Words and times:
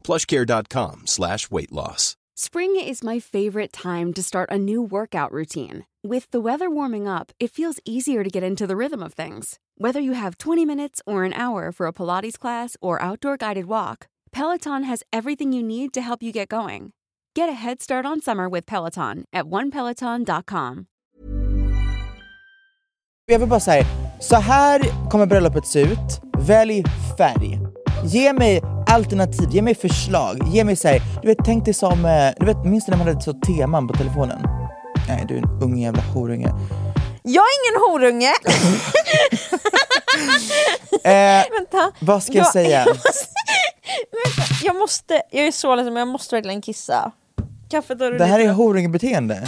plushcare.com 0.00 1.06
slash 1.06 1.50
weight 1.50 1.72
loss. 1.72 2.16
Spring 2.36 2.74
is 2.76 3.04
my 3.04 3.18
favorite 3.18 3.72
time 3.72 4.14
to 4.14 4.22
start 4.22 4.50
a 4.50 4.56
new 4.56 4.80
workout 4.80 5.30
routine. 5.30 5.84
With 6.02 6.30
the 6.30 6.40
weather 6.40 6.70
warming 6.70 7.06
up, 7.06 7.32
it 7.38 7.50
feels 7.50 7.80
easier 7.84 8.24
to 8.24 8.30
get 8.30 8.42
into 8.42 8.66
the 8.66 8.76
rhythm 8.76 9.02
of 9.02 9.12
things. 9.12 9.58
Whether 9.76 10.00
you 10.00 10.12
have 10.12 10.38
20 10.38 10.64
minutes 10.64 11.02
or 11.06 11.24
an 11.24 11.34
hour 11.34 11.70
for 11.70 11.86
a 11.86 11.92
Pilates 11.92 12.38
class 12.38 12.78
or 12.80 13.02
outdoor 13.02 13.36
guided 13.36 13.66
walk, 13.66 14.08
Peloton 14.32 14.84
has 14.84 15.02
everything 15.12 15.52
you 15.52 15.62
need 15.62 15.92
to 15.92 16.00
help 16.00 16.22
you 16.22 16.32
get 16.32 16.48
going. 16.48 16.92
Get 17.34 17.50
a 17.50 17.52
head 17.52 17.82
start 17.82 18.06
on 18.06 18.22
summer 18.22 18.48
with 18.48 18.64
Peloton 18.64 19.24
at 19.32 19.44
onepeloton.com. 19.44 20.86
Jag 23.26 23.38
vill 23.38 23.48
bara 23.48 23.60
säga, 23.60 23.84
så 24.20 24.36
här 24.36 25.08
kommer 25.10 25.26
bröllopet 25.26 25.66
se 25.66 25.80
ut. 25.82 26.20
Välj 26.38 26.84
färg. 27.18 27.69
Ge 28.04 28.32
mig 28.32 28.62
alternativ, 28.86 29.48
ge 29.50 29.62
mig 29.62 29.74
förslag. 29.74 30.38
Ge 30.46 30.64
mig 30.64 30.76
såhär, 30.76 31.00
du 31.22 31.28
vet 31.28 31.38
tänk 31.44 31.64
dig 31.64 31.74
som, 31.74 32.04
eh, 32.04 32.30
du 32.38 32.46
vet 32.46 32.64
minns 32.64 32.84
du 32.86 32.90
när 32.90 32.98
man 32.98 33.06
hade 33.06 33.20
så 33.20 33.32
teman 33.32 33.88
på 33.88 33.94
telefonen? 33.94 34.38
Nej 35.08 35.24
du 35.28 35.34
är 35.34 35.38
en 35.38 35.62
ung 35.62 35.78
jävla 35.78 36.02
horunge. 36.02 36.48
Jag 37.22 37.44
är 37.44 37.56
ingen 37.60 37.80
horunge! 37.90 38.32
Eh, 41.04 41.44
Vänta. 41.58 41.92
vad 42.00 42.22
ska 42.22 42.32
jag, 42.32 42.44
Jag- 42.46 42.52
säga? 42.52 42.84
Jag 42.86 42.96
måste, 42.96 44.64
jag 44.64 44.76
måste, 44.76 45.22
jag 45.30 45.46
är 45.46 45.52
så 45.52 45.74
ledsen 45.76 45.92
men 45.94 46.00
jag 46.00 46.08
måste 46.08 46.34
verkligen 46.36 46.62
kissa. 46.62 47.12
Kaffet 47.70 48.00
har 48.00 48.10
Det 48.12 48.24
här 48.24 48.40
är 48.40 48.48
horungebeteende. 48.52 49.42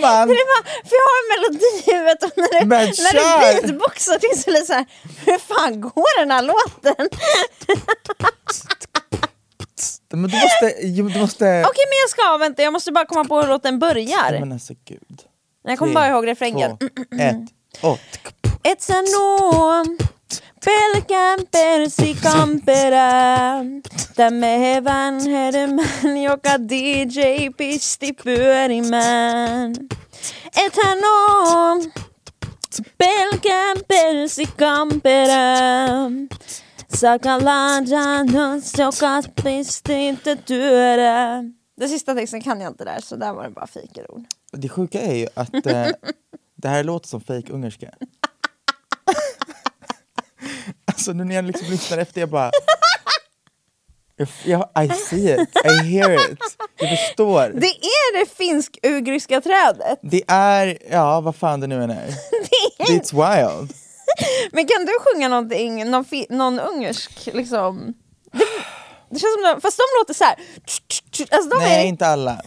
Gumman! 0.00 0.28
Det 0.28 0.34
är 0.34 0.48
bara, 0.54 0.64
för 0.88 0.94
jag 1.00 1.06
har 1.10 1.18
en 1.22 1.28
melodi 1.34 1.70
i 1.80 1.94
huvudet 1.94 2.22
och 2.22 2.32
när, 2.36 2.60
det, 2.60 2.66
Men 2.66 2.86
när 2.86 2.92
kör! 2.94 3.54
du 3.54 3.66
beatboxar 3.66 4.18
det 4.20 4.36
så 4.36 4.66
såhär, 4.66 4.86
hur 5.26 5.38
fan 5.38 5.80
går 5.80 6.20
den 6.20 6.30
här 6.30 6.42
låten? 6.42 7.08
Men 10.12 10.30
du 10.30 10.36
måste... 10.36 10.86
Du 11.12 11.20
måste 11.20 11.44
Okej 11.44 11.84
men 11.88 11.98
jag 12.02 12.10
ska, 12.10 12.36
vänta 12.36 12.62
jag 12.62 12.72
måste 12.72 12.92
bara 12.92 13.06
komma 13.06 13.24
på 13.24 13.40
hur 13.40 13.48
låten 13.48 13.78
börjar. 13.78 14.40
Men 14.40 14.52
alltså 14.52 14.74
gud. 14.84 15.22
Jag 15.62 15.78
kommer 15.78 15.94
bara 15.94 16.08
ihåg 16.08 16.26
refrängen. 16.26 16.78
Två, 16.78 16.86
ett, 17.18 17.36
och... 17.80 17.98
It's 18.62 18.92
a 18.92 19.02
no 19.02 19.96
pelkän 20.64 21.38
persikampera 21.52 23.10
Tämä 24.16 24.46
vanhedemän, 24.84 26.22
joka 26.22 26.58
DJ 26.68 27.48
pisti 27.56 28.12
pyörimään. 28.12 29.72
Ethän 30.56 30.98
oo 31.04 31.80
pelkän 32.98 33.76
persikampera 33.88 35.36
Sakalajanos, 36.94 38.72
joka 38.78 39.22
pisti 39.42 40.18
työrä 40.46 41.42
Den 41.80 41.88
sista 41.88 42.14
texten 42.14 42.42
kan 42.42 42.60
jag 42.60 42.70
inte 42.70 42.84
där, 42.84 43.00
så 43.00 43.16
där 43.16 43.32
var 43.32 43.44
det 43.44 43.50
bara 43.50 43.66
fikerord. 43.66 44.24
Det 44.52 44.68
sjuka 44.68 45.00
är 45.00 45.14
ju 45.14 45.26
att 45.34 45.66
eh, 45.66 45.88
det 46.56 46.68
här 46.68 46.84
låter 46.84 47.08
som 47.08 47.20
fake 47.20 47.52
ungerska. 47.52 47.90
Alltså 50.84 51.12
nu 51.12 51.24
när 51.24 51.34
jag 51.34 51.44
liksom 51.44 51.66
lyssnar 51.70 51.98
efter, 51.98 52.20
jag 52.20 52.30
bara... 52.30 52.50
Jag, 54.44 54.68
I 54.84 54.88
see 54.88 55.34
it, 55.34 55.48
I 55.64 55.84
hear 55.84 56.32
it, 56.32 56.38
jag 56.76 56.98
förstår. 56.98 57.52
Det 57.60 57.66
är 57.66 58.18
det 58.18 58.30
finsk-ugriska 58.30 59.40
trädet! 59.40 59.98
Det 60.02 60.22
är, 60.28 60.78
ja 60.90 61.20
vad 61.20 61.36
fan 61.36 61.60
det 61.60 61.66
nu 61.66 61.84
än 61.84 61.90
är. 61.90 62.08
It's 62.78 63.12
wild. 63.12 63.72
Men 64.52 64.66
kan 64.66 64.84
du 64.84 64.92
sjunga 65.00 65.28
någonting, 65.28 65.90
någon, 65.90 66.04
någon 66.30 66.60
ungersk 66.60 67.28
liksom? 67.32 67.94
Det, 68.32 68.44
det 69.10 69.18
känns 69.18 69.34
som 69.34 69.42
de, 69.42 69.60
fast 69.60 69.78
de 69.78 70.00
låter 70.00 70.14
så 70.14 70.24
här. 70.24 70.34
Alltså 71.30 71.58
Nej 71.58 71.84
är, 71.84 71.88
inte 71.88 72.06
alla. 72.06 72.40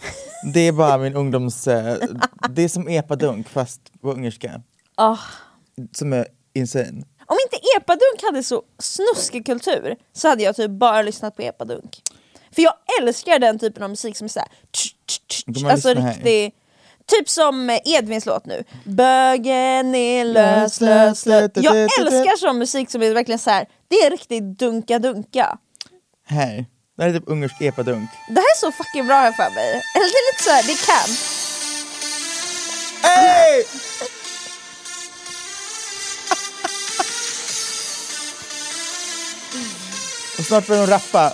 Det 0.54 0.60
är 0.60 0.72
bara 0.72 0.98
min 0.98 1.16
ungdoms... 1.16 1.68
Eh, 1.68 1.96
det 2.48 2.62
är 2.62 2.68
som 2.68 2.88
epadunk 2.88 3.48
fast 3.48 3.80
på 4.02 4.12
ungerska. 4.12 4.62
Ah. 4.94 5.16
Som 5.92 6.12
är 6.12 6.26
insane. 6.54 7.04
Epadunk 7.76 8.22
hade 8.22 8.42
så 8.42 8.62
snuskig 8.78 9.46
kultur 9.46 9.96
så 10.12 10.28
hade 10.28 10.42
jag 10.42 10.56
typ 10.56 10.70
bara 10.70 11.02
lyssnat 11.02 11.36
på 11.36 11.42
epadunk. 11.42 12.02
För 12.54 12.62
jag 12.62 12.74
älskar 13.00 13.38
den 13.38 13.58
typen 13.58 13.82
av 13.82 13.90
musik 13.90 14.16
som 14.16 14.24
är 14.24 14.28
såhär... 14.28 14.48
Alltså 15.70 15.88
riktig... 15.88 16.54
Typ 17.06 17.28
som 17.28 17.70
eh, 17.70 17.78
Edvins 17.84 18.26
låt 18.26 18.46
nu. 18.46 18.64
Bögen 18.84 19.94
är 19.94 20.24
lös, 20.24 20.80
lös, 20.80 21.26
lös. 21.26 21.50
Jag 21.54 21.76
älskar 21.76 22.36
sån 22.36 22.58
musik 22.58 22.90
som 22.90 23.02
är 23.02 23.14
verkligen 23.14 23.38
så 23.38 23.50
här. 23.50 23.66
det 23.88 23.96
är 23.96 24.10
riktigt 24.10 24.42
dunka-dunka. 24.42 25.58
Här. 26.26 26.66
Det 26.96 27.02
här 27.02 27.10
är 27.10 27.14
typ 27.14 27.28
ungersk 27.28 27.60
epadunk. 27.60 28.10
Det 28.28 28.34
här 28.40 28.40
är 28.40 28.56
så 28.56 28.72
fucking 28.72 29.06
bra 29.06 29.16
här 29.16 29.32
för 29.32 29.54
mig. 29.54 29.70
Eller 29.94 30.08
det 30.12 30.20
är 30.20 30.32
lite 30.32 30.42
såhär, 30.42 30.62
det 30.62 30.86
camp. 30.86 31.18
Hey! 33.02 33.64
Och 40.44 40.48
snart 40.48 40.66
börjar 40.66 40.86
de 40.86 40.92
rappa. 40.92 41.32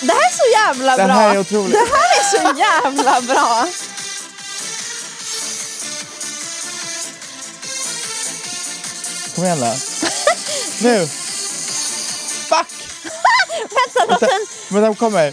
Det 0.00 0.12
här 0.12 0.20
är 0.28 0.36
så 0.36 0.44
jävla 0.52 0.96
Det 0.96 1.04
bra! 1.04 1.14
här 1.14 1.34
är 1.34 1.38
otroligt. 1.38 1.72
Det 1.72 1.78
här 1.78 2.20
är 2.20 2.24
så 2.30 2.58
jävla 2.60 3.20
bra! 3.20 3.66
Kom 9.34 9.44
igen 9.44 9.60
då. 9.60 9.74
Nu! 10.82 11.06
Fuck! 12.48 12.66
Vänta, 13.60 14.06
låt 14.08 14.20
den... 14.20 14.30
Men 14.68 14.82
de 14.82 14.94
kommer. 14.96 15.24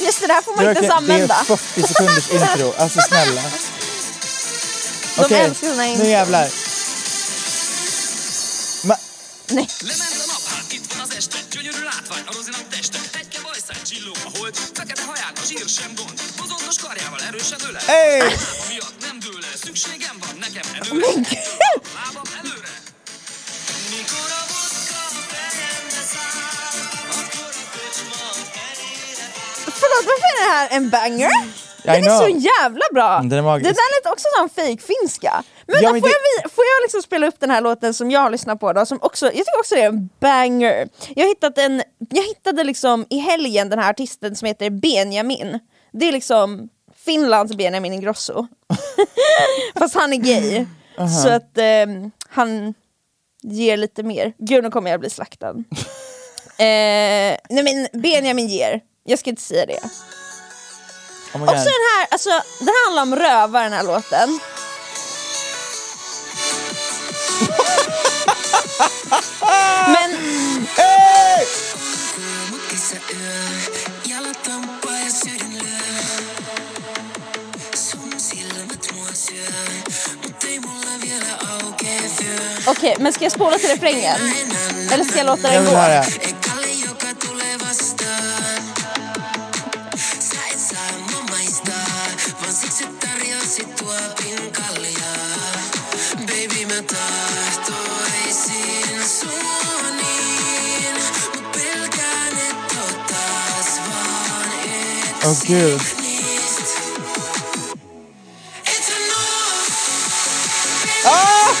Just 0.00 0.20
det, 0.20 0.26
det 0.26 0.32
här 0.32 0.42
får 0.42 0.56
Det 0.56 0.62
man 0.62 0.68
inte 0.76 0.84
ens 0.84 0.94
verkligen- 0.94 1.28
det 1.28 1.34
använda. 1.34 1.34
är 1.34 1.56
40 1.56 1.82
sekunders 1.88 2.30
intro. 2.30 2.74
Alltså 2.78 3.00
snälla. 3.00 3.42
De 5.16 5.24
Okej, 5.24 5.40
älskar 5.40 5.68
såna 5.68 5.86
intro. 5.86 6.04
nu 6.04 6.10
jävlar. 6.10 6.48
Nej. 9.58 9.66
Lement 9.88 10.16
a 10.24 10.26
naphát, 10.32 10.68
itt 10.76 10.86
van 10.92 11.00
az 11.06 11.12
este, 11.20 11.38
gyönyörű 11.54 11.82
látvány, 11.92 12.24
a 12.30 12.32
rozinám 12.36 12.66
teste. 12.74 12.98
Egy 13.20 13.34
bajszán 13.44 13.82
csillog 13.88 14.16
a 14.28 14.30
hold, 14.36 14.54
fekete 14.78 15.04
haján 15.10 15.32
a 15.42 15.44
zsír 15.48 15.66
sem 15.78 15.90
gond. 15.98 16.18
Bozontos 16.40 16.76
karjával 16.84 17.20
erősen 17.28 17.60
ölel. 17.68 17.84
Hey! 17.92 18.18
Lába 18.18 18.64
miatt 18.72 18.96
nem 19.06 19.16
dől 19.24 19.42
el, 19.50 19.56
szükségem 19.66 20.16
van 20.24 20.34
nekem 20.44 20.66
erőre. 20.76 21.06
Lábam 21.98 22.28
előre. 22.40 22.74
Mikor 23.92 24.30
a 24.40 24.42
vodka 24.52 25.02
fejemre 25.30 26.02
száll, 26.12 26.78
akkor 27.20 27.52
a 27.62 27.64
kocsma 27.74 28.22
helyére 28.58 29.26
Förlåt, 29.80 30.04
varför 30.10 30.28
är 30.32 30.36
det 30.40 30.48
här 30.54 30.66
en 30.76 30.84
banger? 30.94 31.34
Den 31.82 32.04
är 32.04 32.16
så 32.24 32.28
jävla 32.50 32.86
bra! 32.96 33.10
Den 33.30 33.38
är 33.38 33.42
magisk. 33.42 33.66
Det 33.68 33.74
där 33.80 33.90
också 34.12 34.24
som 34.38 34.48
fake 34.48 34.78
finska. 34.82 35.42
Men, 35.66 35.82
Ja, 35.82 35.88
då 35.88 35.92
men 35.92 36.00
får, 36.02 36.08
det- 36.08 36.42
jag, 36.42 36.50
får 36.52 36.64
jag 36.64 36.82
liksom 36.84 37.02
spela 37.02 37.26
upp 37.26 37.40
den 37.40 37.50
här 37.50 37.60
låten 37.60 37.94
som 37.94 38.10
jag 38.10 38.20
har 38.20 38.30
lyssnat 38.30 38.60
på 38.60 38.72
då, 38.72 38.86
som 38.86 38.98
också, 39.02 39.26
jag 39.26 39.34
tycker 39.34 39.58
också 39.58 39.74
det 39.74 39.82
är 39.82 39.88
en 39.88 40.08
banger. 40.20 40.88
Jag, 41.16 41.26
hittat 41.26 41.58
en, 41.58 41.82
jag 42.10 42.22
hittade 42.22 42.64
liksom 42.64 43.06
i 43.10 43.18
helgen 43.18 43.68
den 43.68 43.78
här 43.78 43.90
artisten 43.90 44.36
som 44.36 44.46
heter 44.46 44.70
Benjamin. 44.70 45.58
Det 45.92 46.08
är 46.08 46.12
liksom 46.12 46.68
Finlands 47.04 47.54
Benjamin 47.56 47.92
Ingrosso. 47.92 48.46
Fast 49.78 49.94
han 49.94 50.12
är 50.12 50.16
gay. 50.16 50.66
Så 51.22 51.28
att 51.28 51.58
ehm, 51.58 52.10
han 52.28 52.74
ger 53.42 53.76
lite 53.76 54.02
mer. 54.02 54.32
Gud 54.38 54.64
nu 54.64 54.70
kommer 54.70 54.90
jag 54.90 55.00
bli 55.00 55.10
slaktad. 55.10 55.50
eh, 56.58 57.36
nej 57.48 57.64
men 57.64 57.88
Benjamin 58.02 58.46
ger, 58.48 58.80
jag 59.04 59.18
ska 59.18 59.30
inte 59.30 59.42
säga 59.42 59.66
det. 59.66 59.80
Oh 61.32 61.42
Och 61.42 61.48
så 61.48 61.54
den 61.54 61.86
här, 61.96 62.06
alltså 62.10 62.30
den 62.58 62.74
handlar 62.84 63.02
om 63.02 63.16
rövar 63.16 63.62
den 63.62 63.72
här 63.72 63.82
låten. 63.82 64.40
Men 69.86 70.10
Hey! 70.76 71.46
okej, 82.66 82.96
men 82.98 83.12
ska 83.12 83.24
jag 83.24 83.32
spola 83.32 83.58
till 83.58 83.68
refrängen? 83.68 84.16
Eller 84.92 85.04
ska 85.04 85.18
jag 85.18 85.26
låta 85.26 85.48
den 85.50 85.64
gå? 85.64 86.49
Höra. 93.90 94.20
Åh 105.24 105.36
gud. 105.46 105.80
Ah! 111.04 111.54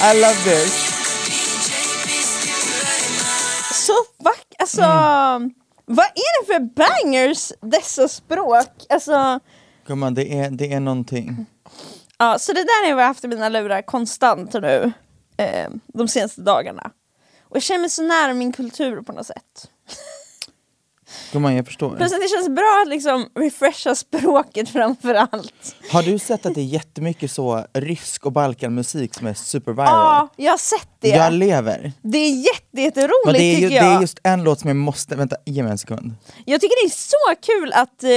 I 0.00 0.20
love 0.20 0.34
this. 0.44 0.72
Så 3.72 3.92
vack, 4.18 4.54
alltså 4.58 4.82
Mm. 4.82 5.50
Vad 5.86 6.06
är 6.06 6.40
det 6.40 6.52
för 6.52 6.60
bangers 6.60 7.52
dessa 7.60 8.08
språk? 8.08 8.86
Alltså, 8.88 9.40
Gumman, 9.86 10.14
det 10.14 10.38
är, 10.38 10.50
det 10.50 10.72
är 10.72 10.80
någonting. 10.80 11.46
ja, 12.18 12.38
så 12.38 12.52
det 12.52 12.62
där 12.62 12.82
har 12.90 13.00
jag 13.00 13.06
haft 13.06 13.24
i 13.24 13.28
mina 13.28 13.48
lurar 13.48 13.82
konstant 13.82 14.52
nu 14.52 14.92
eh, 15.36 15.70
de 15.86 16.08
senaste 16.08 16.40
dagarna. 16.40 16.90
Och 17.42 17.56
jag 17.56 17.62
känner 17.62 17.80
mig 17.80 17.90
så 17.90 18.02
nära 18.02 18.34
min 18.34 18.52
kultur 18.52 19.02
på 19.02 19.12
något 19.12 19.26
sätt. 19.26 19.70
Gumman, 21.32 21.56
jag 21.56 21.66
förstår. 21.66 21.96
Plus 21.96 22.12
att 22.12 22.20
det 22.20 22.28
känns 22.28 22.48
bra 22.48 22.82
att 22.82 22.88
liksom 22.88 23.28
refresha 23.34 23.94
språket 23.94 24.68
framför 24.68 25.14
allt. 25.14 25.76
Har 25.90 26.02
du 26.02 26.18
sett 26.18 26.46
att 26.46 26.54
det 26.54 26.60
är 26.60 26.64
jättemycket 26.64 27.30
så 27.30 27.66
rysk 27.72 28.26
och 28.26 28.32
balkanmusik 28.32 29.14
som 29.14 29.26
är 29.26 29.34
superviral? 29.34 29.88
Ja, 29.88 30.28
jag 30.36 30.52
har 30.52 30.58
sett 30.58 30.88
det. 31.00 31.08
Jag 31.08 31.32
lever. 31.32 31.92
Det 32.02 32.18
är 32.18 32.30
jätte, 32.30 32.80
jätteroligt 32.80 33.26
Men 33.26 33.34
det 33.34 33.42
är, 33.42 33.50
ju, 33.50 33.68
tycker 33.68 33.80
det 33.80 33.86
jag. 33.86 33.96
är 33.96 34.00
just 34.00 34.18
en 34.22 34.44
låt 34.44 34.60
som 34.60 34.68
jag 34.68 34.76
måste, 34.76 35.16
vänta, 35.16 35.36
ge 35.46 35.62
mig 35.62 35.72
en 35.72 35.78
sekund. 35.78 36.14
Jag 36.44 36.60
tycker 36.60 36.86
det 36.86 36.92
är 36.92 36.96
så 36.96 37.40
kul 37.52 37.72
att 37.72 38.02
eh, 38.04 38.10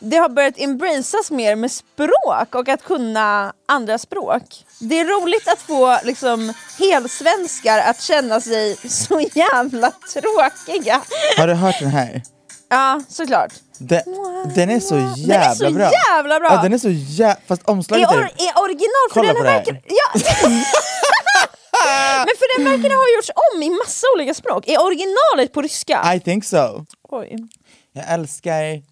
det 0.00 0.16
har 0.16 0.28
börjat 0.28 0.54
embraceas 0.58 1.30
mer 1.30 1.56
med 1.56 1.70
språk 1.72 2.54
och 2.54 2.68
att 2.68 2.84
kunna 2.84 3.52
andra 3.68 3.98
språk. 3.98 4.42
Det 4.80 4.98
är 5.00 5.04
roligt 5.04 5.48
att 5.48 5.58
få 5.60 5.98
liksom 6.04 6.52
helsvenskar 6.78 7.78
att 7.78 8.00
känna 8.02 8.40
sig 8.40 8.76
så 8.76 9.20
jävla 9.20 9.90
tråkiga. 10.12 11.00
Har 11.36 11.46
du 11.46 11.54
hört 11.54 11.78
den 11.80 11.88
här? 11.90 12.22
Ja, 12.68 13.00
såklart. 13.08 13.52
Den, 13.78 14.02
den 14.54 14.70
är 14.70 14.80
så 14.80 14.94
Den 14.94 15.04
är 15.12 15.16
jävla 15.16 15.54
så 15.54 15.70
bra. 15.70 15.90
jävla 16.08 16.40
bra. 16.40 16.48
Ja, 16.52 16.62
den 16.62 16.72
är 16.72 16.78
så 16.78 16.90
jävla... 16.90 17.40
Fast 17.46 17.62
Är, 17.62 17.70
omslaget 17.70 18.08
or- 18.08 18.14
är... 18.18 18.24
är 18.24 18.62
original, 18.62 19.08
för 19.12 19.22
den 19.22 19.36
här. 19.36 19.44
verkligen... 19.44 19.82
Ja. 19.86 20.20
Men 22.18 22.34
för 22.38 22.56
den 22.58 22.64
verkar 22.82 22.96
ha 22.96 23.16
gjorts 23.16 23.30
om 23.54 23.62
i 23.62 23.70
massa 23.70 24.06
olika 24.16 24.34
språk. 24.34 24.68
Är 24.68 24.82
originalet 24.82 25.52
på 25.52 25.62
ryska? 25.62 26.14
I 26.14 26.20
think 26.20 26.44
so. 26.44 26.84
Oj. 27.08 27.36
Jag 27.92 28.04
älskar 28.08 28.82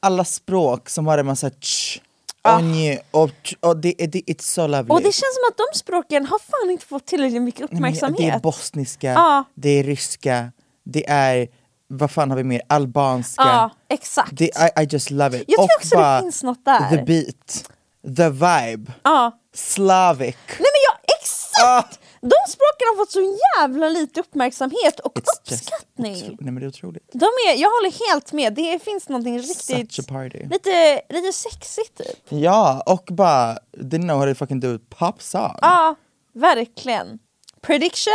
alla 0.00 0.24
språk 0.24 0.88
som 0.88 1.06
har 1.06 1.18
en 1.18 1.26
massa 1.26 1.50
tsch, 1.50 2.00
Ah. 2.42 2.56
och 2.56 2.64
nj, 2.64 2.98
och, 3.10 3.30
och 3.60 3.76
det, 3.76 3.92
det, 3.98 4.18
it's 4.20 4.42
so 4.42 4.66
lovely. 4.66 4.88
Och 4.88 4.98
det 4.98 5.04
känns 5.04 5.34
som 5.34 5.44
att 5.50 5.56
de 5.72 5.78
språken 5.78 6.26
har 6.26 6.38
fan 6.38 6.70
inte 6.70 6.86
fått 6.86 7.06
tillräckligt 7.06 7.42
mycket 7.42 7.60
Nej, 7.60 7.68
uppmärksamhet. 7.76 8.18
Det 8.18 8.28
är 8.28 8.38
bosniska, 8.40 9.12
Ja. 9.12 9.44
det 9.54 9.68
är 9.70 9.84
ryska, 9.84 10.52
det 10.84 11.08
är, 11.10 11.48
vad 11.88 12.10
fan 12.10 12.30
har 12.30 12.36
vi 12.36 12.44
mer, 12.44 12.62
albanska. 12.66 13.42
Ja, 13.42 13.70
exakt. 13.88 14.30
Det, 14.32 14.44
I, 14.44 14.82
I 14.82 14.86
just 14.90 15.10
love 15.10 15.36
it. 15.38 15.44
Jag 15.48 15.56
tror 15.56 15.64
och 15.64 15.70
också 15.80 15.88
det 15.90 15.96
bara 15.96 16.20
finns 16.20 16.42
något 16.42 16.64
där. 16.64 16.90
The 16.90 17.02
beat, 17.04 17.70
the 18.16 18.28
vibe, 18.30 18.92
Ja. 19.02 19.38
slavic. 19.54 20.36
Nej 20.48 20.58
men 20.58 20.82
ja, 20.88 21.14
exakt! 21.20 22.00
De 22.20 22.36
språken 22.48 22.86
har 22.88 22.96
fått 22.96 23.10
så 23.10 23.36
jävla 23.58 23.88
lite 23.88 24.20
uppmärksamhet 24.20 25.00
och 25.00 25.14
It's 25.18 25.22
uppskattning. 25.40 26.36
Nej 26.40 26.52
men 26.52 26.54
det 26.54 26.64
är 26.64 26.68
otroligt. 26.68 27.10
De 27.12 27.24
är, 27.24 27.54
jag 27.56 27.70
håller 27.70 28.08
helt 28.08 28.32
med, 28.32 28.54
det 28.54 28.82
finns 28.84 29.08
någonting 29.08 29.42
Such 29.42 29.70
riktigt 29.78 29.98
a 29.98 30.12
party. 30.12 30.38
lite, 30.50 31.00
lite 31.08 31.32
sexigt 31.32 31.98
typ. 31.98 32.16
Ja, 32.28 32.82
och 32.86 33.04
bara, 33.10 33.58
didn't 33.76 34.02
know 34.02 34.18
how 34.18 34.26
to 34.26 34.34
fucking 34.34 34.60
do 34.60 34.78
pop 34.88 35.22
song. 35.22 35.54
Ja, 35.60 35.94
verkligen. 36.34 37.18
Prediction? 37.60 38.12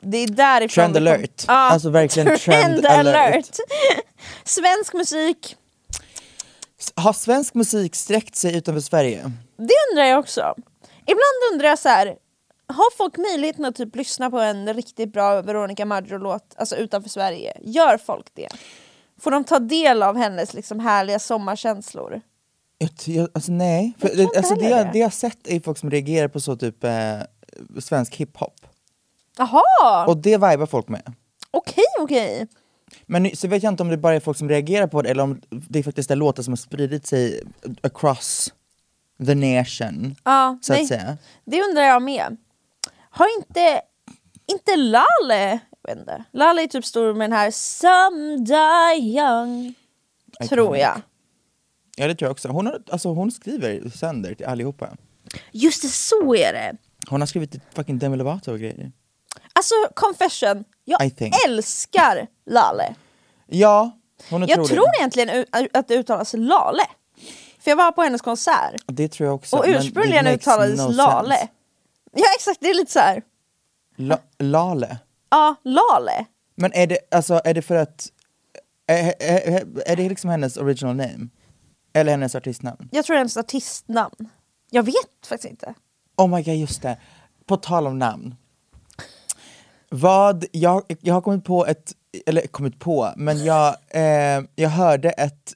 Det 0.00 0.18
är 0.18 0.28
därifrån 0.28 0.84
Trend 0.84 0.96
alert. 0.96 1.44
Alltså 1.46 1.90
verkligen 1.90 2.38
trend 2.38 2.86
alert. 2.86 3.16
alert. 3.34 3.56
Svensk 4.44 4.92
musik, 4.94 5.56
Har 6.94 7.12
svensk 7.12 7.54
musik 7.54 7.94
sträckt 7.94 8.36
sig 8.36 8.56
utanför 8.56 8.80
Sverige? 8.80 9.32
det 9.56 9.74
undrar 9.90 10.04
jag 10.04 10.18
också. 10.18 10.54
Ibland 11.06 11.52
undrar 11.52 11.68
jag 11.68 11.78
så 11.78 11.88
här. 11.88 12.16
Har 12.68 12.96
folk 12.96 13.16
möjligheten 13.16 13.64
att 13.64 13.74
typ 13.74 13.96
lyssna 13.96 14.30
på 14.30 14.38
en 14.38 14.74
riktigt 14.74 15.12
bra 15.12 15.42
Veronica 15.42 15.84
Maggio-låt 15.84 16.54
alltså 16.56 16.76
utanför 16.76 17.10
Sverige? 17.10 17.56
Gör 17.62 17.98
folk 17.98 18.26
det? 18.34 18.48
Får 19.20 19.30
de 19.30 19.44
ta 19.44 19.58
del 19.58 20.02
av 20.02 20.16
hennes 20.16 20.54
liksom 20.54 20.80
härliga 20.80 21.18
sommarkänslor? 21.18 22.20
Jag, 23.04 23.28
alltså 23.32 23.52
nej. 23.52 23.92
För, 23.98 24.10
Jag 24.20 24.36
alltså, 24.36 24.54
det, 24.54 24.68
jag, 24.68 24.92
det. 24.92 24.98
jag 24.98 25.12
sett 25.12 25.46
är 25.48 25.60
folk 25.60 25.78
som 25.78 25.90
reagerar 25.90 26.28
på 26.28 26.40
så 26.40 26.56
typ 26.56 26.84
eh, 26.84 26.90
svensk 27.80 28.14
hiphop. 28.16 28.66
Jaha, 29.38 30.06
Och 30.06 30.16
det 30.16 30.36
vibar 30.36 30.66
folk 30.66 30.88
med. 30.88 31.12
okej 31.50 31.84
okej. 32.00 32.46
Men 33.06 33.36
så 33.36 33.48
vet 33.48 33.62
jag 33.62 33.72
inte 33.72 33.82
om 33.82 33.88
det 33.88 33.96
bara 33.96 34.14
är 34.14 34.20
folk 34.20 34.38
som 34.38 34.48
reagerar 34.48 34.86
på 34.86 35.02
det 35.02 35.10
eller 35.10 35.22
om 35.22 35.40
det 35.50 35.82
faktiskt 35.82 36.10
är 36.10 36.16
låtar 36.16 36.42
som 36.42 36.52
har 36.52 36.56
spridit 36.56 37.06
sig 37.06 37.42
across 37.82 38.52
the 39.26 39.34
nation. 39.34 40.14
Ja, 40.24 40.58
så 40.62 40.72
nej. 40.72 40.82
att 40.82 40.88
säga. 40.88 41.18
Det 41.44 41.62
undrar 41.62 41.82
jag 41.82 42.02
med. 42.02 42.36
Har 43.10 43.26
inte, 43.38 43.80
inte 44.46 44.76
Lale, 44.76 45.60
jag 45.82 45.88
vet 45.94 45.98
inte. 45.98 46.24
Lale 46.32 46.62
är 46.62 46.66
typ 46.66 46.84
stor 46.84 47.14
med 47.14 47.30
den 47.30 47.38
här 47.38 47.50
Some 47.50 48.36
Die 48.36 49.18
Young. 49.18 49.74
Tror 50.48 50.76
jag. 50.76 51.00
Ja 51.96 52.06
det 52.08 52.14
tror 52.14 52.26
jag 52.26 52.32
också. 52.32 52.48
Hon, 52.48 52.66
har, 52.66 52.82
alltså, 52.90 53.08
hon 53.08 53.30
skriver 53.32 53.90
sänder 53.90 54.34
till 54.34 54.46
allihopa. 54.46 54.88
Just 55.52 55.82
det, 55.82 55.88
så 55.88 56.34
är 56.34 56.52
det. 56.52 56.76
Hon 57.10 57.20
har 57.20 57.26
skrivit 57.26 57.50
till 57.50 57.60
fucking 57.74 57.98
Demi 57.98 58.16
Lovato 58.16 58.52
och 58.52 58.58
grejer. 58.58 58.92
Alltså 59.52 59.74
confession, 59.94 60.64
jag 60.84 61.04
I 61.06 61.30
älskar 61.46 62.26
Lale. 62.46 62.94
Ja, 63.46 63.98
hon 64.30 64.42
är 64.42 64.48
Jag 64.48 64.58
otrolig. 64.60 64.76
tror 64.82 64.88
egentligen 64.98 65.44
att 65.72 65.88
det 65.88 65.94
uttalas 65.94 66.34
Lale. 66.38 66.82
För 67.60 67.70
jag 67.70 67.76
var 67.76 67.92
på 67.92 68.02
hennes 68.02 68.22
konsert 68.22 68.82
Det 68.86 69.08
tror 69.08 69.26
jag 69.26 69.34
också. 69.34 69.56
och 69.56 69.64
ursprungligen 69.68 70.26
uttalades 70.26 70.78
no 70.80 70.88
Lale. 70.92 71.34
sense. 71.36 71.48
Ja 72.12 72.26
exakt, 72.36 72.60
det 72.60 72.70
är 72.70 72.74
lite 72.74 72.92
så 72.92 72.98
här. 72.98 73.22
La, 73.96 74.18
Lale. 74.38 74.98
ja 75.30 75.56
Lale. 75.62 76.26
Men 76.54 76.72
är 76.72 76.86
det, 76.86 76.98
alltså, 77.10 77.40
är 77.44 77.54
det 77.54 77.62
för 77.62 77.74
att... 77.74 78.08
Är, 78.86 79.14
är, 79.18 79.66
är 79.86 79.96
det 79.96 80.08
liksom 80.08 80.30
hennes 80.30 80.56
original 80.56 80.96
name? 80.96 81.28
Eller 81.92 82.10
hennes 82.10 82.34
artistnamn? 82.34 82.88
Jag 82.92 83.04
tror 83.04 83.14
det 83.14 83.16
är 83.16 83.20
hennes 83.20 83.36
artistnamn. 83.36 84.28
Jag 84.70 84.82
vet 84.82 85.26
faktiskt 85.26 85.50
inte. 85.50 85.74
Oh 86.16 86.28
my 86.36 86.42
god, 86.42 86.54
just 86.54 86.82
det. 86.82 86.98
På 87.46 87.56
tal 87.56 87.86
om 87.86 87.98
namn. 87.98 88.34
Vad, 89.90 90.44
jag, 90.52 90.82
jag 91.00 91.14
har 91.14 91.20
kommit 91.20 91.44
på 91.44 91.66
ett, 91.66 91.92
eller 92.26 92.46
kommit 92.46 92.78
på, 92.78 93.12
men 93.16 93.44
jag, 93.44 93.76
eh, 93.88 94.42
jag 94.54 94.68
hörde 94.68 95.10
ett 95.10 95.54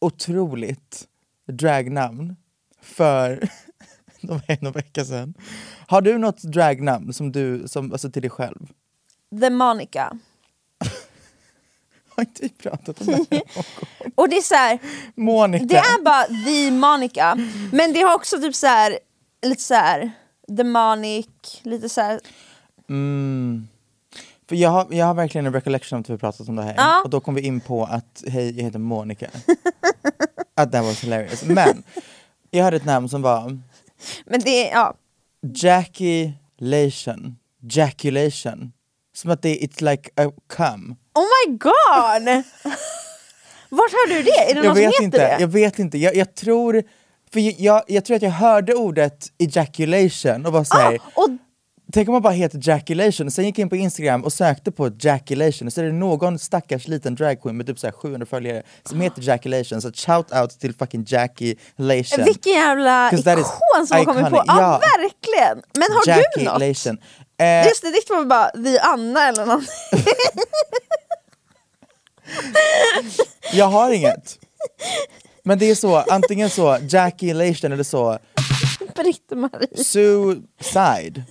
otroligt 0.00 1.06
dragnamn 1.48 2.36
för 2.80 3.48
någon 4.30 4.40
någon 4.60 4.72
vecka 4.72 5.04
sedan. 5.04 5.34
Har 5.86 6.00
du 6.00 6.18
något 6.18 6.42
dragnamn 6.42 7.12
som 7.12 7.32
du, 7.32 7.68
som, 7.68 7.92
alltså 7.92 8.10
till 8.10 8.22
dig 8.22 8.30
själv? 8.30 8.66
The 9.40 9.50
Monica. 9.50 10.18
Har 12.16 12.24
inte 12.24 12.42
vi 12.42 12.48
pratat 12.48 13.00
om 13.00 13.06
det 13.06 13.26
här? 13.30 13.42
Och 14.14 14.28
det 14.28 14.36
är 14.36 14.42
så 14.42 14.54
här, 14.54 14.78
Monica. 15.14 15.64
det 15.64 15.76
är 15.76 16.02
bara 16.04 16.24
the 16.24 16.70
Monica, 16.70 17.38
men 17.72 17.92
det 17.92 18.00
har 18.00 18.14
också 18.14 18.40
typ 18.40 18.54
så 18.54 18.66
här, 18.66 18.98
lite 19.42 19.62
så 19.62 19.74
här 19.74 20.10
demonic, 20.48 21.26
lite 21.62 21.88
så 21.88 22.00
här, 22.00 22.20
Mm. 22.88 23.68
För 24.48 24.56
jag 24.56 24.70
har, 24.70 24.86
jag 24.90 25.06
har 25.06 25.14
verkligen 25.14 25.46
en 25.46 25.52
recollection 25.52 25.96
av 25.96 26.00
att 26.00 26.10
vi 26.10 26.18
pratat 26.18 26.48
om 26.48 26.56
det 26.56 26.62
här. 26.62 26.74
Ja. 26.76 27.02
Och 27.04 27.10
då 27.10 27.20
kom 27.20 27.34
vi 27.34 27.40
in 27.40 27.60
på 27.60 27.84
att, 27.84 28.24
hej 28.26 28.56
jag 28.56 28.64
heter 28.64 28.78
Monica. 28.78 29.26
att 30.54 30.72
that 30.72 30.84
was 30.84 31.04
hilarious. 31.04 31.44
Men 31.44 31.82
jag 32.50 32.64
hade 32.64 32.76
ett 32.76 32.84
namn 32.84 33.08
som 33.08 33.22
var 33.22 33.58
Men 34.26 34.40
det 34.40 34.70
är, 34.70 34.74
ja. 34.74 34.94
Jackie 35.54 36.32
Lation. 36.58 37.36
Jackulation. 37.70 38.72
Som 39.16 39.30
att 39.30 39.42
det 39.42 39.56
it's 39.58 39.90
like 39.90 40.10
a 40.16 40.30
cum. 40.56 40.96
Oh 41.14 41.22
my 41.46 41.52
god! 41.58 42.44
Vart 43.70 43.92
hörde 43.92 44.14
du 44.14 44.22
det? 44.22 44.50
Är 44.50 44.54
det 44.54 44.60
Jag 44.60 44.64
någon 44.64 44.74
som 44.74 44.74
vet 44.74 44.92
heter 44.94 45.04
inte, 45.04 45.18
det? 45.18 45.36
jag 45.40 45.48
vet 45.48 45.78
inte. 45.78 45.98
Jag, 45.98 46.16
jag 46.16 46.34
tror 46.34 46.82
för 47.32 47.40
jag, 47.40 47.54
jag, 47.58 47.82
jag 47.88 48.04
tror 48.04 48.16
att 48.16 48.22
jag 48.22 48.30
hörde 48.30 48.74
ordet 48.74 49.26
ejaculation 49.38 50.46
och 50.46 50.52
var 50.52 50.64
såhär, 50.64 50.98
Ah, 51.14 51.20
och 51.22 51.28
tänk 51.92 52.08
om 52.08 52.12
man 52.12 52.22
bara 52.22 52.32
heter 52.32 52.60
Jackulation. 52.62 53.30
Sen 53.30 53.44
gick 53.44 53.58
jag 53.58 53.62
in 53.62 53.68
på 53.68 53.76
Instagram 53.76 54.24
och 54.24 54.32
sökte 54.32 54.72
på 54.72 54.90
Jackulation 55.00 55.66
och 55.68 55.72
så 55.72 55.80
är 55.80 55.84
det 55.84 55.92
någon 55.92 56.38
stackars 56.38 56.88
liten 56.88 57.14
dragqueen 57.14 57.56
med 57.56 57.66
typ 57.66 57.78
så 57.78 57.86
här 57.86 57.92
700 57.92 58.26
följare 58.26 58.62
som 58.84 59.00
heter 59.00 59.22
Jackulation. 59.22 59.82
Så 59.82 59.92
shout 59.92 60.32
out 60.32 60.50
till 60.60 60.74
fucking 60.74 61.04
Jackie 61.08 61.56
Lation. 61.76 62.24
vilken 62.24 62.52
jävla 62.52 63.10
ikon 63.12 63.86
som 63.88 63.96
har 63.96 64.04
kommit 64.04 64.30
på. 64.30 64.42
Ja, 64.46 64.60
Ja. 64.60 64.78
verkligen! 64.78 65.62
Men 65.74 65.82
har 65.82 66.06
du 66.06 66.12
något? 66.44 66.52
Eh, 67.38 67.66
Just 67.68 67.82
det, 67.82 67.90
ditt 67.90 68.10
var 68.10 68.24
bara 68.24 68.50
The 68.50 68.78
Anna 68.78 69.28
eller 69.28 69.46
något. 69.46 69.64
jag 73.52 73.66
har 73.66 73.90
inget. 73.92 74.38
Men 75.42 75.58
det 75.58 75.70
är 75.70 75.74
så, 75.74 75.96
antingen 75.96 76.50
så 76.50 76.78
Jackie 76.88 77.34
Lation 77.34 77.72
eller 77.72 77.84
så 77.84 78.18
Britt-Marie. 78.94 79.84
Suicide. 79.84 81.24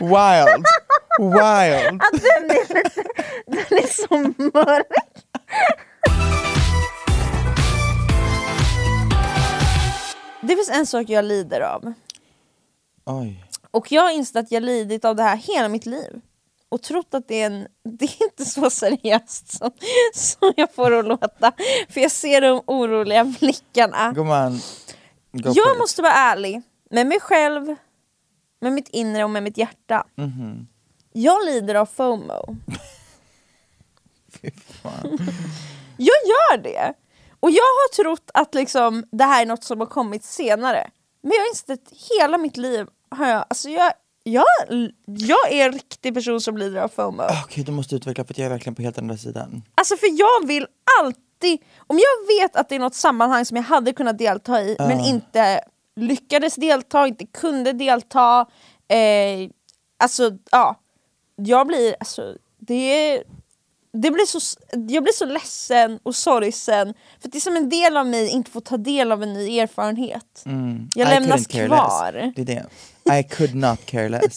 Wild. 0.00 0.64
Wild. 1.18 2.00
Den 2.12 2.50
är, 2.50 2.82
den 3.46 3.78
är 3.78 3.86
så 3.86 4.16
mörk. 4.38 4.86
Det 10.40 10.56
finns 10.56 10.70
en 10.70 10.86
sak 10.86 11.08
jag 11.08 11.24
lider 11.24 11.60
av. 11.60 11.92
Oj. 13.06 13.44
Och 13.70 13.92
jag 13.92 14.02
har 14.02 14.10
insett 14.10 14.36
att 14.36 14.52
jag 14.52 14.62
lidit 14.62 15.04
av 15.04 15.16
det 15.16 15.22
här 15.22 15.36
hela 15.36 15.68
mitt 15.68 15.86
liv. 15.86 16.20
Och 16.72 16.82
trott 16.82 17.14
att 17.14 17.28
det 17.28 17.42
är, 17.42 17.46
en, 17.46 17.66
det 17.98 18.04
är 18.04 18.24
inte 18.24 18.44
så 18.44 18.70
seriöst 18.70 19.52
som, 19.58 19.70
som 20.14 20.52
jag 20.56 20.74
får 20.74 20.92
att 20.98 21.04
låta. 21.04 21.52
För 21.88 22.00
jag 22.00 22.10
ser 22.10 22.40
de 22.40 22.62
oroliga 22.66 23.24
blickarna. 23.24 24.12
Gumman. 24.12 24.60
Jag 25.32 25.78
måste 25.78 26.02
vara 26.02 26.12
ärlig 26.12 26.62
med 26.90 27.06
mig 27.06 27.20
själv, 27.20 27.76
med 28.60 28.72
mitt 28.72 28.88
inre 28.88 29.24
och 29.24 29.30
med 29.30 29.42
mitt 29.42 29.58
hjärta. 29.58 30.06
Mhm. 30.14 30.66
Jag 31.12 31.44
lider 31.44 31.74
av 31.74 31.86
FOMO. 31.86 32.56
Fy 34.40 34.50
fan. 34.82 35.18
Jag 35.96 36.16
gör 36.26 36.58
det! 36.62 36.94
Och 37.40 37.50
jag 37.50 37.62
har 37.62 37.94
trott 38.02 38.30
att 38.34 38.54
liksom, 38.54 39.04
det 39.12 39.24
här 39.24 39.42
är 39.42 39.46
något 39.46 39.64
som 39.64 39.80
har 39.80 39.86
kommit 39.86 40.24
senare. 40.24 40.90
Men 41.22 41.32
jag 41.32 41.40
har 41.40 41.48
insett 41.48 41.70
att 41.70 41.92
hela 42.18 42.38
mitt 42.38 42.56
liv 42.56 42.86
har 43.10 43.26
jag, 43.26 43.44
alltså 43.50 43.68
jag, 43.68 43.92
jag, 44.24 44.44
jag 45.04 45.52
är 45.52 45.66
en 45.66 45.72
riktig 45.72 46.14
person 46.14 46.40
som 46.40 46.56
lider 46.56 46.80
av 46.80 46.88
FOMO. 46.88 47.22
Okej, 47.44 47.64
du 47.64 47.72
måste 47.72 47.96
utveckla 47.96 48.24
för 48.24 48.34
att 48.34 48.38
jag 48.38 48.46
är 48.46 48.50
verkligen 48.50 48.74
på 48.74 48.82
helt 48.82 48.98
andra 48.98 49.16
sidan. 49.16 49.62
Alltså 49.74 49.96
för 49.96 50.08
jag 50.18 50.46
vill 50.46 50.66
alltid, 51.00 51.58
om 51.86 51.98
jag 51.98 52.36
vet 52.36 52.56
att 52.56 52.68
det 52.68 52.74
är 52.74 52.78
något 52.78 52.94
sammanhang 52.94 53.44
som 53.44 53.56
jag 53.56 53.64
hade 53.64 53.92
kunnat 53.92 54.18
delta 54.18 54.62
i 54.62 54.76
men 54.78 55.00
inte 55.00 55.60
lyckades 55.96 56.54
delta, 56.54 57.06
inte 57.06 57.26
kunde 57.26 57.72
delta. 57.72 58.46
Eh, 58.88 59.50
alltså 59.98 60.30
ja, 60.50 60.80
jag 61.36 61.66
blir, 61.66 61.96
alltså 62.00 62.36
det 62.58 62.74
är 63.14 63.22
det 63.92 64.10
blir 64.10 64.26
så, 64.26 64.58
jag 64.88 65.02
blir 65.02 65.12
så 65.12 65.24
ledsen 65.24 65.98
och 66.02 66.14
sorgsen 66.14 66.94
för 67.20 67.28
att 67.28 67.32
det 67.32 67.38
är 67.38 67.40
som 67.40 67.56
en 67.56 67.68
del 67.68 67.96
av 67.96 68.06
mig 68.06 68.28
inte 68.28 68.50
får 68.50 68.60
ta 68.60 68.76
del 68.76 69.12
av 69.12 69.22
en 69.22 69.32
ny 69.32 69.58
erfarenhet. 69.58 70.42
Jag 70.44 70.52
Mm. 70.52 70.88
I 70.94 71.04
lämnas 71.04 71.46
kvar. 71.46 72.32
Det 72.36 72.42
är 72.42 72.46
det. 73.04 73.18
I 73.18 73.22
could 73.22 73.54
not 73.54 73.86
care 73.86 74.08
less. 74.08 74.36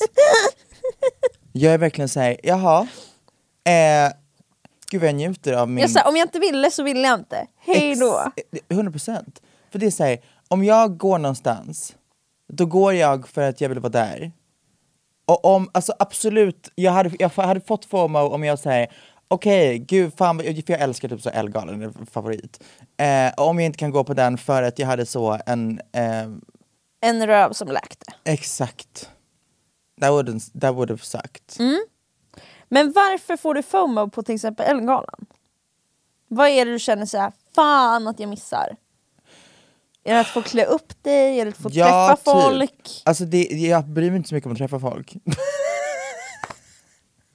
jag 1.52 1.74
är 1.74 1.78
verkligen 1.78 2.10
såhär, 2.10 2.38
jaha. 2.44 2.88
Eh, 3.68 4.14
gud 4.92 5.02
vad 5.02 5.08
jag 5.10 5.16
njuter 5.16 5.54
av 5.54 5.70
min... 5.70 5.82
Jag, 5.82 5.90
här, 5.90 6.08
om 6.08 6.16
jag 6.16 6.26
inte 6.26 6.40
ville 6.40 6.72
så 6.72 6.84
ville 6.84 7.08
jag 7.08 7.20
inte. 7.20 7.48
Hej 7.60 7.96
då. 7.96 8.32
Ex- 8.36 8.66
100%. 8.70 9.24
För 9.72 9.80
det 9.80 9.86
är 9.86 9.92
såhär, 9.92 10.20
om 10.48 10.64
jag 10.64 10.98
går 10.98 11.18
någonstans, 11.18 11.96
då 12.54 12.66
går 12.66 12.94
jag 12.94 13.28
för 13.28 13.42
att 13.42 13.62
jag 13.62 13.70
vill 13.70 13.80
vara 13.80 13.90
där. 13.92 14.32
Och 15.26 15.46
om, 15.46 15.70
alltså 15.74 15.94
absolut, 16.00 16.70
jag 16.76 16.92
hade, 16.92 17.12
jag 17.20 17.30
hade 17.30 17.62
fått 17.62 17.86
FOMO 17.86 18.20
om 18.20 18.44
jag 18.44 18.60
säger 18.60 18.92
okej, 19.28 19.80
gud 19.80 20.18
fan, 20.18 20.40
för 20.40 20.72
jag 20.72 20.82
älskar 20.82 21.10
typ 21.10 21.22
så 21.22 21.30
Ellegalan, 21.30 21.80
det 21.80 21.86
är 21.86 22.06
favorit. 22.12 22.64
Eh, 22.98 23.34
om 23.38 23.60
jag 23.60 23.66
inte 23.66 23.78
kan 23.78 23.92
gå 23.92 24.04
på 24.04 24.14
den 24.14 24.38
för 24.38 24.64
att 24.64 24.80
jag 24.80 24.88
hade 24.88 25.06
så 25.06 25.40
en, 25.46 25.80
eh, 25.92 26.28
En 27.02 27.28
röv 27.28 27.54
som 27.54 27.68
läkte. 27.68 28.06
exakt, 28.24 29.10
that 30.02 30.12
would, 30.12 30.42
that 30.62 30.76
would 30.76 30.90
have 30.90 31.02
sucked. 31.02 31.82
Men 32.70 32.92
varför 32.92 33.38
får 33.38 33.54
du 33.54 33.64
FOMO 33.64 34.10
på 34.10 34.24
till 34.24 34.36
exempel 34.36 34.66
Ellegalan? 34.66 35.26
Vad 36.28 36.48
är 36.48 36.66
det 36.66 36.72
du 36.72 36.80
känner 36.80 37.06
så 37.06 37.18
här, 37.18 37.32
fan 37.56 38.08
att 38.08 38.20
jag 38.20 38.30
missar? 38.30 38.76
Är 40.04 40.14
det 40.14 40.20
att 40.20 40.28
få 40.28 40.42
klä 40.42 40.66
upp 40.66 41.04
dig? 41.04 41.40
Är 41.40 41.46
det 41.46 41.52
att 41.52 41.58
få 41.58 41.70
träffa 41.70 42.16
typ. 42.16 42.24
folk? 42.24 43.02
Alltså 43.06 43.26
det, 43.26 43.44
jag 43.44 43.88
bryr 43.88 44.10
mig 44.10 44.18
inte 44.18 44.30
så 44.30 44.36
mycket 44.36 44.46
om 44.46 44.52
att 44.52 44.58
träffa 44.58 44.80
folk. 44.80 45.14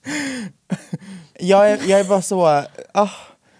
jag, 1.40 1.70
är, 1.70 1.88
jag 1.90 2.00
är 2.00 2.04
bara 2.04 2.22
så, 2.22 2.64
ah, 2.94 3.08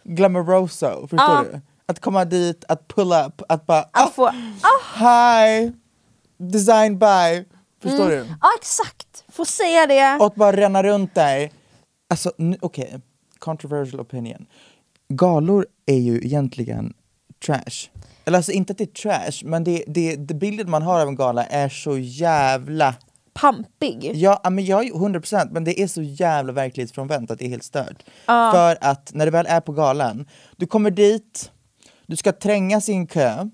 glamouroso, 0.05 1.01
förstår 1.01 1.19
Ja. 1.35 1.45
du? 1.53 1.61
Att 1.87 2.01
komma 2.01 2.25
dit, 2.25 2.65
att 2.69 2.89
pull 2.89 3.13
up, 3.13 3.43
att 3.49 3.67
bara, 3.67 3.85
ah, 3.93 4.05
Att 4.05 4.15
få, 4.15 4.27
ah, 4.63 4.99
hi, 4.99 5.73
design 6.39 6.99
by, 6.99 7.45
förstår 7.83 8.09
du? 8.09 8.27
ja 8.41 8.49
exakt, 8.61 9.25
få 9.29 9.45
säga 9.45 9.87
det. 9.87 10.17
Och 10.21 10.27
att 10.27 10.35
bara 10.35 10.57
ränna 10.57 10.83
runt 10.83 11.15
där. 11.15 11.51
Alltså 12.11 12.33
okej, 12.61 13.01
controversial 13.39 14.01
opinion. 14.01 14.47
Galor 15.09 15.67
är 15.87 15.99
ju 15.99 16.17
egentligen 16.17 16.93
trash. 17.47 17.89
Eller 18.25 18.39
alltså 18.39 18.53
inte 18.53 18.71
att 18.73 18.79
det 18.79 18.85
är 18.85 18.87
trash, 19.03 19.45
men 19.49 19.65
det, 19.65 19.85
det, 19.87 20.17
det 20.17 20.35
bilden 20.35 20.71
man 20.71 20.83
har 20.83 21.01
av 21.01 21.09
en 21.09 21.17
gala 21.17 21.45
är 21.45 21.69
så 21.69 21.99
jävla 21.99 22.95
Pampig. 23.35 24.11
Ja, 24.15 24.41
men 24.51 24.65
jag 24.65 24.87
är 24.87 24.93
100% 24.93 25.49
men 25.51 25.65
det 25.65 25.81
är 25.81 25.87
så 25.87 26.03
jävla 26.03 26.53
verklighetsfrånvänt 26.53 27.31
att 27.31 27.39
det 27.39 27.45
är 27.45 27.49
helt 27.49 27.65
stört. 27.65 28.03
För 28.27 28.79
att 28.81 29.11
när 29.15 29.25
du 29.27 29.31
väl 29.31 29.47
är 29.49 29.61
på 29.61 29.73
galan, 29.73 30.27
du 30.57 30.67
kommer 30.67 30.91
dit, 30.91 31.51
du 32.07 32.17
ska 32.17 32.33
trängas 32.33 32.89
i 32.89 32.93
en 32.93 33.07
kö 33.07 33.49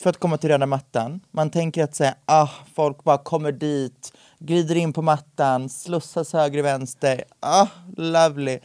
för 0.00 0.10
att 0.10 0.18
komma 0.18 0.36
till 0.36 0.48
röda 0.48 0.66
mattan. 0.66 1.20
Man 1.30 1.50
tänker 1.50 1.84
att 1.84 1.94
säga, 1.94 2.14
ah, 2.24 2.48
folk 2.74 3.04
bara 3.04 3.18
kommer 3.18 3.52
dit, 3.52 4.12
glider 4.38 4.76
in 4.76 4.92
på 4.92 5.02
mattan, 5.02 5.68
slussas 5.68 6.32
höger 6.32 6.58
och 6.58 6.64
vänster, 6.64 7.24
ah, 7.40 7.66
lovely. 7.96 8.58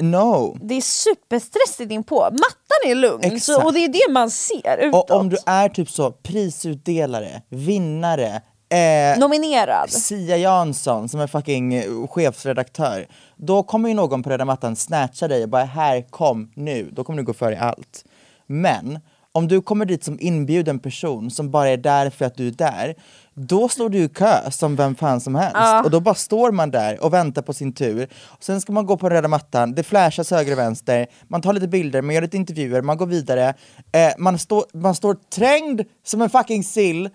No. 0.00 0.58
Det 0.62 0.74
är 0.74 0.80
superstressigt 0.80 1.92
inpå. 1.92 2.20
Mattan 2.20 2.90
är 2.90 2.94
lugn 2.94 3.22
så, 3.22 3.34
Exakt. 3.34 3.64
och 3.64 3.72
det 3.72 3.84
är 3.84 3.88
det 3.88 4.12
man 4.12 4.30
ser 4.30 4.76
utåt. 4.78 5.10
Och 5.10 5.16
om 5.16 5.28
du 5.28 5.36
är 5.46 5.68
typ 5.68 5.90
så 5.90 6.10
prisutdelare, 6.12 7.42
vinnare, 7.48 8.42
eh, 8.68 9.18
Nominerad. 9.18 9.90
Sia 9.90 10.36
Jansson 10.36 11.08
som 11.08 11.20
är 11.20 11.26
fucking 11.26 11.82
chefsredaktör. 12.08 13.06
Då 13.36 13.62
kommer 13.62 13.88
ju 13.88 13.94
någon 13.94 14.22
på 14.22 14.30
röda 14.30 14.44
mattan 14.44 14.76
snatcha 14.76 15.28
dig 15.28 15.42
och 15.42 15.48
bara 15.48 15.64
här, 15.64 16.02
kom 16.10 16.50
nu. 16.54 16.90
Då 16.92 17.04
kommer 17.04 17.16
du 17.18 17.24
gå 17.26 17.32
före 17.32 17.54
i 17.54 17.58
allt. 17.58 18.04
Men 18.46 18.98
om 19.32 19.48
du 19.48 19.62
kommer 19.62 19.84
dit 19.84 20.04
som 20.04 20.18
inbjuden 20.20 20.78
person 20.78 21.30
som 21.30 21.50
bara 21.50 21.68
är 21.68 21.76
där 21.76 22.10
för 22.10 22.24
att 22.24 22.36
du 22.36 22.46
är 22.46 22.50
där, 22.50 22.94
då 23.34 23.68
står 23.68 23.88
du 23.88 23.98
i 23.98 24.08
kö 24.08 24.50
som 24.50 24.76
vem 24.76 24.94
fan 24.94 25.20
som 25.20 25.34
helst. 25.34 25.84
Och 25.84 25.90
då 25.90 26.00
bara 26.00 26.14
står 26.14 26.52
man 26.52 26.70
där 26.70 27.04
och 27.04 27.12
väntar 27.12 27.42
på 27.42 27.52
sin 27.52 27.72
tur. 27.72 28.08
Och 28.24 28.44
sen 28.44 28.60
ska 28.60 28.72
man 28.72 28.86
gå 28.86 28.96
på 28.96 29.08
den 29.08 29.16
röda 29.16 29.28
mattan, 29.28 29.74
det 29.74 29.82
flashas 29.82 30.30
höger 30.30 30.52
och 30.52 30.58
vänster, 30.58 31.06
man 31.28 31.42
tar 31.42 31.52
lite 31.52 31.68
bilder, 31.68 32.02
man 32.02 32.14
gör 32.14 32.22
lite 32.22 32.36
intervjuer, 32.36 32.82
man 32.82 32.96
går 32.96 33.06
vidare. 33.06 33.54
Eh, 33.92 34.12
man, 34.18 34.38
står 34.38 34.64
man 34.72 34.94
står 34.94 35.14
trängd 35.14 35.82
som 36.04 36.22
en 36.22 36.30
fucking 36.30 36.64
sill, 36.64 37.10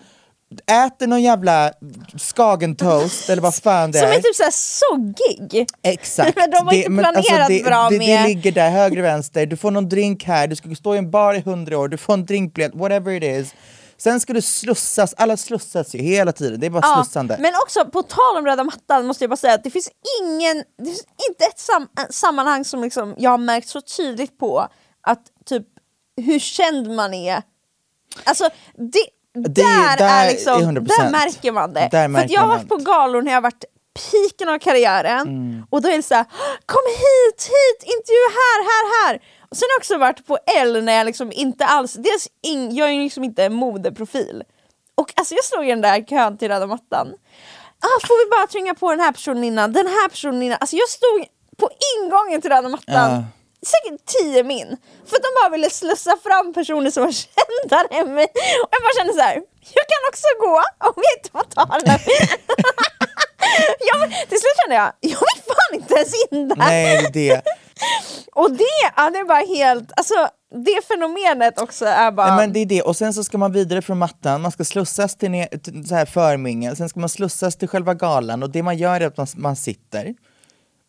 äter 0.62 1.08
någon 1.08 1.22
jävla 1.22 1.72
skagentoast 2.18 3.30
eller 3.30 3.42
vad 3.42 3.56
fan 3.56 3.92
det 3.92 4.00
Som 4.00 4.08
är. 4.08 4.14
är 4.14 4.22
typ 4.22 4.36
såhär 4.36 4.52
soggig. 4.52 5.68
Exakt. 5.84 6.38
Men 6.38 6.50
de 6.52 6.58
har 6.68 6.74
inte 6.74 6.90
planerat 6.90 7.48
det, 7.48 7.64
bra 7.66 7.90
det, 7.90 7.98
med- 7.98 8.08
det 8.24 8.28
ligger 8.28 8.52
där 8.52 8.70
höger 8.70 8.98
och 8.98 9.04
vänster, 9.04 9.46
du 9.46 9.58
får 9.58 9.72
någon 9.72 9.90
drink 9.90 10.24
här, 10.24 10.48
du 10.48 10.56
ska 10.56 10.76
stå 10.76 10.96
i 10.96 10.98
en 10.98 11.12
bar 11.12 11.34
i 11.34 11.40
hundra 11.40 11.78
år, 11.80 11.88
du 11.88 11.98
får 11.98 12.14
en 12.14 12.26
drinkbiljett, 12.26 12.76
whatever 12.76 13.12
it 13.12 13.24
is. 13.24 13.54
Sen 13.98 14.20
ska 14.20 14.34
du 14.34 14.42
slussas, 14.42 15.14
alla 15.18 15.38
slussas 15.38 15.96
ju 15.96 16.00
hela 16.00 16.32
tiden, 16.32 16.60
det 16.60 16.66
är 16.66 16.70
bara 16.70 16.96
slussande. 17.04 17.38
men 17.40 17.54
också 17.66 17.86
på 17.86 18.04
tal 18.04 18.38
om 18.38 18.46
röda 18.46 18.64
mattan 18.64 19.06
måste 19.08 19.24
jag 19.24 19.30
bara 19.30 19.38
säga 19.38 19.54
att 19.54 19.64
det 19.64 19.70
finns 19.70 19.90
ingen, 20.22 20.58
det 20.78 20.86
finns 20.86 21.04
inte 21.30 21.46
ett 21.46 21.60
sam 21.60 21.88
ett 22.08 22.14
sammanhang 22.14 22.66
som 22.66 22.84
liksom 22.84 23.16
jag 23.18 23.30
har 23.32 23.38
märkt 23.38 23.68
så 23.70 23.82
tydligt 23.82 24.40
på 24.40 24.68
att 25.08 25.22
typ 25.46 25.64
hur 26.22 26.40
känd 26.40 26.92
man 26.96 27.14
är. 27.14 27.42
Alltså 28.24 28.50
det, 28.78 29.00
Det- 29.34 29.50
där, 29.62 29.98
där 29.98 30.26
är 30.26 30.30
liksom, 30.30 30.54
är 30.54 30.64
100%. 30.66 30.88
där 30.98 31.12
märker 31.12 31.52
man 31.52 31.74
det. 31.74 31.90
Där 31.92 32.02
För 32.04 32.08
märker 32.08 32.34
jag 32.34 32.42
har 32.42 32.48
varit 32.48 32.70
på 32.70 32.76
galor 32.78 33.22
när 33.22 33.32
jag 33.32 33.38
har 33.38 33.42
varit 33.42 33.66
piken 34.12 34.50
av 34.50 34.60
karriären 34.60 35.22
Mm. 35.22 35.66
och 35.70 35.82
då 35.82 35.90
är 35.90 35.96
det 35.98 36.04
så 36.04 36.16
här, 36.16 36.26
kom 36.66 36.82
hit, 36.88 37.42
hit, 37.42 37.84
intervju 37.84 38.24
här, 38.40 38.60
här, 38.72 39.08
här. 39.08 39.22
Och 39.50 39.58
sen 39.58 39.66
har 39.70 39.74
jag 39.76 39.80
också 39.80 39.98
varit 39.98 40.28
på 40.28 40.38
L 40.62 40.84
när 40.84 40.94
jag 40.94 41.06
liksom 41.06 41.32
inte 41.32 41.66
alls, 41.66 41.94
dels 41.94 42.28
in, 42.44 42.76
jag 42.76 42.90
är 42.90 43.00
liksom 43.00 43.24
inte 43.24 43.44
en 43.46 43.54
modeprofil. 43.54 44.44
Och 44.96 45.14
alltså 45.16 45.34
jag 45.36 45.44
stod 45.44 45.66
i 45.66 45.70
den 45.70 45.82
där 45.82 46.02
kön 46.08 46.38
till 46.38 46.48
röda 46.48 46.68
mattan. 46.68 47.08
Ah, 47.80 48.08
får 48.08 48.26
vi 48.26 48.30
bara 48.38 48.48
tränga 48.48 48.74
på 48.74 48.92
den 48.92 49.00
här 49.00 49.12
personen 49.12 49.44
innan, 49.44 49.74
den 49.74 49.88
här 49.88 50.10
personen 50.10 50.44
innan. 50.44 50.58
Alltså 50.62 50.76
jag 50.76 50.90
stod 50.90 51.26
på 51.58 51.70
ingången 51.98 52.42
till 52.42 52.50
röda 52.52 52.70
mattan. 52.70 53.12
Ja. 53.12 53.24
Säkert 53.66 54.06
10 54.06 54.44
min. 54.44 54.68
För 55.08 55.16
att 55.16 55.24
de 55.24 55.32
bara 55.42 55.50
ville 55.50 55.70
slussa 55.70 56.18
fram 56.24 56.54
personer 56.54 56.92
som 56.92 57.04
var 57.04 57.12
kändare 57.36 57.88
än 58.00 58.14
mig. 58.14 58.28
Och 58.64 58.70
jag 58.72 58.82
bara 58.86 58.96
kände 58.98 59.14
så 59.14 59.22
här. 59.22 59.36
jag 59.78 59.86
kan 59.94 60.02
också 60.10 60.28
gå 60.40 60.56
om 60.90 61.04
jag 61.08 61.14
inte 61.18 61.30
får 61.32 61.44
ta 61.56 61.78
den 61.80 61.90
här 61.90 62.02
jag, 63.90 64.12
Till 64.30 64.40
slut 64.40 64.58
kände 64.62 64.76
jag, 64.76 64.92
jag 65.00 65.10
vill 65.10 65.44
fan 65.48 65.74
inte 65.74 65.94
ens 65.94 66.14
in 66.32 66.48
där. 66.48 66.56
Nej, 66.56 67.10
det. 67.14 67.42
Och 68.36 68.52
det, 68.52 68.92
ja, 68.96 69.10
det 69.10 69.18
är 69.18 69.24
bara 69.26 69.46
helt, 69.46 69.92
alltså 69.96 70.14
det 70.66 70.88
fenomenet 70.88 71.62
också 71.62 71.86
är 71.86 72.12
bara... 72.12 72.28
Nej, 72.28 72.38
men 72.38 72.54
det 72.54 72.60
är 72.60 72.66
det, 72.66 72.82
och 72.82 72.96
sen 72.96 73.14
så 73.14 73.24
ska 73.24 73.38
man 73.38 73.52
vidare 73.52 73.82
från 73.82 73.98
mattan, 73.98 74.42
man 74.42 74.52
ska 74.52 74.64
slussas 74.64 75.16
till, 75.16 75.46
till 75.64 75.88
så 75.88 75.96
här 75.96 76.06
förmingel, 76.06 76.76
sen 76.76 76.90
ska 76.90 77.00
man 77.00 77.10
slussas 77.10 77.56
till 77.56 77.68
själva 77.68 77.94
galan 77.94 78.44
och 78.44 78.50
det 78.50 78.64
man 78.64 78.78
gör 78.78 79.02
är 79.02 79.08
att 79.08 79.18
man, 79.18 79.28
man 79.36 79.56
sitter. 79.56 80.14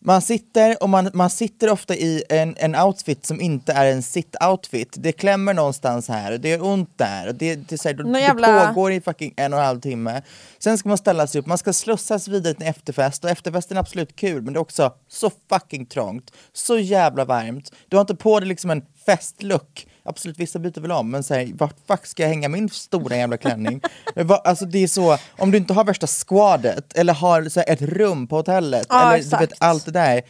Man 0.07 0.23
sitter 0.23 0.83
och 0.83 0.89
man, 0.89 1.11
man 1.15 1.31
sitter 1.31 1.71
ofta 1.71 1.95
i 1.95 2.25
en, 2.29 2.57
en 2.59 2.77
outfit 2.77 3.27
som 3.27 3.41
inte 3.41 3.73
är 3.73 3.87
en 3.87 4.01
sit-outfit. 4.03 4.89
Det 4.97 5.13
klämmer 5.13 5.55
någonstans 5.55 6.09
här 6.09 6.33
och 6.33 6.41
det 6.41 6.49
gör 6.49 6.63
ont 6.65 6.99
där 6.99 7.29
och 7.29 7.35
det, 7.35 7.55
det, 7.55 7.79
så 7.79 7.89
här, 7.89 7.95
det 7.95 8.21
jävla- 8.21 8.67
pågår 8.67 8.93
i 8.93 9.01
fucking 9.01 9.35
en 9.37 9.53
och 9.53 9.59
en 9.59 9.65
halv 9.65 9.81
timme. 9.81 10.23
Sen 10.59 10.79
ska 10.79 10.89
man 10.89 10.99
ställa 10.99 11.27
sig 11.27 11.39
upp, 11.41 11.47
man 11.47 11.59
ska 11.59 11.73
slussas 11.73 12.29
vidare 12.29 12.55
till 12.55 12.63
en 12.63 12.69
efterfest 12.69 13.25
och 13.25 13.31
efterfesten 13.31 13.77
är 13.77 13.81
absolut 13.81 14.17
kul 14.17 14.43
men 14.43 14.53
det 14.53 14.57
är 14.59 14.61
också 14.61 14.95
så 15.09 15.31
fucking 15.49 15.87
trångt, 15.87 16.31
så 16.53 16.79
jävla 16.79 17.25
varmt. 17.25 17.73
Du 17.89 17.97
har 17.97 18.01
inte 18.01 18.15
på 18.15 18.41
dig 18.41 18.49
liksom 18.49 18.71
en 18.71 18.83
festlook. 19.07 19.87
Absolut, 20.05 20.39
vissa 20.39 20.59
byter 20.59 20.81
väl 20.81 20.93
om, 20.93 21.11
men 21.11 21.23
säg 21.23 21.53
vart 21.53 21.77
fuck 21.87 22.07
ska 22.07 22.23
jag 22.23 22.29
hänga 22.31 22.49
min 22.49 22.69
stora 22.69 23.17
jävla 23.17 23.37
klänning? 23.37 23.81
Vad- 24.15 24.41
alltså 24.47 24.65
det 24.65 24.79
är 24.79 24.89
så, 24.89 25.19
om 25.39 25.51
du 25.51 25.59
inte 25.59 25.73
har 25.75 25.85
värsta 25.85 26.07
squadet 26.07 26.93
eller 26.99 27.15
har 27.15 27.49
så 27.49 27.61
här, 27.61 27.71
ett 27.73 27.83
rum 27.83 28.27
på 28.27 28.37
hotellet, 28.37 28.87
Ja, 28.91 29.07
eller 29.09 29.19
exakt. 29.19 29.41
du 29.41 29.47
vet 29.47 29.63
allt 29.63 29.85
det 29.85 29.91
där, 29.91 30.23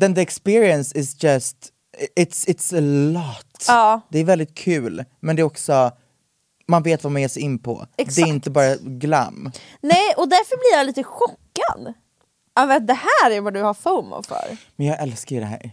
then 0.00 0.14
the 0.14 0.20
experience 0.20 0.98
is 0.98 1.22
just, 1.24 1.56
it's, 2.16 2.46
it's 2.48 2.76
a 2.78 2.80
lot. 2.80 3.64
Ja. 3.68 4.00
Det 4.10 4.18
är 4.18 4.24
väldigt 4.24 4.54
kul, 4.54 5.04
men 5.20 5.36
det 5.36 5.42
är 5.42 5.44
också, 5.44 5.90
man 6.68 6.82
vet 6.82 7.04
vad 7.04 7.12
man 7.12 7.22
ger 7.22 7.28
sig 7.28 7.42
in 7.42 7.58
på. 7.58 7.86
Det 7.96 8.02
Exakt. 8.02 8.18
är 8.28 8.32
inte 8.32 8.50
bara 8.50 8.76
glam. 8.76 9.50
Nej, 9.80 10.14
och 10.16 10.28
därför 10.28 10.56
blir 10.56 10.78
jag 10.78 10.86
lite 10.86 11.02
chockad. 11.04 11.94
Av 12.60 12.70
att 12.70 12.86
det 12.86 12.94
här 13.22 13.30
är 13.30 13.40
vad 13.40 13.54
du 13.54 13.62
har 13.62 13.74
FOMO 13.74 14.22
för. 14.22 14.56
Men 14.76 14.86
jag 14.86 15.00
älskar 15.02 15.36
ju 15.36 15.40
det 15.40 15.46
här. 15.48 15.70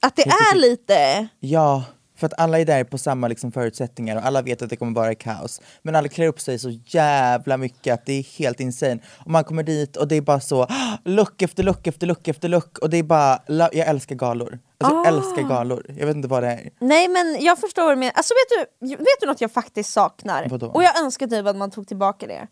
Att 0.00 0.16
det 0.16 0.22
Jag 0.26 0.38
tycker- 0.38 0.54
är 0.56 0.60
lite... 0.60 1.28
Ja, 1.40 1.84
för 2.24 2.26
att 2.34 2.40
alla 2.40 2.58
är 2.60 2.64
där 2.64 2.84
på 2.84 2.98
samma 2.98 3.28
liksom 3.28 3.52
förutsättningar 3.52 4.16
och 4.16 4.26
alla 4.26 4.42
vet 4.42 4.62
att 4.62 4.70
det 4.70 4.76
kommer 4.76 4.94
vara 4.94 5.14
kaos. 5.14 5.60
Men 5.82 5.96
alla 5.96 6.08
klär 6.08 6.26
upp 6.26 6.40
sig 6.40 6.58
så 6.58 6.70
jävla 6.86 7.56
mycket 7.56 7.94
att 7.94 8.06
det 8.06 8.12
är 8.12 8.22
helt 8.38 8.60
insane. 8.60 8.98
Och 9.24 9.30
man 9.30 9.44
kommer 9.44 9.62
dit 9.62 9.96
och 9.96 10.08
det 10.08 10.16
är 10.16 10.20
bara 10.20 10.40
så, 10.40 10.62
"Ah, 10.62 10.98
look 11.04 11.42
efter 11.42 11.62
look 11.62 11.86
efter 11.86 12.06
look 12.06 12.28
efter 12.28 12.48
look. 12.48 12.78
Och 12.78 12.90
det 12.90 12.96
är 12.96 13.02
bara, 13.02 13.38
jag 13.46 13.74
älskar 13.88 14.14
galor. 14.14 14.58
Alltså 14.78 14.96
jag 14.96 15.06
älskar 15.06 15.42
galor. 15.48 15.86
Jag 15.98 16.06
vet 16.06 16.16
inte 16.16 16.28
vad 16.28 16.42
det 16.42 16.48
är. 16.48 16.70
Nej 16.80 17.08
men 17.08 17.36
jag 17.40 17.58
förstår 17.58 17.96
menar. 17.96 18.12
Alltså 18.14 18.34
vet 18.34 18.68
du, 18.80 18.88
vet 18.96 19.20
du 19.20 19.26
något 19.26 19.40
jag 19.40 19.52
faktiskt 19.52 19.92
saknar? 19.92 20.48
Vadå? 20.48 20.66
Och 20.66 20.84
jag 20.84 20.98
önskar 20.98 21.26
typ 21.26 21.46
att 21.46 21.56
man 21.56 21.70
tog 21.70 21.88
tillbaka 21.88 22.26
det. 22.26 22.46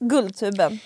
Guldtuben. 0.00 0.78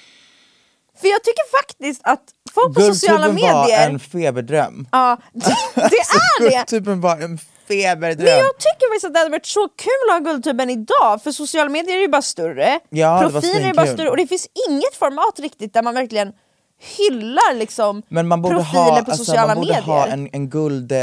För 1.00 1.08
jag 1.08 1.22
tycker 1.24 1.58
faktiskt 1.60 2.00
att 2.04 2.22
folk 2.54 2.74
på 2.74 2.80
sociala 2.80 3.26
Guldtuben 3.26 3.52
var 3.52 3.62
medier... 3.64 3.90
en 3.90 3.98
feberdröm. 4.00 4.88
Ja, 4.92 5.16
det, 5.32 5.40
det 5.75 5.80
är 5.80 6.40
det! 6.50 6.56
Guldtuben 6.56 7.00
var 7.00 7.16
en 7.16 7.38
feberdröm. 7.68 8.24
Men 8.26 8.36
jag 8.38 8.58
tycker 8.58 8.88
faktiskt 8.90 9.04
att 9.06 9.12
det 9.12 9.18
hade 9.18 9.30
varit 9.30 9.46
så 9.46 9.68
kul 9.68 9.90
att 10.10 10.14
ha 10.24 10.32
Guldtuben 10.32 10.70
idag, 10.70 11.22
för 11.22 11.30
sociala 11.32 11.70
medier 11.70 11.96
är 11.96 12.00
ju 12.00 12.08
bara 12.08 12.22
större, 12.22 12.80
Ja, 12.90 13.20
profiler 13.30 13.60
är 13.60 13.74
bara 13.74 13.86
svinkul. 13.86 13.94
större 13.96 14.10
och 14.10 14.16
det 14.16 14.26
finns 14.26 14.48
inget 14.68 14.94
format 14.94 15.38
riktigt 15.40 15.74
där 15.74 15.82
man 15.82 15.94
verkligen 15.94 16.32
hyllar 16.98 17.54
liksom 17.54 18.02
Men 18.08 18.28
man 18.28 18.42
borde 18.42 18.54
profiler 18.56 18.80
ha, 18.82 18.90
på 19.02 19.10
alltså, 19.10 19.24
sociala 19.24 19.46
man 19.46 19.56
borde 19.56 19.68
medier. 19.68 19.82
ha 19.82 20.06
en, 20.06 20.28
en 20.32 20.48
guld... 20.50 20.92
eh, 20.92 20.98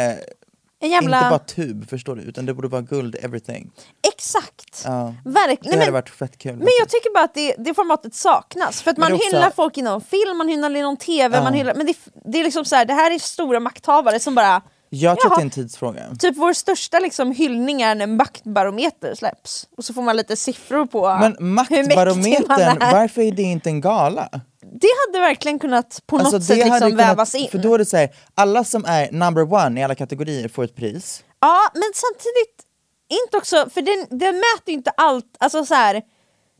En 0.79 0.89
jävla... 0.91 1.17
Inte 1.17 1.29
bara 1.29 1.39
tub 1.39 1.89
förstår 1.89 2.15
du, 2.15 2.21
utan 2.21 2.45
det 2.45 2.53
borde 2.53 2.67
vara 2.67 2.81
guld 2.81 3.15
everything. 3.21 3.71
Exakt! 4.13 4.81
Ja. 4.85 5.13
Verkligen. 5.25 5.57
Det 5.63 5.69
hade 5.71 5.85
men, 5.85 5.93
varit 5.93 6.09
fett 6.09 6.37
kul. 6.37 6.55
men 6.55 6.67
jag 6.79 6.89
tycker 6.89 7.13
bara 7.13 7.23
att 7.23 7.33
det, 7.33 7.55
det 7.57 7.73
formatet 7.73 8.15
saknas. 8.15 8.81
För 8.81 8.91
att 8.91 8.97
man 8.97 9.13
också- 9.13 9.25
hyllar 9.27 9.49
folk 9.55 9.77
inom 9.77 10.01
film, 10.01 10.37
man 10.37 10.47
hyllar 10.47 10.75
inom 10.75 10.97
tv, 10.97 11.37
Ja. 11.37 11.43
man 11.43 11.53
hyllar, 11.53 11.73
men 11.75 11.85
det, 11.85 11.97
det 12.25 12.39
är 12.39 12.43
liksom 12.43 12.65
så 12.65 12.75
här, 12.75 12.85
det 12.85 12.93
här 12.93 13.11
är 13.11 13.19
stora 13.19 13.59
makthavare 13.59 14.19
som 14.19 14.35
bara 14.35 14.61
jag 14.95 15.19
tror 15.19 15.31
Jaha. 15.31 15.33
att 15.33 15.39
det 15.39 15.41
är 15.41 15.45
en 15.45 15.49
tidsfråga. 15.49 16.01
Typ 16.19 16.37
vår 16.37 16.53
största 16.53 16.99
liksom 16.99 17.31
hyllning 17.31 17.81
är 17.81 17.95
när 17.95 18.07
maktbarometer 18.07 19.15
släpps. 19.15 19.67
Och 19.77 19.85
så 19.85 19.93
får 19.93 20.01
man 20.01 20.15
lite 20.15 20.35
siffror 20.35 20.85
på 20.85 21.07
Men 21.07 21.35
hur 21.39 21.45
mäktig 21.45 21.75
man 21.77 21.85
maktbarometern, 21.85 22.81
är. 22.81 22.91
varför 22.93 23.21
är 23.21 23.31
det 23.31 23.41
inte 23.41 23.69
en 23.69 23.81
gala? 23.81 24.29
Det 24.81 24.87
hade 25.07 25.19
verkligen 25.19 25.59
kunnat 25.59 26.01
på 26.05 26.17
Alltså, 26.17 26.31
något 26.37 26.43
sätt 26.43 26.57
liksom 26.57 26.79
kunnat- 26.79 26.99
vävas 27.09 27.35
in. 27.35 27.47
För 27.51 27.57
då 27.57 27.73
är 27.73 27.77
det 27.77 27.85
så 27.85 27.97
här, 27.97 28.09
alla 28.35 28.63
som 28.63 28.85
är 28.85 29.11
number 29.11 29.53
one 29.53 29.79
i 29.79 29.83
alla 29.83 29.95
kategorier 29.95 30.47
får 30.47 30.63
ett 30.63 30.75
pris. 30.75 31.23
Ja, 31.39 31.59
men 31.73 31.91
samtidigt 31.95 32.63
inte 33.23 33.37
också, 33.37 33.69
för 33.73 33.81
den, 33.81 34.19
den 34.19 34.35
mäter 34.35 34.63
ju 34.67 34.73
inte 34.73 34.91
allt, 34.97 35.25
alltså 35.39 35.65
så 35.65 35.73
här, 35.73 36.01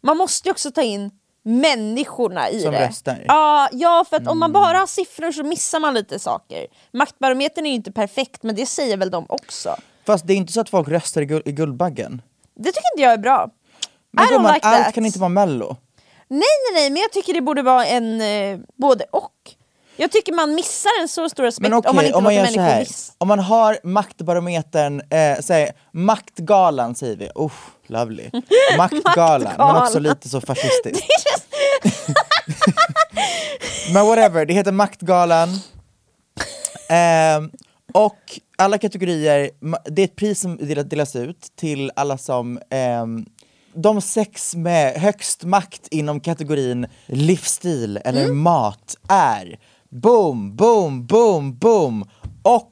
man 0.04 0.18
måste 0.18 0.48
ju 0.48 0.52
också 0.52 0.72
ta 0.72 0.82
in 0.82 1.12
människorna 1.44 2.50
i 2.50 2.60
Som 2.62 2.72
det. 2.72 2.88
röstar. 2.88 3.12
Mm. 3.14 3.26
Ja, 3.28 3.70
ja, 3.72 4.06
för 4.10 4.18
att 4.18 4.28
om 4.28 4.40
man 4.40 4.52
bara 4.52 4.78
har 4.78 4.88
siffror 4.88 5.32
så 5.32 5.44
missar 5.44 5.80
man 5.80 5.94
lite 5.94 6.20
saker. 6.20 6.68
Maktbarometern 6.94 7.66
är 7.66 7.70
ju 7.70 7.76
inte 7.76 7.92
perfekt, 7.92 8.44
men 8.44 8.56
det 8.56 8.66
säger 8.66 8.98
väl 8.98 9.12
de 9.12 9.26
också. 9.30 9.76
Fast 10.06 10.28
det 10.28 10.34
är 10.34 10.38
inte 10.38 10.54
så 10.54 10.62
att 10.62 10.70
folk 10.70 10.88
röstar 10.88 11.22
i, 11.22 11.26
guld, 11.26 11.48
i 11.48 11.52
Guldbaggen. 11.52 12.22
Det 12.56 12.72
tycker 12.72 12.94
inte 12.94 13.02
jag 13.04 13.14
är 13.14 13.18
bra. 13.18 13.50
Men 14.12 14.24
I 14.24 14.28
don't 14.28 14.32
gumman, 14.32 14.54
like 14.54 14.68
allt 14.68 14.86
that. 14.86 14.94
kan 14.94 15.06
inte 15.06 15.20
vara 15.20 15.30
mello. 15.30 15.78
Nej, 16.28 16.40
nej, 16.40 16.74
nej, 16.74 16.90
men 16.90 17.02
jag 17.02 17.12
tycker 17.12 17.34
det 17.34 17.42
borde 17.42 17.62
vara 17.62 17.86
en 17.86 18.22
eh, 18.22 18.60
både 18.76 19.06
och. 19.12 19.32
Jag 19.96 20.12
tycker 20.12 20.34
man 20.34 20.56
missar 20.56 20.92
en 21.02 21.08
så 21.08 21.30
stor 21.30 21.46
aspekt 21.46 21.62
Men 21.62 21.74
okej, 21.74 21.90
om 21.90 21.96
man 21.96 22.06
inte 22.06 22.18
om 22.18 22.24
man 22.24 22.34
låter 22.34 22.44
människor 22.44 22.62
här. 22.64 22.80
miss. 22.80 23.14
Om 23.18 23.28
man 23.28 23.40
har 23.40 23.78
maktbarometern, 23.84 25.02
eh, 25.10 25.38
säg 25.42 25.72
maktgalan 25.92 26.96
säger 26.96 27.16
vi, 27.16 27.30
oh, 27.36 27.52
lovely. 27.88 28.30
Maktgalan, 28.78 29.54
men 29.58 29.76
också 29.76 30.00
lite 30.00 30.30
så 30.30 30.42
fascistiskt. 30.42 31.06
men 33.94 34.06
whatever, 34.06 34.46
det 34.46 34.54
heter 34.54 34.72
Maktgalan. 34.72 35.50
Ehm, 36.90 37.52
och 37.94 38.40
alla 38.58 38.78
kategorier, 38.78 39.50
det 39.86 40.02
är 40.02 40.06
ett 40.06 40.16
pris 40.16 40.40
som 40.40 40.58
delas- 40.58 41.16
ut 41.16 41.48
till 41.56 41.92
alla 41.96 42.18
som 42.18 42.60
ehm, 42.70 43.26
de 43.76 44.02
sex 44.02 44.56
med 44.56 45.02
högst 45.02 45.44
makt 45.44 45.88
inom 45.92 46.20
kategorin 46.20 46.88
livsstil 47.06 48.00
eller 48.06 48.28
mat 48.28 48.96
är 49.10 49.58
boom, 49.94 50.56
boom, 50.56 51.06
boom, 51.06 51.58
boom 51.58 52.06
och 52.44 52.72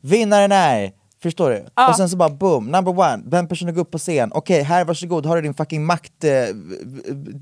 vinnaren 0.00 0.52
är 0.52 0.92
Förstår 1.22 1.50
du? 1.50 1.66
Och 1.88 1.96
sen 1.96 2.08
så 2.08 2.16
bara 2.16 2.28
boom, 2.28 2.66
number 2.66 2.98
one, 2.98 3.22
den 3.26 3.48
personen 3.48 3.74
går 3.74 3.82
upp 3.82 3.90
på 3.90 3.98
scen, 3.98 4.32
okej 4.34 4.62
här 4.62 4.84
varsågod, 4.84 5.26
har 5.26 5.36
du 5.36 5.42
din 5.42 5.54
fucking 5.54 5.84
makt 5.84 6.24
eh, 6.24 6.30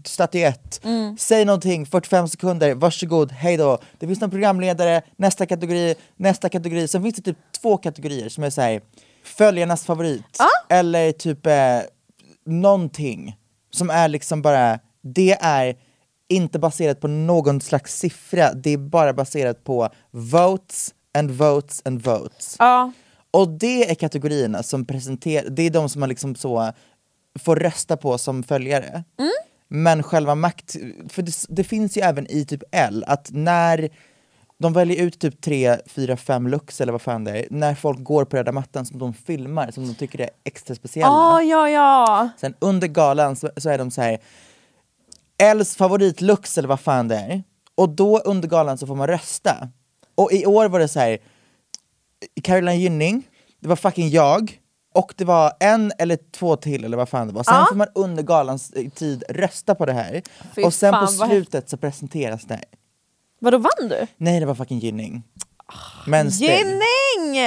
statyett. 0.05 0.81
Säg 1.19 1.45
någonting, 1.45 1.87
45 1.87 2.29
sekunder, 2.29 2.75
varsågod, 2.75 3.33
hej 3.33 3.57
då. 3.57 3.79
Det 3.99 4.07
finns 4.07 4.21
någon 4.21 4.31
programledare, 4.31 5.03
nästa 5.17 5.47
kategori, 5.47 5.95
nästa 6.17 6.49
kategori. 6.49 6.89
Sen 6.89 7.03
finns 7.03 7.15
det 7.15 7.23
typ 7.23 7.39
två 7.61 7.77
kategorier 7.77 8.29
som 8.29 8.45
är 8.45 8.51
såhär, 8.51 8.81
följarnas 9.25 9.85
favorit. 9.85 10.23
Eller 10.69 11.13
typ 11.13 11.47
eh, 11.47 11.53
någonting 12.47 13.37
som 13.71 13.91
är 13.91 14.09
liksom 14.09 14.43
bara, 14.43 14.79
det 15.03 15.33
är 15.41 15.77
inte 16.29 16.59
baserat 16.59 17.01
på 17.01 17.09
någon 17.09 17.61
slags 17.61 17.99
siffra, 17.99 18.53
det 18.53 18.71
är 18.71 18.79
bara 18.79 19.13
baserat 19.13 19.65
på 19.65 19.89
votes 20.11 20.95
and 21.19 21.31
votes 21.31 21.83
and 21.85 22.03
votes. 22.03 22.57
Ja. 22.59 22.93
Och 23.31 23.49
det 23.49 23.91
är 23.91 23.95
kategorierna 23.95 24.63
som 24.63 24.85
presenterar, 24.85 25.51
det 25.51 25.63
är 25.63 25.71
de 25.71 25.89
som 25.89 26.01
man 26.01 26.09
liksom 26.09 26.35
så 26.35 26.73
får 27.39 27.57
rösta 27.57 27.97
på 27.97 28.19
som 28.19 28.43
följare. 28.43 29.05
Men 29.69 30.03
själva 30.03 30.35
makt, 30.35 30.77
för 31.09 31.23
det, 31.23 31.33
det 31.49 31.65
finns 31.65 31.97
ju 31.97 32.01
även 32.01 32.31
i 32.31 32.45
typ 32.45 32.63
L, 32.73 33.05
att 33.07 33.29
när 33.33 33.91
de 34.59 34.73
väljer 34.73 35.03
ut 35.05 35.19
typ 35.19 35.41
tre, 35.41 35.77
fyra, 35.87 36.17
fem 36.17 36.49
looks 36.49 36.81
eller 36.81 36.93
vad 36.93 37.03
fan 37.03 37.25
det 37.25 37.31
är, 37.31 37.47
när 37.51 37.75
folk 37.75 38.03
går 38.03 38.25
på 38.25 38.37
röda 38.37 38.53
mattan 38.53 38.87
som 38.87 38.99
de 38.99 39.15
filmar, 39.15 39.71
som 39.71 39.87
de 39.87 39.95
tycker 39.95 40.21
är 40.21 40.31
extra 40.45 40.75
speciella. 40.75 41.09
Ja, 41.09 41.43
ja, 41.43 41.71
ja. 41.71 42.29
Sen 42.37 42.55
under 42.59 42.89
galan 42.89 43.37
så, 43.37 43.51
så 43.57 43.71
är 43.71 43.79
de 43.79 43.91
så 43.91 44.03
här 44.03 44.19
Els 45.43 45.77
favoritlux 45.77 46.59
eller 46.59 46.69
vad 46.69 46.81
fan 46.81 47.09
det 47.09 47.17
är. 47.17 47.43
Och 47.75 47.89
då 47.89 48.19
under 48.19 48.49
galan 48.49 48.79
så 48.79 48.87
får 48.87 48.95
man 48.95 49.07
rösta. 49.07 49.69
Och 50.15 50.33
i 50.33 50.47
år 50.47 50.69
var 50.69 50.79
det 50.79 50.89
så 50.89 51.01
här 51.01 51.19
Caroline 52.43 52.81
Gynning, 52.81 53.29
det 53.61 53.69
var 53.69 53.77
fucking 53.77 54.09
jag, 54.11 54.61
och 54.95 55.15
det 55.17 55.25
var 55.25 55.53
en 55.61 55.93
eller 55.99 56.19
två 56.33 56.57
till 56.57 56.85
eller 56.85 56.97
vad 56.97 57.09
fan 57.09 57.27
det 57.27 57.33
var. 57.33 57.43
Sen 57.43 57.55
Ja. 57.55 57.67
får 57.69 57.77
man 57.77 57.87
under 57.95 58.23
galans 58.23 58.71
eh, 58.71 58.89
tid 58.91 59.25
rösta 59.29 59.75
på 59.75 59.87
det 59.87 59.93
här. 59.93 60.23
Fy 60.55 60.63
och 60.63 60.75
sen 60.75 60.93
fan, 60.93 61.07
på 61.07 61.13
slutet 61.13 61.71
så 61.71 61.77
presenteras 61.77 62.45
det. 62.45 62.55
här. 62.55 62.65
Vadå 63.41 63.59
vann 63.59 63.89
du? 63.89 64.07
Nej 64.17 64.41
det 64.41 64.47
var 64.47 64.55
fucking 64.55 64.79
Gynning. 64.79 65.23
Men 66.07 66.33
still. 66.33 66.49
Gynning! 66.49 67.43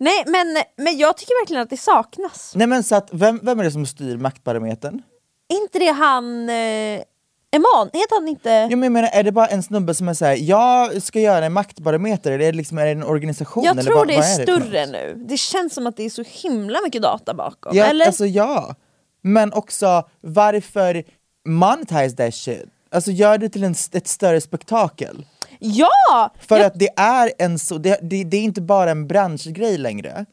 Nej 0.00 0.24
men, 0.26 0.62
men 0.76 0.98
jag 0.98 1.16
tycker 1.16 1.42
verkligen 1.42 1.62
att 1.62 1.70
det 1.70 1.76
saknas. 1.76 2.52
Nej 2.54 2.66
men 2.66 2.84
så 2.84 2.94
att, 2.94 3.08
vem, 3.12 3.40
vem 3.42 3.60
är 3.60 3.64
det 3.64 3.70
som 3.70 3.86
styr 3.86 4.16
maktbarometern? 4.16 5.02
Är 5.48 5.62
inte 5.62 5.78
det 5.78 5.92
han... 5.92 6.48
Eh, 6.48 7.02
Eman, 7.50 7.90
heter 7.92 8.20
han 8.20 8.28
inte... 8.28 8.68
Jo, 8.70 8.76
men 8.76 8.82
jag 8.82 8.92
menar, 8.92 9.08
är 9.12 9.22
det 9.22 9.32
bara 9.32 9.46
en 9.46 9.62
snubbe 9.62 9.94
som 9.94 10.08
är 10.08 10.14
såhär, 10.14 10.36
jag 10.36 11.02
ska 11.02 11.20
göra 11.20 11.46
en 11.46 11.52
maktbarometer, 11.52 12.32
eller 12.32 12.44
är 12.44 12.52
det, 12.52 12.56
liksom, 12.56 12.78
är 12.78 12.84
det 12.84 12.90
en 12.90 13.04
organisation? 13.04 13.64
jag 13.64 13.72
eller 13.72 13.82
tror 13.82 13.96
vad, 13.96 14.08
det 14.08 14.16
vad 14.16 14.24
är 14.24 14.36
för 14.36 14.42
större 14.42 14.86
något? 14.86 14.92
nu. 14.92 15.24
Det 15.28 15.36
känns 15.36 15.74
som 15.74 15.86
att 15.86 15.96
det 15.96 16.02
är 16.02 16.10
så 16.10 16.24
himla 16.26 16.78
mycket 16.84 17.02
data 17.02 17.34
bakom. 17.34 17.76
Ja, 17.76 17.84
eller? 17.84 18.06
alltså 18.06 18.26
ja. 18.26 18.74
Men 19.22 19.52
också, 19.52 20.08
varför 20.20 21.04
monetize 21.46 22.16
that 22.16 22.34
shit? 22.34 22.64
Alltså 22.90 23.10
gör 23.10 23.38
det 23.38 23.48
till 23.48 23.64
en, 23.64 23.74
ett 23.92 24.08
större 24.08 24.40
spektakel. 24.40 25.26
ja! 25.58 26.34
För 26.48 26.56
jag, 26.56 26.66
att 26.66 26.78
det 26.78 26.88
är 26.96 27.32
en 27.38 27.58
så, 27.58 27.78
det, 27.78 27.98
det, 28.02 28.24
det 28.24 28.36
är 28.36 28.42
inte 28.42 28.60
bara 28.60 28.90
en 28.90 29.06
branschgrej 29.06 29.78
längre. 29.78 30.26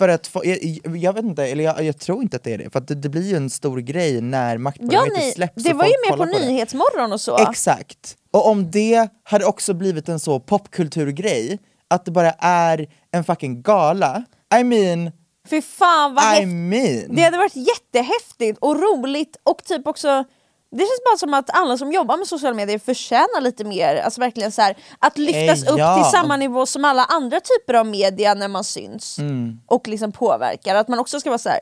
För 0.00 0.08
att 0.08 0.26
få, 0.26 0.42
jag, 0.44 0.58
jag 0.96 1.12
vet 1.12 1.24
inte, 1.24 1.46
eller 1.46 1.64
jag, 1.64 1.84
jag 1.84 1.98
tror 1.98 2.22
inte 2.22 2.36
att 2.36 2.44
det 2.44 2.52
är 2.54 2.58
det, 2.58 2.70
för 2.70 2.78
att 2.78 2.88
det, 2.88 2.94
det 2.94 3.08
blir 3.08 3.30
ju 3.30 3.36
en 3.36 3.50
stor 3.50 3.78
grej 3.78 4.20
när 4.20 4.52
ja, 4.52 4.58
maktbarometern 4.58 5.12
nej, 5.16 5.32
släpps 5.32 5.64
det 5.64 5.72
var 5.72 5.84
ju 5.84 5.92
med 6.08 6.18
på 6.18 6.24
det. 6.24 6.46
Nyhetsmorgon 6.46 7.12
och 7.12 7.20
så. 7.20 7.38
Exakt. 7.38 8.16
Och 8.30 8.46
om 8.46 8.70
det 8.70 9.08
hade 9.22 9.44
också 9.44 9.74
blivit 9.74 10.08
en 10.08 10.20
så 10.20 10.40
popkulturgrej, 10.40 11.58
att 11.88 12.04
det 12.04 12.10
bara 12.10 12.30
är 12.38 12.86
en 13.10 13.24
fucking 13.24 13.62
gala, 13.62 14.24
I 14.60 14.64
mean, 14.64 15.10
Fy 15.50 15.62
fan 15.62 16.14
vad 16.14 16.24
I 16.24 16.26
häftigt. 16.26 16.48
mean. 16.48 17.16
Det 17.16 17.22
hade 17.22 17.38
varit 17.38 17.56
jättehäftigt 17.56 18.58
och 18.58 18.80
roligt 18.80 19.36
och 19.44 19.64
typ 19.64 19.86
också 19.86 20.24
det 20.70 20.78
känns 20.78 21.04
bara 21.10 21.16
som 21.18 21.34
att 21.34 21.50
alla 21.50 21.78
som 21.78 21.92
jobbar 21.92 22.16
med 22.16 22.26
sociala 22.26 22.54
medier 22.56 22.78
förtjänar 22.78 23.40
lite 23.40 23.64
mer, 23.64 23.96
alltså 23.96 24.20
verkligen 24.20 24.52
så 24.52 24.62
här, 24.62 24.76
att 24.98 25.18
lyftas 25.18 25.64
Eh, 25.66 25.72
upp 25.72 25.78
ja. 25.78 25.94
till 26.02 26.10
samma 26.18 26.36
nivå 26.36 26.66
som 26.66 26.84
alla 26.84 27.04
andra 27.04 27.40
typer 27.40 27.74
av 27.74 27.86
media 27.86 28.34
när 28.34 28.48
man 28.48 28.64
syns 28.64 29.18
Mm. 29.18 29.60
och 29.66 29.88
liksom 29.88 30.12
påverkar. 30.12 30.74
Att 30.74 30.88
man 30.88 30.98
också 30.98 31.20
ska 31.20 31.30
vara 31.30 31.38
så 31.38 31.48
här. 31.48 31.60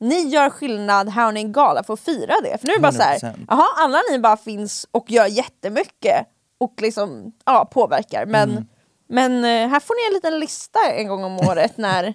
ni 0.00 0.20
gör 0.28 0.50
skillnad, 0.50 1.08
här 1.08 1.24
har 1.24 1.32
ni 1.32 1.40
en 1.40 1.52
gala 1.52 1.82
för 1.82 1.94
att 1.94 2.00
fira 2.00 2.34
det. 2.42 2.58
För 2.60 2.66
nu 2.66 2.72
är 2.72 2.76
det 2.76 2.82
bara 2.82 2.92
så 2.92 3.02
här, 3.02 3.18
100%. 3.18 3.34
jaha 3.48 3.66
alla 3.76 4.00
ni 4.10 4.18
bara 4.18 4.36
finns 4.36 4.86
och 4.90 5.10
gör 5.10 5.26
jättemycket 5.26 6.26
och 6.58 6.74
liksom 6.82 7.32
ja, 7.44 7.64
påverkar. 7.72 8.26
Men, 8.26 8.50
Mm. 8.50 8.66
men 9.08 9.44
eh, 9.44 9.68
här 9.70 9.80
får 9.80 9.94
ni 9.94 10.06
en 10.08 10.14
liten 10.14 10.40
lista 10.40 10.78
en 10.92 11.08
gång 11.08 11.24
om 11.24 11.36
året 11.38 11.76
när 11.76 12.14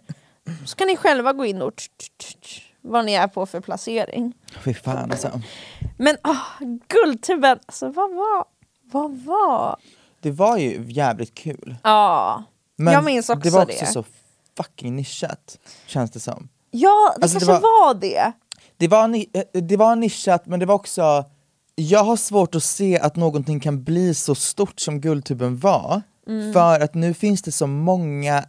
så 0.65 0.75
kan 0.75 0.87
ni 0.87 0.97
själva 0.97 1.33
gå 1.33 1.45
in 1.45 1.61
och 1.61 1.75
tch, 1.75 1.87
tch, 2.19 2.35
tch, 2.41 2.61
vad 2.85 3.05
ni 3.05 3.13
är 3.13 3.27
på 3.27 3.45
för 3.45 3.59
placering. 3.59 4.33
Fy 4.63 4.73
fan 4.73 5.11
alltså. 5.11 5.41
Men 5.97 6.15
oh, 6.23 6.67
Guldtuben, 6.87 7.59
alltså 7.65 7.89
vad 7.89 8.15
var, 8.15 8.45
vad 8.91 9.17
var? 9.17 9.75
Det 10.19 10.31
var 10.31 10.57
ju 10.57 10.85
jävligt 10.87 11.33
kul. 11.35 11.75
Ja, 11.83 12.43
Men 12.75 12.93
jag 12.93 13.03
minns 13.03 13.29
också 13.29 13.49
det 13.49 13.55
var 13.55 13.65
det. 13.65 13.73
också 13.73 13.85
så 13.85 14.03
fucking 14.57 14.95
nischat, 14.95 15.59
känns 15.85 16.11
det 16.11 16.19
som. 16.19 16.49
Ja, 16.71 17.13
det 17.17 17.23
Alltså, 17.23 17.39
det 17.39 17.45
kanske 17.45 17.61
var- 17.63 17.85
var... 17.93 17.93
det. 17.93 18.31
Det 18.77 18.87
var, 18.87 19.15
eh, 19.15 19.61
det 19.61 19.77
var 19.77 19.95
nischat, 19.95 20.45
men 20.45 20.59
det 20.59 20.65
var 20.65 20.75
också... 20.75 21.25
Jag 21.75 22.03
har 22.03 22.15
svårt 22.17 22.55
att 22.55 22.63
se 22.63 22.99
att 22.99 23.15
någonting 23.15 23.59
kan 23.59 23.83
bli 23.83 24.13
så 24.13 24.35
stort 24.35 24.79
som 24.79 25.01
Guldtuben 25.01 25.57
var, 25.59 26.01
Mm. 26.27 26.53
för 26.53 26.79
att 26.79 26.93
nu 26.93 27.13
finns 27.13 27.41
det 27.41 27.51
så 27.51 27.67
många 27.67 28.43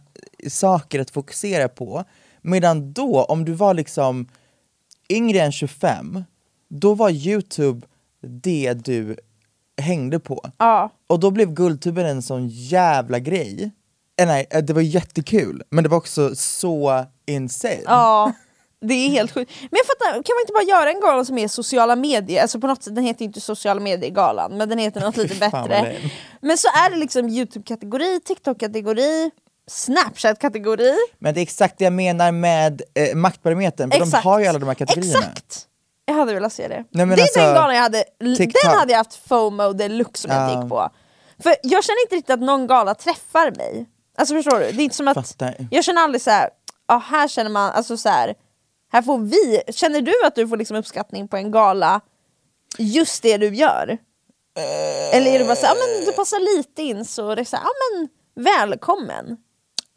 saker 0.49 0.99
att 0.99 1.09
fokusera 1.09 1.67
på. 1.69 2.03
Medan 2.47 2.93
då, 2.93 3.23
om 3.23 3.45
du 3.45 3.53
var 3.53 3.73
liksom 3.73 4.27
yngre 5.09 5.39
än 5.39 5.51
25, 5.51 6.23
då 6.67 6.93
var 6.93 7.09
Youtube 7.09 7.87
det 8.21 8.73
du 8.73 9.17
hängde 9.81 10.19
på. 10.19 10.45
Ja. 10.57 10.89
Och 11.07 11.19
då 11.19 11.31
blev 11.31 11.53
Guldtuben 11.53 12.05
en 12.05 12.21
sån 12.21 12.47
jävla 12.47 13.19
grej. 13.19 13.71
Eh, 14.19 14.27
nej, 14.27 14.47
eh, 14.49 14.63
det 14.63 14.73
var 14.73 14.81
jättekul, 14.81 15.63
men 15.69 15.83
det 15.83 15.89
var 15.89 15.97
också 15.97 16.35
så 16.35 17.05
insane. 17.25 17.81
Ja, 17.85 18.33
det 18.81 18.93
är 18.93 19.09
helt 19.09 19.31
sjukt. 19.31 19.51
Men 19.61 19.77
jag 19.77 19.85
fattar, 19.85 20.11
kan 20.11 20.35
man 20.35 20.41
inte 20.41 20.53
bara 20.53 20.79
göra 20.79 20.91
en 20.91 21.01
gala 21.01 21.25
som 21.25 21.37
är 21.37 21.47
sociala 21.47 21.95
medier? 21.95 22.41
Alltså 22.41 22.59
på 22.59 22.67
något 22.67 22.83
sätt, 22.83 22.95
den 22.95 23.03
heter 23.03 23.25
inte 23.25 23.41
sociala 23.41 23.81
medier-galan, 23.81 24.57
men 24.57 24.69
den 24.69 24.77
heter 24.77 25.01
något 25.01 25.17
lite 25.23 25.35
bättre. 25.35 25.95
Men 26.41 26.57
så 26.57 26.67
är 26.67 26.89
det 26.89 26.97
liksom 26.97 27.29
Youtube-kategori, 27.29 28.19
TikTok-kategori, 28.19 29.31
Snapchat-kategori. 29.71 30.93
Men 31.19 31.33
det 31.33 31.39
är 31.39 31.41
exakt 31.41 31.77
det 31.77 31.83
jag 31.83 31.93
menar 31.93 32.31
med 32.31 32.81
eh, 32.93 33.15
maktbarometern, 33.15 33.91
för 33.91 33.99
de 33.99 34.03
Exakt. 34.05 34.23
har 34.23 34.39
ju 34.39 34.45
alla 34.47 34.59
de 34.59 34.65
här 34.67 34.75
kategorierna. 34.75 35.19
Exakt! 35.19 35.67
Jag 36.05 36.13
hade 36.15 36.33
velat 36.33 36.53
se 36.53 36.67
det. 36.67 36.83
Nej, 36.89 37.05
det 37.05 37.13
är 37.13 37.21
alltså, 37.21 37.39
den 37.39 37.53
galan 37.53 37.75
jag 37.75 37.81
hade, 37.81 38.03
TikTok. 38.37 38.63
den 38.63 38.71
hade 38.77 38.91
jag 38.91 38.97
haft 38.97 39.15
FOMO 39.27 39.73
deluxe 39.73 40.21
som 40.21 40.31
jag 40.31 40.39
Ja. 40.41 40.51
inte 40.51 40.61
gick 40.63 40.69
på. 40.69 40.89
För 41.43 41.55
jag 41.63 41.83
känner 41.83 42.01
inte 42.01 42.15
riktigt 42.15 42.29
att 42.33 42.39
någon 42.39 42.67
gala 42.67 42.95
träffar 42.95 43.51
mig. 43.57 43.85
Alltså 44.17 44.35
förstår 44.35 44.59
du? 44.59 44.71
Det 44.71 44.81
är 44.81 44.83
inte 44.83 44.95
som 44.95 45.07
att, 45.07 45.15
Fattar. 45.27 45.67
jag 45.71 45.83
känner 45.83 46.01
aldrig 46.01 46.21
så 46.21 46.29
här, 46.31 46.49
ja 46.87 46.97
här 46.97 47.27
känner 47.27 47.49
man, 47.51 47.71
alltså 47.71 47.97
så 47.97 48.09
här, 48.09 48.33
här 48.91 49.01
får 49.01 49.17
vi, 49.19 49.61
känner 49.73 50.01
du 50.01 50.13
att 50.25 50.35
du 50.35 50.47
får 50.47 50.57
liksom 50.57 50.77
uppskattning 50.77 51.27
på 51.27 51.37
en 51.37 51.51
gala, 51.51 52.01
just 52.77 53.23
det 53.23 53.37
du 53.37 53.55
gör? 53.55 53.97
Eller 55.13 55.31
är 55.31 55.39
det 55.39 55.45
bara 55.45 55.55
så 55.55 55.65
här, 55.65 55.75
ja 55.75 55.81
men 55.97 56.05
du 56.05 56.11
passar 56.11 56.57
lite 56.57 56.81
in 56.83 57.05
så 57.05 57.35
det 57.35 57.41
är 57.41 57.45
så 57.45 57.55
här, 57.55 57.63
ja 57.63 57.69
men 57.95 58.09
välkommen. 58.43 59.37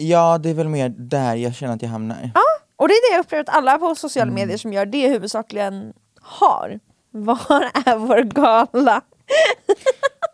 Ja, 0.00 0.38
det 0.38 0.50
är 0.50 0.54
väl 0.54 0.68
mer 0.68 0.88
där 0.88 1.34
jag 1.36 1.54
känner 1.54 1.74
att 1.74 1.82
jag 1.82 1.88
hamnar. 1.88 2.30
Ja, 2.34 2.40
och 2.76 2.88
det 2.88 2.94
är 2.94 3.10
det 3.10 3.14
jag 3.16 3.20
upplever 3.24 3.42
att 3.42 3.48
alla 3.56 3.78
på 3.78 3.94
sociala 3.94 4.22
Mm. 4.30 4.34
medier 4.34 4.58
som 4.58 4.72
gör 4.72 4.86
det 4.86 5.08
huvudsakligen 5.08 5.92
har. 6.20 6.80
Var 7.10 7.70
är 7.86 7.96
vår 7.96 8.22
gala? 8.22 9.00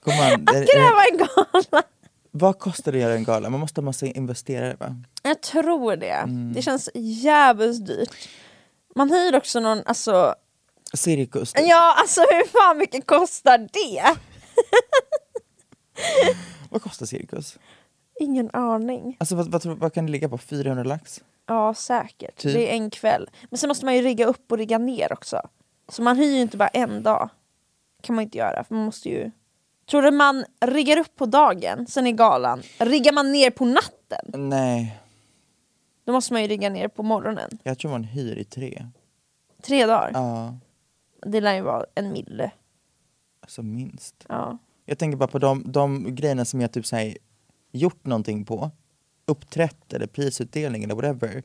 Det, 0.04 0.12
Att 0.60 0.68
kräva 0.70 1.02
en 1.12 1.18
gala! 1.18 1.82
vad 2.30 2.58
kostar 2.58 2.92
det 2.92 2.98
att 2.98 3.02
göra 3.02 3.14
en 3.14 3.24
gala? 3.24 3.50
Man 3.50 3.60
måste 3.60 3.80
ha 3.80 3.84
massa 3.84 4.06
investerare 4.06 4.76
va? 4.80 4.96
Jag 5.22 5.40
tror 5.42 5.96
det. 5.96 6.10
Mm. 6.10 6.52
Det 6.52 6.62
känns 6.62 6.88
jävligt 6.94 7.86
dyrt. 7.86 8.28
Man 8.94 9.10
hyr 9.10 9.36
också 9.36 9.60
någon, 9.60 9.82
alltså, 9.86 10.34
Cirkus. 10.94 11.52
typ. 11.52 11.66
ja 11.68 11.94
alltså 12.00 12.20
hur 12.20 12.46
fan 12.48 12.78
mycket 12.78 13.06
kostar 13.06 13.58
det? 13.58 14.16
Vad 16.70 16.82
kostar 16.82 17.06
cirkus? 17.06 17.58
Ingen 18.20 18.50
aning. 18.52 19.16
Alltså 19.20 19.36
vad, 19.36 19.50
vad, 19.50 19.62
tror- 19.62 19.76
vad 19.76 19.92
kan 19.92 20.06
det 20.06 20.12
ligga 20.12 20.28
på? 20.28 20.38
400 20.38 20.84
lax? 20.84 21.22
Ja 21.46 21.74
säkert, 21.74 22.36
Typ. 22.36 22.54
det 22.54 22.70
är 22.72 22.76
en 22.76 22.90
kväll. 22.90 23.30
Men 23.50 23.58
sen 23.58 23.68
måste 23.68 23.84
man 23.84 23.94
ju 23.96 24.02
rigga 24.02 24.26
upp 24.26 24.52
och 24.52 24.58
rigga 24.58 24.78
ner 24.78 25.12
också. 25.12 25.40
Så 25.88 26.02
man 26.02 26.16
hyr 26.16 26.34
ju 26.34 26.40
inte 26.40 26.56
bara 26.56 26.68
en 26.68 27.02
dag. 27.02 27.28
kan 28.02 28.14
man 28.16 28.22
inte 28.22 28.38
göra, 28.38 28.64
för 28.64 28.74
man 28.74 28.84
måste 28.84 29.08
ju... 29.08 29.30
Tror 29.90 30.02
du 30.02 30.10
man 30.10 30.44
riggar 30.60 30.96
upp 30.98 31.16
på 31.16 31.26
dagen, 31.26 31.86
sen 31.86 32.06
är 32.06 32.12
galan, 32.12 32.62
riggar 32.78 33.12
man 33.12 33.32
ner 33.32 33.50
på 33.50 33.64
natten? 33.64 34.48
Nej, 34.48 34.98
Då 36.04 36.12
måste 36.12 36.32
man 36.32 36.42
ju 36.42 36.48
rigga 36.48 36.68
ner 36.70 36.88
på 36.88 37.02
morgonen. 37.02 37.50
jag 37.62 37.78
tror 37.78 37.90
man 37.90 38.04
hyr 38.04 38.36
i 38.36 38.44
tre. 38.44 38.86
Tre 39.62 39.86
dagar. 39.86 40.10
Ja, 40.14 40.54
Det 41.26 41.40
lär 41.40 41.54
ju 41.54 41.60
vara 41.60 41.84
en 41.94 42.12
mille. 42.12 42.50
alltså 43.42 43.62
minst. 43.62 44.26
Ja. 44.28 44.58
Jag 44.84 44.98
tänker 44.98 45.16
bara 45.16 45.28
på 45.28 45.38
de, 45.38 45.62
de 45.72 46.14
grejerna 46.14 46.44
som 46.44 46.60
jag 46.60 46.72
typ 46.72 46.86
såhär, 46.86 47.16
gjort 47.76 48.06
någonting 48.06 48.44
på. 48.44 48.70
Uppträtt 49.26 49.92
eller 49.92 50.06
prisutdelning 50.06 50.84
eller 50.84 50.94
whatever. 50.94 51.42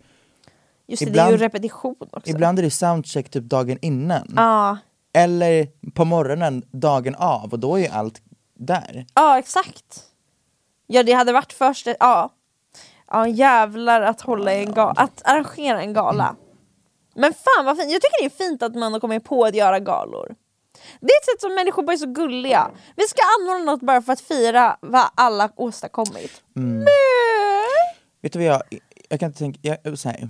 Just 0.88 1.00
det, 1.00 1.06
det 1.06 1.10
är 1.10 1.12
Ibland- 1.12 1.32
ju 1.32 1.38
repetition 1.38 1.96
också. 2.12 2.30
Ibland 2.30 2.60
är 2.60 2.64
det 2.64 2.72
soundcheck 2.72 3.30
typ 3.30 3.44
dagen 3.44 3.78
innan. 3.82 4.34
Ja, 4.36 4.78
Eller 5.14 5.68
på 5.92 6.06
morgonen 6.06 6.64
dagen 6.72 7.16
av 7.16 7.52
och 7.54 7.60
då 7.60 7.76
är 7.76 7.80
ju 7.82 7.88
allt 7.88 8.22
där. 8.54 9.06
ja 9.14 9.40
exakt. 9.40 10.04
Ja 10.88 11.04
det 11.04 11.12
hade 11.14 11.34
varit 11.34 11.54
först, 11.54 11.88
ja. 12.00 12.30
Ja 13.08 13.28
jävlar 13.28 14.02
att 14.02 14.22
hålla 14.22 14.54
en 14.54 14.74
gala, 14.74 14.92
att 14.92 15.22
arrangera 15.26 15.82
en 15.82 15.94
gala. 15.94 16.36
Men 17.16 17.34
fan 17.34 17.66
vad 17.66 17.78
fint, 17.78 17.92
jag 17.92 18.02
tycker 18.02 18.22
det 18.22 18.26
är 18.26 18.48
fint 18.50 18.64
att 18.64 18.76
man 18.76 18.94
har 18.94 19.00
kommit 19.00 19.24
på 19.24 19.44
att 19.46 19.56
göra 19.56 19.80
galor. 19.80 20.36
Det 21.00 21.06
är 21.14 21.20
ett 21.22 21.26
sätt 21.26 21.42
som 21.42 21.56
människor 21.56 21.84
bara 21.84 21.94
är 21.94 21.98
så 21.98 22.06
gulliga. 22.12 22.72
Vi 22.96 23.04
ska 23.08 23.22
anordna 23.40 23.72
något 23.72 23.82
bara 23.82 24.02
för 24.02 24.14
att 24.14 24.22
fira 24.22 24.78
vad 24.82 25.06
alla 25.16 25.52
åstadkommit. 25.56 26.44
Men- 26.54 26.86
Vet 28.22 28.34
du 28.34 28.40
vad 28.40 28.48
jag, 28.48 28.62
jag 29.10 29.20
kan 29.20 29.28
inte 29.28 29.40
tänka, 29.40 29.78
jag, 29.84 30.00
så 30.00 30.10
här, 30.10 30.30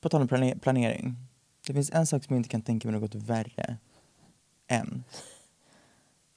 på 0.00 0.08
tal 0.08 0.20
om 0.20 0.28
plane- 0.28 0.58
planering. 0.60 1.14
Det 1.66 1.72
finns 1.72 1.90
en 1.90 2.06
sak 2.06 2.24
som 2.24 2.34
jag 2.36 2.40
inte 2.40 2.48
kan 2.48 2.62
tänka 2.62 2.88
mig 2.90 3.00
något 3.00 3.14
värre 3.14 3.76
än. 4.68 5.04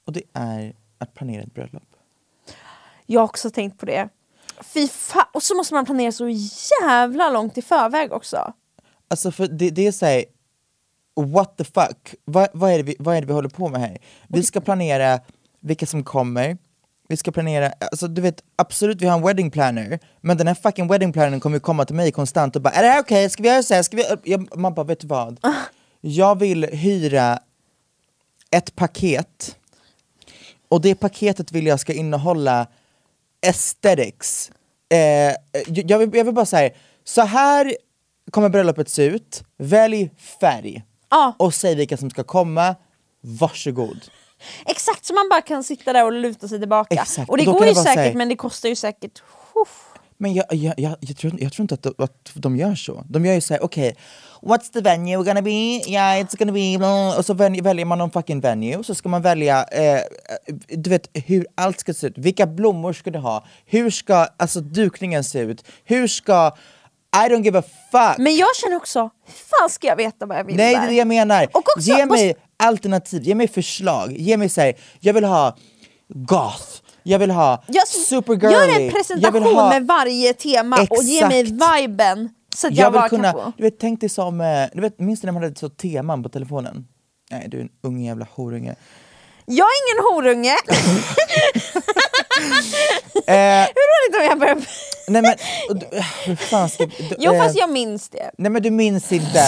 Och 0.06 0.12
det 0.12 0.22
är 0.32 0.74
att 0.98 1.14
planera 1.14 1.42
ett 1.42 1.54
bröllop. 1.54 1.82
Jag 3.06 3.20
har 3.20 3.24
också 3.24 3.50
tänkt 3.50 3.78
på 3.78 3.86
det. 3.86 4.08
Fy 4.60 4.88
fan, 4.88 5.26
och 5.32 5.42
så 5.42 5.54
måste 5.56 5.74
man 5.74 5.84
planera 5.86 6.12
så 6.12 6.28
jävla 6.82 7.30
långt 7.30 7.58
i 7.58 7.62
förväg 7.62 8.12
också. 8.12 8.52
Alltså 9.08 9.32
för 9.32 9.46
det, 9.46 9.70
det 9.70 9.86
är 9.86 9.92
såhär, 9.92 10.24
what 11.26 11.56
the 11.56 11.64
fuck? 11.64 12.14
Vad, 12.24 12.48
vad, 12.52 12.72
är 12.72 12.76
det 12.76 12.82
vi, 12.82 12.96
vad 12.98 13.16
är 13.16 13.20
det 13.20 13.26
vi 13.26 13.32
håller 13.32 13.48
på 13.48 13.68
med 13.68 13.80
här? 13.80 13.98
Vi 14.28 14.42
ska 14.42 14.60
planera 14.60 15.20
vilka 15.60 15.86
som 15.86 16.04
kommer, 16.04 16.58
vi 17.08 17.16
ska 17.16 17.32
planera, 17.32 17.72
alltså 17.80 18.08
du 18.08 18.20
vet 18.20 18.42
absolut 18.56 19.02
vi 19.02 19.06
har 19.06 19.18
en 19.18 19.26
wedding 19.26 19.50
planner, 19.50 19.98
men 20.20 20.36
den 20.36 20.46
här 20.46 20.54
fucking 20.54 20.88
wedding 20.88 21.12
plannern 21.12 21.40
kommer 21.40 21.56
ju 21.56 21.60
komma 21.60 21.84
till 21.84 21.96
mig 21.96 22.12
konstant 22.12 22.56
och 22.56 22.62
bara 22.62 22.74
är 22.74 22.82
det 22.82 22.88
här 22.88 23.00
okej, 23.00 23.30
ska 23.30 23.42
vi 23.42 23.48
göra 23.48 23.62
så 23.62 23.74
här? 23.74 23.82
Ska 23.82 23.96
vi? 23.96 24.04
Jag, 24.24 24.56
man 24.58 24.74
bara 24.74 24.86
vet 24.86 25.00
du 25.00 25.06
vad? 25.06 25.40
Jag 26.00 26.38
vill 26.38 26.64
hyra 26.64 27.38
ett 28.50 28.76
paket 28.76 29.56
och 30.68 30.80
det 30.80 30.94
paketet 30.94 31.52
vill 31.52 31.66
jag 31.66 31.80
ska 31.80 31.92
innehålla 31.92 32.66
aesthetics. 33.46 34.50
Eh, 34.88 35.34
jag, 35.66 35.98
vill, 35.98 36.10
jag 36.14 36.24
vill 36.24 36.34
bara 36.34 36.46
säga, 36.46 36.70
så 37.04 37.22
här 37.22 37.76
kommer 38.30 38.48
bröllopet 38.48 38.88
se 38.88 39.04
ut, 39.04 39.42
välj 39.56 40.10
färg 40.40 40.82
Ja. 41.10 41.34
och 41.38 41.54
säg 41.54 41.74
vilka 41.74 41.96
som 41.96 42.10
ska 42.10 42.24
komma, 42.24 42.74
varsågod. 43.20 44.00
Exakt, 44.66 45.04
så 45.04 45.14
man 45.14 45.28
bara 45.30 45.40
kan 45.42 45.64
sitta 45.64 45.92
där 45.92 46.04
och 46.04 46.12
luta 46.12 46.48
sig 46.48 46.58
tillbaka. 46.58 46.94
Exakt, 46.94 47.30
Och 47.30 47.36
det 47.36 47.46
och 47.46 47.54
går 47.54 47.66
ju 47.66 47.74
säkert 47.74 47.96
här- 47.96 48.14
men 48.14 48.28
det 48.28 48.36
kostar 48.36 48.68
ju 48.68 48.74
säkert... 48.74 49.22
Uff. 49.62 49.84
Men 50.20 50.34
jag, 50.34 50.44
jag, 50.50 50.74
jag, 50.78 50.96
jag, 51.00 51.16
tror, 51.16 51.40
jag 51.40 51.52
tror 51.52 51.64
inte 51.64 51.74
att 51.74 51.82
de, 51.82 51.94
att 52.04 52.30
de 52.34 52.56
gör 52.56 52.74
så. 52.74 53.04
De 53.08 53.26
gör 53.26 53.34
ju 53.34 53.40
såhär, 53.40 53.62
okej, 53.64 53.96
what's 54.42 54.72
the 54.72 54.80
venue 54.80 55.24
gonna 55.24 55.42
be? 55.42 55.50
Yeah, 55.50 56.22
it's 56.24 56.36
gonna 56.38 56.52
be... 56.52 56.78
blah." 56.78 57.18
Och 57.18 57.24
så 57.26 57.34
väljer, 57.34 57.62
väljer 57.62 57.84
man 57.86 57.98
någon 57.98 58.10
fucking 58.10 58.40
venue, 58.40 58.84
så 58.84 58.94
ska 58.94 59.08
man 59.08 59.22
välja, 59.22 59.64
eh, 59.64 60.00
du 60.68 60.90
vet 60.90 61.08
hur 61.14 61.46
allt 61.54 61.80
ska 61.80 61.94
se 61.94 62.06
ut. 62.06 62.18
Vilka 62.18 62.46
blommor 62.46 62.92
ska 62.92 63.10
du 63.10 63.18
ha? 63.18 63.44
Hur 63.66 63.90
ska 63.90 64.14
alltså, 64.36 64.60
dukningen 64.60 65.24
se 65.24 65.38
ut? 65.40 65.64
Hur 65.84 66.06
ska... 66.08 66.56
I 67.16 67.28
don't 67.28 67.42
give 67.44 67.58
a 67.58 67.62
fuck! 67.92 68.18
Men 68.18 68.36
jag 68.36 68.56
känner 68.56 68.76
också, 68.76 69.00
hur 69.26 69.32
fan 69.60 69.70
ska 69.70 69.86
jag 69.86 69.96
veta 69.96 70.26
vad 70.26 70.38
jag 70.38 70.44
vill 70.44 70.56
Nej, 70.56 70.74
det 70.74 70.80
där? 70.80 70.86
är 70.86 70.90
det 70.90 70.96
jag 70.96 71.06
menar. 71.06 71.44
Och 71.52 71.68
också- 71.76 71.80
ge 71.90 72.06
mig 72.06 72.36
alternativ, 72.56 73.22
ge 73.22 73.34
mig 73.34 73.48
förslag. 73.48 74.12
Ge 74.12 74.36
mig 74.36 74.48
såhär, 74.48 74.74
jag 75.00 75.14
vill 75.14 75.24
ha 75.24 75.56
goth, 76.08 76.82
jag 77.02 77.18
vill 77.18 77.30
ha 77.30 77.64
Jag, 77.66 77.88
supergirly, 77.88 78.52
gör 78.54 78.80
en 78.80 78.90
presentation 78.92 79.42
ha 79.42 79.68
med 79.68 79.86
varje 79.86 80.34
tema 80.34 80.86
och 80.90 81.02
ge 81.02 81.26
mig 81.28 81.40
Exakt. 81.40 81.80
viben 81.80 82.28
så 82.54 82.66
att 82.66 82.74
jag, 82.74 82.86
jag 82.86 82.90
vill 82.90 83.00
bara 83.00 83.08
kunna, 83.08 83.32
kan 83.32 83.40
få. 83.42 83.52
du 83.56 83.62
vet, 83.62 83.78
tänk 83.80 84.00
dig 84.00 84.08
som, 84.08 84.40
eh, 84.40 84.66
du 84.72 84.80
vet, 84.80 85.00
minns 85.00 85.20
du 85.20 85.26
när 85.26 85.32
man 85.32 85.42
hade 85.42 85.56
så 85.58 85.68
teman 85.68 86.22
på 86.22 86.28
telefonen? 86.28 86.86
Nej 87.30 87.48
du 87.48 87.56
är 87.58 87.62
en 87.62 87.70
ung 87.82 88.00
jävla 88.04 88.26
horunge. 88.34 88.74
Jag 89.46 89.66
är 89.66 89.94
ingen 89.94 90.04
horunge! 90.14 90.56
Eh, 93.26 93.34
Hur 93.74 93.88
roligt 93.88 94.16
om 94.20 94.24
jag 94.28 94.38
börjar... 94.38 94.56
nej 95.08 95.22
men, 95.22 95.34
du- 95.78 95.96
eh, 95.98 96.04
hur 96.24 96.36
fan 96.36 96.68
ska... 96.70 96.86
Du, 96.86 96.92
Jo 97.18 97.34
eh, 97.34 97.42
fast 97.42 97.56
jag 97.58 97.70
minns 97.70 98.08
det. 98.08 98.30
Nej 98.38 98.50
men 98.50 98.62
du 98.62 98.70
minns 98.70 99.12
inte. 99.12 99.38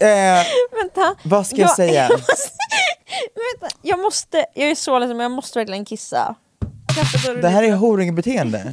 Eh, 0.00 0.44
Vänta. 0.82 1.14
Vad 1.24 1.46
ska 1.46 1.56
jag 1.56 1.76
säga? 1.76 2.08
Jag 2.10 2.18
måste, 2.20 2.50
vänta, 3.60 3.76
jag 3.82 3.98
måste, 3.98 4.46
jag 4.54 4.70
är 4.70 4.74
så 4.74 4.98
ledsen 4.98 5.16
men 5.16 5.24
jag 5.24 5.30
måste 5.32 5.58
verkligen 5.58 5.84
kissa. 5.84 6.34
Det 7.42 7.48
här 7.48 7.62
är 7.62 7.66
runnit. 7.66 7.80
horungebeteende. 7.80 8.72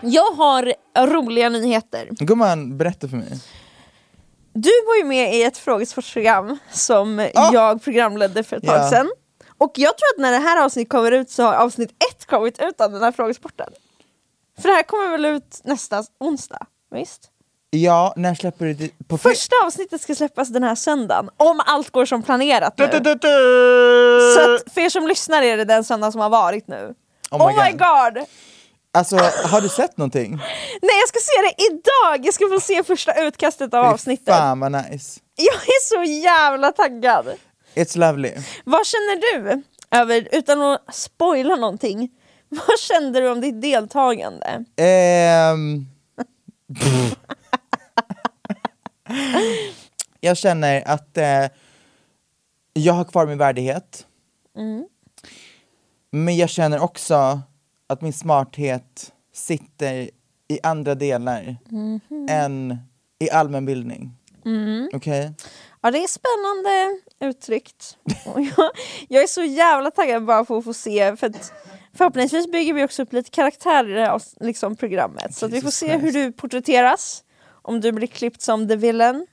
Jag 0.00 0.30
har 0.30 0.74
roliga 1.06 1.48
nyheter. 1.48 2.08
Gumman, 2.10 2.78
berätta 2.78 3.08
för 3.08 3.16
mig. 3.16 3.40
Du 4.52 4.70
var 4.86 4.96
ju 4.96 5.04
med 5.04 5.34
i 5.34 5.42
ett 5.42 5.58
frågesportprogram 5.58 6.58
som 6.72 7.18
Ah! 7.34 7.50
jag 7.52 7.82
programledde 7.82 8.42
för 8.42 8.56
ett 8.56 8.66
tag 8.66 8.88
sedan. 8.88 9.10
Och 9.58 9.72
jag 9.74 9.98
tror 9.98 10.06
att 10.14 10.20
när 10.20 10.32
det 10.32 10.38
här 10.38 10.64
avsnittet 10.64 10.90
kommer 10.90 11.12
ut 11.12 11.30
så 11.30 11.42
har 11.42 11.54
avsnitt 11.54 11.90
ett 11.90 12.26
kommit 12.26 12.62
ut 12.62 12.80
av 12.80 12.92
den 12.92 13.02
här 13.02 13.12
frågesporten. 13.12 13.68
För 14.62 14.68
det 14.68 14.74
här 14.74 14.82
kommer 14.82 15.08
väl 15.08 15.24
ut 15.24 15.60
nästa 15.64 16.04
onsdag? 16.20 16.66
Visst? 16.90 17.30
Ja, 17.70 18.14
när 18.16 18.34
släpper 18.34 18.64
du 18.64 18.74
det? 18.74 19.08
På 19.08 19.18
Första 19.18 19.56
avsnittet 19.64 20.00
ska 20.00 20.14
släppas 20.14 20.48
den 20.48 20.62
här 20.62 20.74
söndagen, 20.74 21.30
om 21.36 21.60
allt 21.66 21.90
går 21.90 22.04
som 22.06 22.22
planerat 22.22 22.78
nu. 22.78 22.86
Du, 22.86 22.98
du, 22.98 23.14
du. 23.14 24.34
Så 24.34 24.54
att 24.54 24.72
för 24.74 24.80
er 24.80 24.88
som 24.90 25.06
lyssnar 25.06 25.42
är 25.42 25.56
det 25.56 25.64
den 25.64 25.84
söndag 25.84 26.12
som 26.12 26.20
har 26.20 26.30
varit 26.30 26.68
nu. 26.68 26.94
Oh 27.30 27.42
Oh 27.42 27.56
my 27.56 27.72
my, 27.72 27.78
god. 27.78 28.24
Alltså, 28.96 29.16
har 29.44 29.60
du 29.60 29.68
sett 29.68 29.96
någonting? 29.96 30.30
Nej 30.82 30.98
jag 31.00 31.08
ska 31.08 31.18
se 31.18 31.42
det 31.42 31.64
idag! 31.64 32.26
Jag 32.26 32.34
ska 32.34 32.48
få 32.48 32.60
se 32.60 32.82
första 32.82 33.26
utkastet 33.26 33.74
av 33.74 33.84
Fy 33.84 33.88
avsnittet. 33.88 34.34
Fan 34.34 34.60
vad 34.60 34.72
nice. 34.72 35.20
Jag 35.36 35.54
är 35.54 35.88
så 35.88 36.12
jävla 36.22 36.72
taggad. 36.72 37.26
It's 37.74 37.98
lovely. 37.98 38.32
Vad 38.64 38.86
känner 38.86 39.16
du, 39.20 39.62
över, 39.90 40.28
utan 40.32 40.62
att 40.62 40.94
spoila 40.94 41.56
någonting, 41.56 42.10
vad 42.48 42.78
kände 42.78 43.20
du 43.20 43.28
om 43.30 43.40
ditt 43.40 43.62
deltagande? 43.62 44.64
Ehm. 44.76 45.86
jag 50.20 50.36
känner 50.36 50.88
att 50.88 51.16
eh, 51.16 51.46
jag 52.72 52.92
har 52.92 53.04
kvar 53.04 53.26
min 53.26 53.38
värdighet. 53.38 54.06
Men 56.10 56.36
jag 56.36 56.48
känner 56.48 56.78
också 56.78 57.40
att 57.86 58.02
min 58.02 58.12
smarthet 58.12 59.12
sitter 59.32 60.10
i 60.48 60.60
andra 60.62 60.94
delar 60.94 61.56
än 62.28 62.78
i 63.18 63.30
allmänbildning. 63.30 64.12
Okej? 64.92 65.34
Ja 65.80 65.90
det 65.90 65.98
är 65.98 66.08
spännande 66.08 67.00
uttryckt. 67.20 67.96
Jag, 68.24 68.70
jag 69.08 69.22
är 69.22 69.26
så 69.26 69.42
jävla 69.42 69.90
taggad 69.90 70.24
bara 70.24 70.44
på 70.44 70.56
att 70.56 70.64
få 70.64 70.74
se, 70.74 71.16
för 71.16 71.26
att 71.26 71.52
Förhoppningsvis 71.96 72.52
bygger 72.52 72.74
vi 72.74 72.84
också 72.84 73.02
upp 73.02 73.12
lite 73.12 73.30
karaktärer 73.30 73.88
i 73.88 73.92
det 73.92 74.06
här 74.06 74.20
liksom, 74.40 74.76
programmet. 74.76 75.34
Så 75.34 75.46
att 75.46 75.52
vi 75.52 75.60
får 75.60 75.66
Jesus 75.66 75.74
se 75.74 75.92
hur 75.92 76.00
Christ. 76.00 76.14
du 76.14 76.32
porträtteras. 76.32 77.24
Om 77.48 77.80
du 77.80 77.92
blir 77.92 78.06
klippt 78.06 78.42
som 78.42 78.68
the 78.68 78.76
villain. 78.76 79.26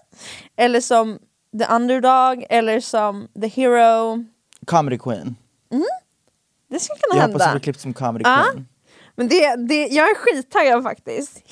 eller 0.56 0.80
som 0.80 1.18
the 1.58 1.74
underdog. 1.74 2.44
Eller 2.48 2.80
som 2.80 3.28
the 3.40 3.48
hero. 3.48 4.24
Comedy 4.66 4.98
queen. 4.98 5.36
Det 6.70 6.80
skulle 6.80 6.98
kunna 6.98 7.20
Jag 7.22 7.26
hoppas 7.28 7.42
att 7.42 7.46
hända. 7.46 7.52
du 7.54 7.58
blir 7.60 7.64
klippt 7.64 7.80
som 7.80 7.94
comedy 7.94 8.22
Ja. 8.26 8.44
queen. 8.52 8.66
Men 9.16 9.28
det, 9.28 9.56
det, 9.68 9.86
jag 9.86 10.10
är 10.10 10.14
skittaggad 10.14 10.82
faktiskt. 10.82 11.32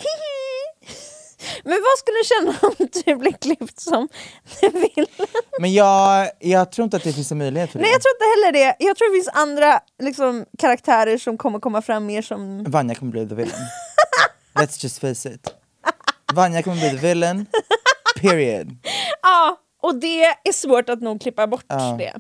Men 1.65 1.73
vad 1.83 1.99
skulle 1.99 2.17
du 2.19 2.25
känna 2.25 2.59
om 2.69 2.89
du 3.05 3.17
blir 3.17 3.33
klippt 3.33 3.81
som 3.81 4.09
the 4.61 4.69
villain? 4.69 5.07
Men 5.61 5.73
jag, 5.73 6.31
jag 6.41 6.73
tror 6.73 6.85
inte 6.85 6.97
att 6.97 7.03
det 7.05 7.13
finns 7.13 7.33
en 7.33 7.39
möjlighet 7.39 7.73
för 7.73 7.79
det. 7.79 7.83
Nej 7.83 7.93
jag 7.93 8.03
tror 8.03 8.13
inte 8.15 8.25
heller 8.25 8.53
det. 8.53 8.77
Jag 8.85 8.97
tror 8.97 9.11
det 9.13 9.17
finns 9.17 9.29
andra 9.37 9.81
liksom, 10.03 10.45
karaktärer 10.59 11.19
som 11.19 11.39
kommer 11.39 11.59
komma 11.59 11.83
fram 11.83 12.07
mer 12.07 12.23
som... 12.23 12.65
Vanja 12.65 12.95
kommer 12.95 13.13
bli 13.13 13.29
the 13.29 13.35
villain. 13.35 13.61
Let's 14.55 14.83
just 14.85 14.99
face 14.99 15.35
it. 15.35 15.55
Vanja 16.35 16.63
kommer 16.63 16.77
bli 16.77 16.91
the 16.91 17.07
villain. 17.07 17.47
Period. 18.21 18.77
Ja, 19.23 19.61
och 19.83 19.95
det 19.95 20.25
är 20.25 20.53
svårt 20.53 20.89
att 20.89 21.01
nog 21.03 21.21
klippa 21.23 21.47
bort 21.47 21.65
Ja. 21.69 21.97
det. 21.99 22.15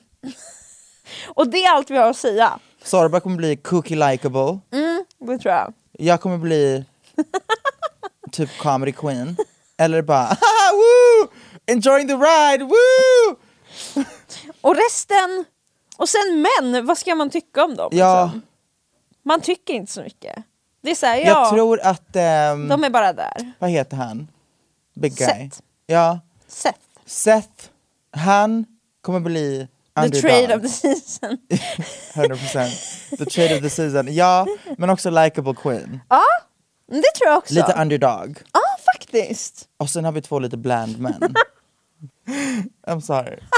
Och 1.26 1.48
det 1.50 1.64
är 1.64 1.70
allt 1.72 1.90
vi 1.90 1.96
har 1.96 2.10
att 2.10 2.16
säga. 2.16 2.58
Sorba 2.82 3.20
kommer 3.20 3.36
bli 3.36 3.56
cookie 3.56 3.96
likable. 4.10 4.58
Mm, 4.72 5.04
det 5.18 5.38
tror 5.38 5.54
jag. 5.54 5.72
Jag 5.92 6.20
kommer 6.20 6.38
bli 6.38 6.84
typ 8.32 8.58
comedy 8.58 8.92
queen. 8.92 9.36
Eller 9.76 10.02
bara 10.02 10.36
woo! 10.72 11.28
Enjoying 11.66 12.08
the 12.08 12.14
ride, 12.14 12.64
woo! 12.64 13.36
Och 14.60 14.76
resten, 14.76 15.44
och 15.96 16.08
sen 16.08 16.46
män, 16.60 16.86
vad 16.86 16.98
ska 16.98 17.14
man 17.14 17.30
tycka 17.30 17.64
om 17.64 17.76
dem? 17.76 17.88
Ja, 17.92 18.24
liksom? 18.24 18.42
Man 19.22 19.40
tycker 19.40 19.74
inte 19.74 19.92
så 19.92 20.02
mycket. 20.02 20.44
Det 20.82 20.90
är 20.90 20.94
såhär, 20.94 21.16
ja, 21.16 21.24
jag 21.24 21.50
tror 21.50 21.80
att, 21.80 22.16
ehm, 22.16 22.68
de 22.68 22.84
är 22.84 22.90
bara 22.90 23.12
där. 23.12 23.52
vad 23.58 23.70
heter 23.70 23.96
han? 23.96 24.28
Big 24.94 25.16
guy. 25.16 25.26
Seth. 25.28 25.60
Ja, 25.86 26.20
Seth. 26.48 26.78
Seth, 27.06 27.68
han 28.10 28.66
kommer 29.00 29.20
bli 29.20 29.68
The 29.96 30.00
underdog. 30.00 30.22
trade 30.30 30.56
of 30.56 30.62
the 30.62 30.68
season. 30.68 31.38
100% 32.14 33.16
The 33.18 33.24
trade 33.24 33.54
of 33.56 33.62
the 33.62 33.70
season. 33.70 34.14
Ja, 34.14 34.46
men 34.78 34.90
också 34.90 35.10
likable 35.10 35.54
queen. 35.54 36.00
ja, 36.08 36.22
det 36.86 37.14
tror 37.18 37.28
jag 37.28 37.38
också. 37.38 37.54
Lite 37.54 37.72
underdog. 37.82 38.38
Ja, 38.52 38.60
faktiskt. 38.94 39.68
Och 39.76 39.90
sen 39.90 40.04
har 40.04 40.12
vi 40.12 40.22
två 40.22 40.38
lite 40.38 40.56
bland 40.56 40.98
män. 40.98 41.20
I'm 42.86 43.00
sorry. 43.00 43.38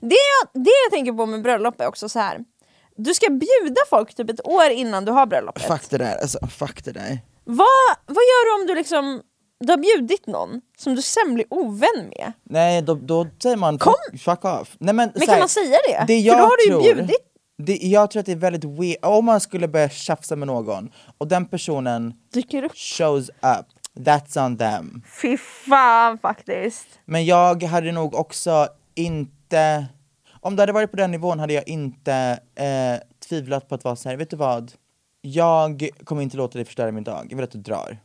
Det 0.00 0.14
jag, 0.14 0.64
det 0.64 0.70
jag 0.84 0.90
tänker 0.90 1.12
på 1.12 1.26
med 1.26 1.42
bröllop 1.42 1.80
är 1.80 1.86
också 1.86 2.08
så 2.08 2.18
här. 2.18 2.38
Du 2.96 3.14
ska 3.14 3.26
bjuda 3.30 3.80
folk 3.90 4.14
typ 4.14 4.30
ett 4.30 4.46
år 4.46 4.70
innan 4.70 5.04
du 5.04 5.12
har 5.12 5.26
bröllopet. 5.26 5.62
Fuck 5.62 5.90
det 5.90 5.98
där, 5.98 6.16
alltså 6.16 6.38
fuck 6.46 6.84
det 6.84 6.92
där. 6.92 7.20
Vad, 7.44 7.66
vad 8.06 8.16
gör 8.16 8.46
du 8.56 8.62
om 8.62 8.66
du 8.66 8.74
liksom 8.74 9.22
du 9.60 9.72
har 9.72 9.78
bjudit 9.78 10.26
någon 10.26 10.60
som 10.78 10.94
du 10.94 11.02
sen 11.02 11.34
blir 11.34 11.46
ovän 11.50 12.08
med? 12.16 12.32
Nej, 12.44 12.82
då, 12.82 12.94
då 12.94 13.26
säger 13.42 13.56
man 13.56 13.78
Kom! 13.78 13.94
fuck, 14.18 14.44
off. 14.44 14.76
Nej, 14.78 14.94
men, 14.94 15.12
Men 15.14 15.26
kan 15.26 15.38
man 15.38 15.48
säga 15.48 15.78
det? 15.88 16.04
det 16.06 16.22
För 16.22 16.26
jag 16.26 16.38
då 16.38 16.42
har 16.42 16.56
du 16.56 16.64
ju 16.64 16.70
tror, 16.70 16.94
bjudit. 16.94 17.24
Det, 17.62 17.76
jag 17.76 18.10
tror 18.10 18.20
att 18.20 18.26
det 18.26 18.32
är 18.32 18.36
väldigt 18.36 18.64
weird, 18.64 18.96
om 19.02 19.24
man 19.24 19.40
skulle 19.40 19.68
börja 19.68 19.88
tjafsa 19.88 20.36
med 20.36 20.46
någon 20.46 20.90
och 21.18 21.28
den 21.28 21.46
personen 21.46 22.14
Dyker 22.32 22.62
upp. 22.62 22.72
shows 22.76 23.28
up, 23.28 23.66
that's 24.06 24.46
on 24.46 24.56
them. 24.58 25.02
Fy 25.22 25.36
fan 25.36 26.18
faktiskt. 26.18 26.86
Men 27.04 27.24
jag 27.24 27.62
hade 27.62 27.92
nog 27.92 28.14
också 28.14 28.68
inte, 28.94 29.86
om 30.40 30.56
det 30.56 30.62
hade 30.62 30.72
varit 30.72 30.90
på 30.90 30.96
den 30.96 31.10
nivån 31.10 31.38
hade 31.38 31.52
jag 31.52 31.68
inte 31.68 32.40
eh, 32.54 33.26
tvivlat 33.28 33.68
på 33.68 33.74
att 33.74 33.84
vara 33.84 33.96
så 33.96 34.08
här. 34.08 34.16
vet 34.16 34.30
du 34.30 34.36
vad? 34.36 34.72
Jag 35.20 35.88
kommer 36.04 36.22
inte 36.22 36.36
låta 36.36 36.58
dig 36.58 36.64
förstöra 36.64 36.92
min 36.92 37.04
dag, 37.04 37.26
jag 37.30 37.36
vill 37.36 37.44
att 37.44 37.50
du 37.50 37.58
drar. 37.58 37.98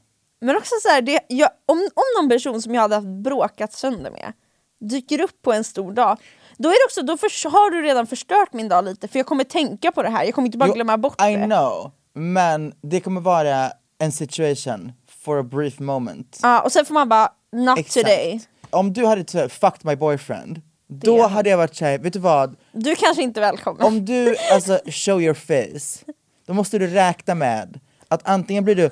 Men 0.43 0.55
också 0.57 0.75
så 0.81 0.89
här, 0.89 1.01
det, 1.01 1.19
jag, 1.27 1.49
om, 1.65 1.77
om 1.77 2.03
någon 2.21 2.29
person 2.29 2.61
som 2.61 2.75
jag 2.75 2.81
hade 2.81 2.95
haft 2.95 3.07
bråkat 3.07 3.73
sönder 3.73 4.11
med 4.11 4.33
dyker 4.79 5.21
upp 5.21 5.41
på 5.41 5.53
en 5.53 5.63
stor 5.63 5.91
dag, 5.93 6.17
då, 6.57 6.69
är 6.69 6.73
det 6.73 6.85
också, 6.87 7.01
då 7.01 7.17
förs- 7.17 7.45
har 7.45 7.71
du 7.71 7.81
redan 7.81 8.07
förstört 8.07 8.53
min 8.53 8.69
dag 8.69 8.85
lite 8.85 9.07
för 9.07 9.19
jag 9.19 9.25
kommer 9.25 9.43
tänka 9.43 9.91
på 9.91 10.03
det 10.03 10.09
här, 10.09 10.23
jag 10.23 10.33
kommer 10.35 10.45
inte 10.45 10.57
bara 10.57 10.67
Jo, 10.67 10.73
glömma 10.73 10.97
bort 10.97 11.21
I 11.21 11.35
det. 11.35 11.45
know, 11.45 11.91
men 12.13 12.73
det 12.81 12.99
kommer 12.99 13.21
vara 13.21 13.71
en 13.99 14.11
situation 14.11 14.91
for 15.23 15.39
a 15.39 15.43
brief 15.43 15.79
moment. 15.79 16.39
Ja, 16.41 16.61
och 16.61 16.71
sen 16.71 16.85
får 16.85 16.93
man 16.93 17.09
bara, 17.09 17.29
not 17.51 17.79
Exakt. 17.79 17.93
today. 18.07 18.41
Om 18.69 18.93
du 18.93 19.05
hade 19.05 19.23
typ 19.23 19.51
fucked 19.51 19.85
my 19.85 19.95
boyfriend, 19.95 20.61
då 20.87 21.17
Det- 21.17 21.27
hade 21.27 21.49
jag 21.49 21.57
varit 21.57 21.75
såhär, 21.75 21.97
vet 21.97 22.13
du 22.13 22.19
vad? 22.19 22.55
Du 22.71 22.95
kanske 22.95 23.23
inte 23.23 23.39
är 23.39 23.41
välkommen. 23.41 23.83
Om 23.83 24.05
du 24.05 24.35
alltså 24.51 24.79
show 24.85 25.21
your 25.21 25.33
face, 25.33 26.11
då 26.47 26.53
måste 26.53 26.79
du 26.79 26.87
räkna 26.87 27.35
med 27.35 27.79
att 28.07 28.21
antingen 28.23 28.63
blir 28.63 28.75
du 28.75 28.91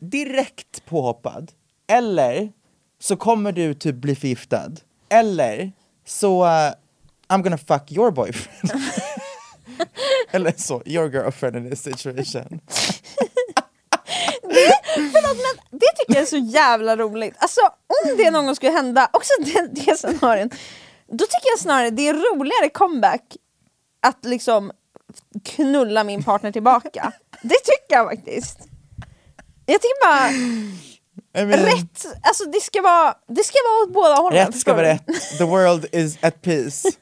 direkt 0.00 0.84
påhoppad, 0.84 1.52
eller 1.86 2.52
så 3.00 3.16
kommer 3.16 3.52
du 3.52 3.74
typ 3.74 3.94
bli 3.94 4.14
förgiftad, 4.14 4.72
eller 5.08 5.72
så 6.06 6.44
uh, 6.44 6.72
I'm 7.28 7.42
gonna 7.42 7.58
fuck 7.58 7.92
your 7.92 8.10
boyfriend. 8.10 8.82
eller 10.30 10.52
så, 10.56 10.82
your 10.86 11.10
girlfriend 11.10 11.56
in 11.56 11.70
this 11.70 11.82
situation. 11.82 12.60
Förlåt 14.94 15.36
men 15.36 15.78
det 15.80 15.86
tycker 15.96 16.14
jag 16.14 16.22
är 16.22 16.26
så 16.26 16.36
jävla 16.36 16.96
roligt. 16.96 17.34
Alltså 17.38 17.60
om 17.86 18.16
det 18.16 18.30
någon 18.30 18.46
gång 18.46 18.56
skulle 18.56 18.72
hända, 18.72 19.08
också 19.12 19.32
det, 19.38 19.68
det 19.72 19.98
scenarion, 19.98 20.50
då 21.06 21.24
tycker 21.24 21.48
jag 21.52 21.58
snarare 21.58 21.90
det 21.90 22.08
är 22.08 22.14
roligare 22.14 22.68
comeback 22.68 23.36
att 24.00 24.24
liksom 24.24 24.72
knulla 25.44 26.04
min 26.04 26.22
partner 26.22 26.52
tillbaka. 26.52 27.12
Det 27.42 27.54
tycker 27.64 27.96
jag 27.96 28.06
faktiskt. 28.10 28.58
Jag 29.66 29.80
tycker 29.82 30.06
bara, 30.06 30.30
I 31.42 31.46
mean, 31.46 31.64
rätt, 31.64 32.06
alltså 32.22 32.44
det 32.44 32.60
ska 32.60 32.82
vara, 32.82 33.14
det 33.28 33.44
ska 33.44 33.58
vara 33.70 33.82
åt 33.84 33.92
båda 33.92 34.14
hållen. 34.14 34.46
Rätt 34.46 34.60
ska 34.60 34.74
vara 34.74 34.86
rätt, 34.86 35.06
the 35.38 35.44
world 35.44 35.86
is 35.92 36.18
at 36.22 36.42
peace. 36.42 36.88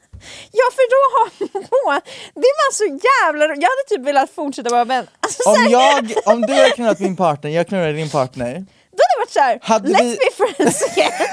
Ja 0.51 0.63
för 0.75 0.85
då 0.93 0.99
har 1.15 1.85
man, 1.91 2.01
det 2.35 2.51
var 2.61 2.71
så 2.73 2.83
jävla 2.85 3.45
Jag 3.45 3.49
hade 3.49 3.85
typ 3.89 4.01
velat 4.07 4.29
fortsätta 4.29 4.69
vara 4.69 4.85
vän. 4.85 5.07
Alltså, 5.19 5.43
så 5.43 5.49
Om, 5.51 5.67
jag, 5.71 6.11
om 6.35 6.41
du 6.41 6.53
hade 6.53 6.69
knullat 6.69 6.99
min 6.99 7.15
partner, 7.15 7.51
jag 7.51 7.67
knullade 7.67 7.93
din 7.93 8.09
partner, 8.09 8.53
Då 8.91 9.03
hade 9.03 9.13
det 9.13 9.19
varit 9.19 9.31
såhär, 9.31 9.59
let's 9.79 10.03
vi- 10.03 10.17
be 10.17 10.45
friends 10.53 10.81
again. 10.83 11.11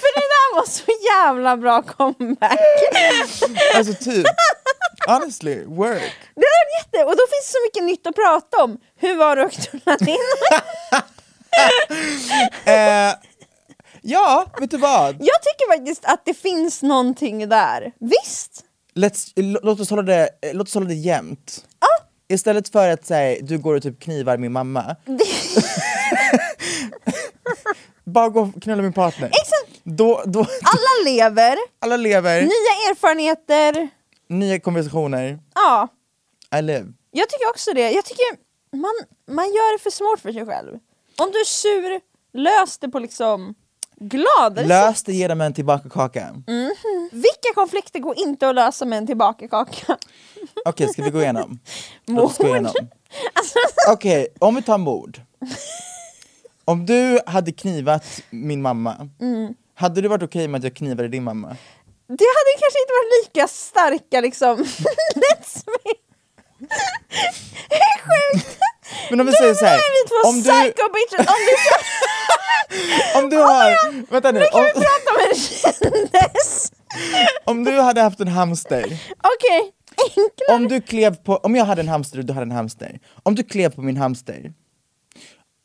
För 0.00 0.14
det 0.20 0.26
där 0.34 0.54
var 0.56 0.66
så 0.66 0.82
jävla 1.14 1.56
bra 1.56 1.82
comeback. 1.82 2.58
alltså 3.74 3.94
typ, 4.04 4.26
honestly, 5.06 5.64
work. 5.64 6.12
Det 6.34 6.46
varit 6.56 6.84
jätte, 6.84 7.04
och 7.04 7.12
då 7.12 7.22
finns 7.32 7.46
det 7.46 7.52
så 7.52 7.58
mycket 7.66 7.84
nytt 7.84 8.06
att 8.06 8.14
prata 8.14 8.64
om. 8.64 8.78
Hur 8.96 9.16
var 9.16 9.36
det 9.36 9.42
att 9.42 9.52
knulla 9.52 9.96
din? 9.96 10.16
Eh, 12.64 13.14
ja, 14.02 14.46
vet 14.60 14.70
du 14.70 14.76
vad? 14.76 15.08
Jag 15.08 15.18
tycker 15.42 15.76
faktiskt 15.76 16.04
att 16.04 16.24
det 16.24 16.34
finns 16.34 16.82
någonting 16.82 17.48
där. 17.48 17.92
Visst? 18.00 18.64
Let's, 18.94 19.32
låt, 19.62 19.80
oss 19.80 19.90
hålla 19.90 20.02
det, 20.02 20.28
eh, 20.42 20.54
låt 20.54 20.68
oss 20.68 20.74
hålla 20.74 20.86
det 20.86 20.94
jämnt. 20.94 21.64
Istället 22.28 22.68
för 22.68 22.88
att 22.88 23.06
säga 23.06 23.38
du 23.42 23.58
går 23.58 23.74
och 23.74 23.82
typ 23.82 24.00
knivar 24.00 24.36
min 24.36 24.52
mamma, 24.52 24.96
bara 28.04 28.28
gå 28.28 28.40
och 28.40 28.62
knulla 28.62 28.82
min 28.82 28.92
partner. 28.92 29.26
Exakt. 29.26 29.80
Då, 29.84 30.22
då, 30.26 30.40
Alla 30.40 31.04
lever, 31.04 31.56
alla 31.80 31.96
lever, 31.96 32.40
nya 32.40 32.90
erfarenheter. 32.90 33.88
Nya 34.32 34.60
konversationer, 34.60 35.38
Ja, 35.54 35.88
I 36.58 36.62
live. 36.62 36.92
jag 37.10 37.28
tycker 37.28 37.48
också 37.48 37.72
det. 37.74 37.90
Jag 37.90 38.04
tycker 38.04 38.24
man, 38.76 38.92
man 39.36 39.44
gör 39.46 39.72
det 39.78 39.82
för 39.82 39.90
svårt 39.90 40.20
för 40.20 40.32
sig 40.32 40.46
själv. 40.46 40.78
Om 41.18 41.30
du 41.32 41.40
är 41.40 41.44
sur, 41.44 42.00
lös 42.32 42.78
det 42.78 42.88
på 42.88 42.98
liksom 42.98 43.54
gladare. 43.96 44.66
Lös 44.66 45.02
det, 45.02 45.12
ge 45.12 45.28
dem 45.28 45.40
en 45.40 45.54
tillbaka 45.54 45.88
kaka. 45.88 46.42
Vilka 47.12 47.54
konflikter 47.54 47.98
går 48.00 48.18
inte 48.18 48.48
att 48.48 48.54
lösa 48.54 48.84
med 48.84 48.98
en 48.98 49.06
tillbaka-kaka? 49.06 49.96
Okej, 50.64 50.88
ska 50.88 51.02
vi 51.02 51.10
gå 51.10 51.22
igenom? 51.22 51.58
Igenom. 52.40 52.72
Alltså, 53.34 53.58
Okej, 53.92 54.28
om 54.38 54.54
vi 54.54 54.62
tar 54.62 54.78
mord. 54.78 55.20
Om 56.64 56.86
du 56.86 57.20
hade 57.26 57.52
knivat 57.52 58.04
min 58.30 58.62
mamma, 58.62 59.08
Mm. 59.20 59.54
hade 59.74 60.00
du 60.00 60.08
varit 60.08 60.22
okej 60.22 60.48
med 60.48 60.58
att 60.58 60.64
jag 60.64 60.74
knivade 60.74 61.08
din 61.08 61.24
mamma? 61.24 61.56
Det 62.18 62.30
hade 62.36 62.52
kanske 62.62 62.78
inte 62.82 62.94
varit 62.98 63.12
lika 63.20 63.48
starka 63.48 64.20
liksom... 64.20 64.54
Let's 65.24 65.64
be... 65.66 65.90
Hur 67.70 67.98
sjukt! 68.06 68.58
Men 69.10 69.20
om 69.20 69.26
vi 69.26 69.32
säger 69.32 69.54
så 69.54 69.64
här, 69.64 69.74
är 69.74 70.04
vi 70.04 70.08
två 70.08 70.28
om 70.28 70.36
du, 70.36 70.50
psycho 70.50 70.92
bitches! 70.92 71.26
Om 71.28 71.40
du 71.48 71.54
så... 71.66 73.18
om 73.18 73.30
du 73.30 73.36
har, 73.36 74.10
vänta 74.12 74.32
nu, 74.32 74.40
Nu 74.40 74.46
kan 74.46 74.60
om, 74.60 74.66
vi 74.66 74.72
prata 74.72 75.10
om 75.14 75.28
en 75.30 75.36
kändis! 75.36 76.72
om 77.44 77.64
du 77.64 77.80
hade 77.80 78.00
haft 78.00 78.20
en 78.20 78.28
hamster, 78.28 78.84
Okej, 79.34 79.72
enklare. 80.16 80.56
om 80.56 80.68
du 80.68 80.80
klev 80.80 81.16
på, 81.16 81.36
om 81.36 81.56
jag 81.56 81.64
hade 81.64 81.80
en 81.80 81.88
hamster 81.88 82.18
och 82.18 82.24
du 82.24 82.32
hade 82.32 82.44
en 82.44 82.50
hamster, 82.50 83.00
om 83.22 83.34
du 83.34 83.42
klev 83.42 83.74
på 83.74 83.82
min 83.82 83.96
hamster 83.96 84.52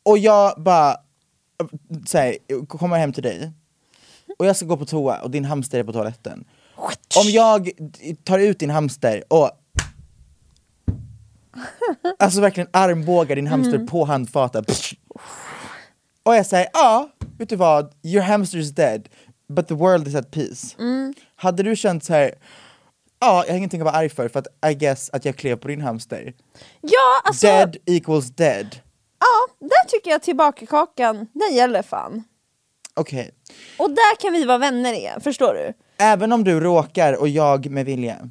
och 0.04 0.18
jag 0.18 0.62
bara 0.62 0.96
säger, 2.08 2.66
kommer 2.66 2.98
hem 2.98 3.12
till 3.12 3.22
dig 3.22 3.52
och 4.38 4.46
jag 4.46 4.56
ska 4.56 4.66
gå 4.66 4.76
på 4.76 4.86
toa 4.86 5.20
och 5.20 5.30
din 5.30 5.44
hamster 5.44 5.78
är 5.78 5.84
på 5.84 5.92
toaletten. 5.92 6.44
Om 7.16 7.30
jag 7.30 7.70
tar 8.24 8.38
ut 8.38 8.58
din 8.58 8.70
hamster 8.70 9.24
och 9.28 9.50
Alltså 12.18 12.40
verkligen 12.40 12.68
armbågar 12.72 13.36
din 13.36 13.46
hamster 13.46 13.74
Mm. 13.74 13.86
på 13.86 14.04
handfatet. 14.04 14.70
Och 16.22 16.34
jag 16.36 16.46
säger, 16.46 16.68
ja, 16.72 17.08
vet 17.38 17.48
du 17.48 17.56
vad? 17.56 17.92
Your 18.02 18.22
hamster 18.22 18.58
is 18.58 18.70
dead, 18.70 19.08
but 19.48 19.68
the 19.68 19.74
world 19.74 20.08
is 20.08 20.14
at 20.14 20.30
peace. 20.30 20.76
Mm. 20.78 21.14
Hade 21.36 21.62
du 21.62 21.76
känt 21.76 22.04
så 22.04 22.12
här, 22.12 22.34
ja, 23.20 23.44
jag 23.46 23.52
har 23.52 23.56
ingenting 23.58 23.80
att 23.80 23.84
vara 23.84 23.96
arg 23.96 24.08
för, 24.08 24.28
för 24.28 24.38
att 24.38 24.70
I 24.70 24.74
guess 24.74 25.10
att 25.10 25.24
jag 25.24 25.36
klev 25.36 25.56
på 25.56 25.68
din 25.68 25.80
hamster. 25.80 26.32
Ja, 26.80 27.20
alltså, 27.24 27.46
Dead 27.46 27.76
equals 27.86 28.26
dead. 28.30 28.76
ja, 29.18 29.66
där 29.66 29.88
tycker 29.88 30.10
jag 30.10 30.22
tillbakakakan, 30.22 31.16
den 31.32 31.54
gäller 31.56 31.82
fan. 31.82 32.24
Okej. 32.98 33.30
Och 33.78 33.90
där 33.90 34.16
kan 34.20 34.32
vi 34.32 34.44
vara 34.44 34.58
vänner 34.58 34.92
igen, 34.92 35.20
förstår 35.20 35.54
du? 35.54 35.72
Även 36.04 36.32
om 36.32 36.44
du 36.44 36.60
råkar 36.60 37.20
och 37.20 37.28
jag 37.28 37.70
med 37.70 37.86
vilja. 37.86 38.30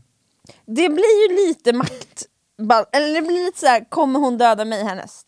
Det 0.65 0.89
blir 0.89 1.30
ju 1.30 1.47
lite 1.47 1.74
makt, 1.74 2.26
eller 2.91 3.13
det 3.13 3.22
blir 3.22 3.45
lite 3.45 3.59
så 3.59 3.65
här, 3.65 3.89
kommer 3.89 4.20
hon 4.20 4.38
döda 4.38 4.65
mig 4.65 4.84
härnäst? 4.84 5.28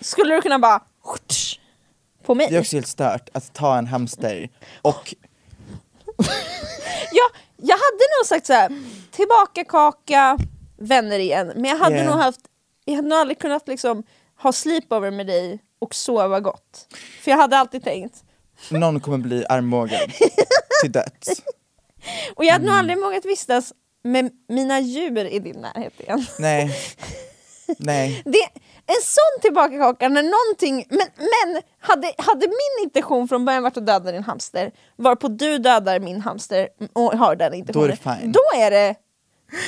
Skulle 0.00 0.34
du 0.34 0.42
kunna 0.42 0.58
bara 0.58 0.82
på 2.22 2.34
mig? 2.34 2.46
Det 2.50 2.56
är 2.56 2.60
också 2.60 2.76
helt 2.76 2.86
stört 2.88 3.28
att 3.32 3.52
ta 3.54 3.78
en 3.78 3.86
hamster 3.86 4.48
och 4.82 5.14
Ja, 7.12 7.30
jag 7.56 7.76
hade 7.76 8.04
nog 8.20 8.26
sagt 8.26 8.46
så 8.46 8.52
här: 8.52 8.82
tillbaka 9.10 9.64
kaka, 9.64 10.38
vänner 10.78 11.18
igen. 11.18 11.52
Men 11.54 11.64
jag 11.64 11.76
hade 11.76 11.94
Yeah. 11.96 12.10
nog 12.10 12.20
haft, 12.20 12.40
jag 12.84 12.94
hade 12.94 13.08
nog 13.08 13.18
aldrig 13.18 13.38
kunnat 13.38 13.68
liksom 13.68 14.02
ha 14.38 14.52
sleepover 14.52 15.10
med 15.10 15.26
dig 15.26 15.58
och 15.78 15.94
sova 15.94 16.40
gott. 16.40 16.94
För 17.22 17.30
jag 17.30 17.38
hade 17.38 17.58
alltid 17.58 17.84
tänkt, 17.84 18.24
någon 18.70 19.00
kommer 19.00 19.18
bli 19.18 19.44
armbågad 19.48 20.12
till 20.82 20.92
döds. 20.92 21.42
och 22.34 22.44
jag 22.44 22.52
hade 22.52 22.62
Mm. 22.64 22.66
nog 22.72 22.78
aldrig 22.78 22.98
vågat 22.98 23.24
vistas 23.24 23.72
med 24.04 24.30
mina 24.48 24.80
djur 24.80 25.24
i 25.26 25.38
din 25.38 25.56
närhet 25.60 26.00
igen. 26.00 26.26
Nej. 26.38 26.76
Nej. 27.78 28.22
Det, 28.24 28.48
en 28.88 29.02
sån 29.02 29.42
tillbakakaka 29.42 30.08
när 30.08 30.22
någonting, 30.22 30.86
men, 30.90 31.06
men 31.18 31.62
hade, 31.80 32.12
hade 32.18 32.46
min 32.46 32.84
intention 32.84 33.28
från 33.28 33.44
början 33.44 33.62
varit 33.62 33.76
att 33.76 33.86
döda 33.86 34.12
din 34.12 34.22
hamster, 34.24 34.70
varpå 34.96 35.28
du 35.28 35.58
dödar 35.58 36.00
min 36.00 36.20
hamster 36.20 36.68
och 36.92 37.12
har 37.12 37.36
den 37.36 37.54
intentionen, 37.54 37.88
Då 37.88 37.92
är 37.92 38.12
det 38.14 38.20
fine. 38.20 38.32
då 38.32 38.40
är 38.60 38.70
det, 38.70 38.94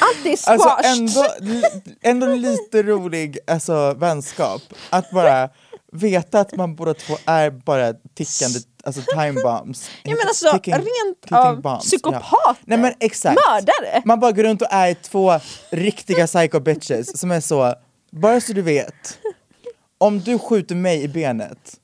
allt 0.01 0.27
är 0.27 0.37
squashed. 0.37 0.93
Alltså 0.93 1.23
ändå, 1.43 1.61
ändå 2.03 2.27
lite 2.27 2.83
rolig 2.83 3.39
alltså, 3.47 3.95
vänskap, 3.95 4.63
att 4.91 5.11
bara 5.11 5.49
veta 5.93 6.41
att 6.41 6.57
man 6.57 6.77
båda 6.77 6.95
två 6.95 7.15
är 7.27 7.51
bara 7.51 7.93
tickande 8.15 8.59
alltså, 8.85 9.03
time 9.03 9.43
bombs. 9.43 9.91
Ja, 10.03 10.11
men 10.11 10.29
alltså, 10.29 10.51
Ticking- 10.51 10.75
rent 10.75 11.21
ticking 11.23 11.37
av 11.37 11.63
bombs, 11.63 11.85
psykopater. 11.85 12.57
Nej 12.65 12.79
men 12.79 12.95
exakt. 13.01 13.41
Mördare. 13.49 14.03
Man 14.05 14.21
bara 14.21 14.33
går 14.33 14.43
runt 14.43 14.63
och 14.63 14.69
är 14.71 14.95
två 14.95 15.33
riktiga 15.71 16.27
psycho 16.27 16.61
bitches 16.61 17.19
som 17.21 17.31
är 17.31 17.41
så, 17.41 17.75
bara 18.11 18.41
så 18.41 18.53
du 18.53 18.63
vet, 18.63 19.19
om 19.99 20.21
du 20.21 20.39
skjuter 20.39 20.75
mig 20.75 21.03
i 21.03 21.09
benet, 21.09 21.77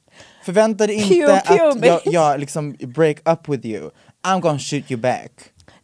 förvänta 0.45 0.87
dig 0.87 0.97
Pew, 1.09 1.15
inte 1.35 1.43
pew, 1.47 1.71
att 1.95 2.03
jag, 2.05 2.15
jag 2.15 2.41
liksom 2.41 2.73
break 2.73 3.29
up 3.29 3.49
with 3.49 3.67
you, 3.67 3.91
I'm 4.27 4.41
gonna 4.41 4.59
shoot 4.59 4.91
you 4.91 5.01
back. 5.01 5.33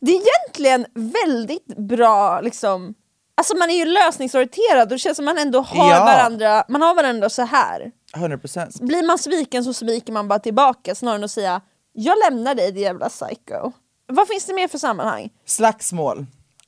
Det 0.00 0.10
är 0.12 0.20
egentligen 0.22 0.86
väldigt 0.94 1.66
bra 1.66 2.40
liksom 2.40 2.94
Alltså 3.40 3.56
man 3.56 3.70
är 3.70 3.74
ju 3.74 3.84
lösningsorienterad 3.84 4.82
och 4.82 4.88
det 4.88 4.98
känns 4.98 5.16
som 5.16 5.24
man 5.24 5.38
ändå 5.38 5.60
har 5.60 5.90
Ja. 5.90 6.04
varandra, 6.04 6.64
man 6.68 6.82
har 6.82 6.94
varandra 6.94 7.28
så 7.30 7.42
här. 7.42 7.90
100%. 8.16 8.80
Blir 8.82 9.02
man 9.06 9.18
sviken 9.18 9.64
så 9.64 9.72
sviker 9.74 10.12
man 10.12 10.28
bara 10.28 10.38
tillbaka 10.38 10.94
snarare 10.94 11.18
än 11.18 11.24
att 11.24 11.30
säga 11.30 11.60
Jag 11.92 12.16
lämnar 12.30 12.54
dig 12.54 12.72
din 12.72 12.82
jävla 12.82 13.08
psycho. 13.08 13.72
Vad 14.08 14.28
finns 14.28 14.44
det 14.44 14.54
mer 14.54 14.68
för 14.68 14.78
sammanhang? 14.78 15.30
Slagsmål. 15.46 16.26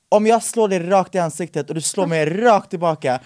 Om 0.08 0.26
jag 0.26 0.42
slår 0.42 0.68
dig 0.68 0.88
rakt 0.90 1.14
i 1.14 1.18
ansiktet 1.18 1.68
och 1.68 1.74
du 1.74 1.80
slår 1.80 2.06
mig 2.06 2.42
rakt 2.42 2.70
tillbaka, 2.70 3.20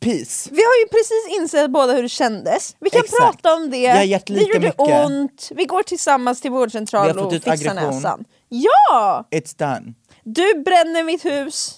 peace. 0.00 0.50
Vi 0.52 0.62
har 0.62 0.76
ju 0.82 0.88
precis 0.90 1.38
insett 1.40 1.70
båda 1.70 1.92
hur 1.92 2.02
det 2.02 2.08
kändes, 2.08 2.76
vi 2.80 2.90
kan 2.90 3.00
Exakt. 3.00 3.22
prata 3.42 3.54
om 3.54 3.70
det, 3.70 3.76
Jag 3.76 3.96
har 3.96 4.02
gett 4.02 4.26
det 4.26 4.32
lika 4.32 4.46
gjorde 4.54 4.66
mycket. 4.66 5.06
ont, 5.06 5.48
vi 5.54 5.64
går 5.64 5.82
tillsammans 5.82 6.40
till 6.40 6.50
Vi 6.50 6.54
har 6.54 6.60
vårdcentralen 6.60 7.14
fått 7.14 7.26
och 7.26 7.32
ut 7.32 7.44
fixar 7.44 7.70
aggression. 7.70 7.94
näsan. 7.94 8.24
Ja! 8.48 9.24
It's 9.30 9.58
done. 9.58 9.92
Du 10.24 10.62
bränner 10.62 11.02
mitt 11.02 11.24
hus, 11.24 11.74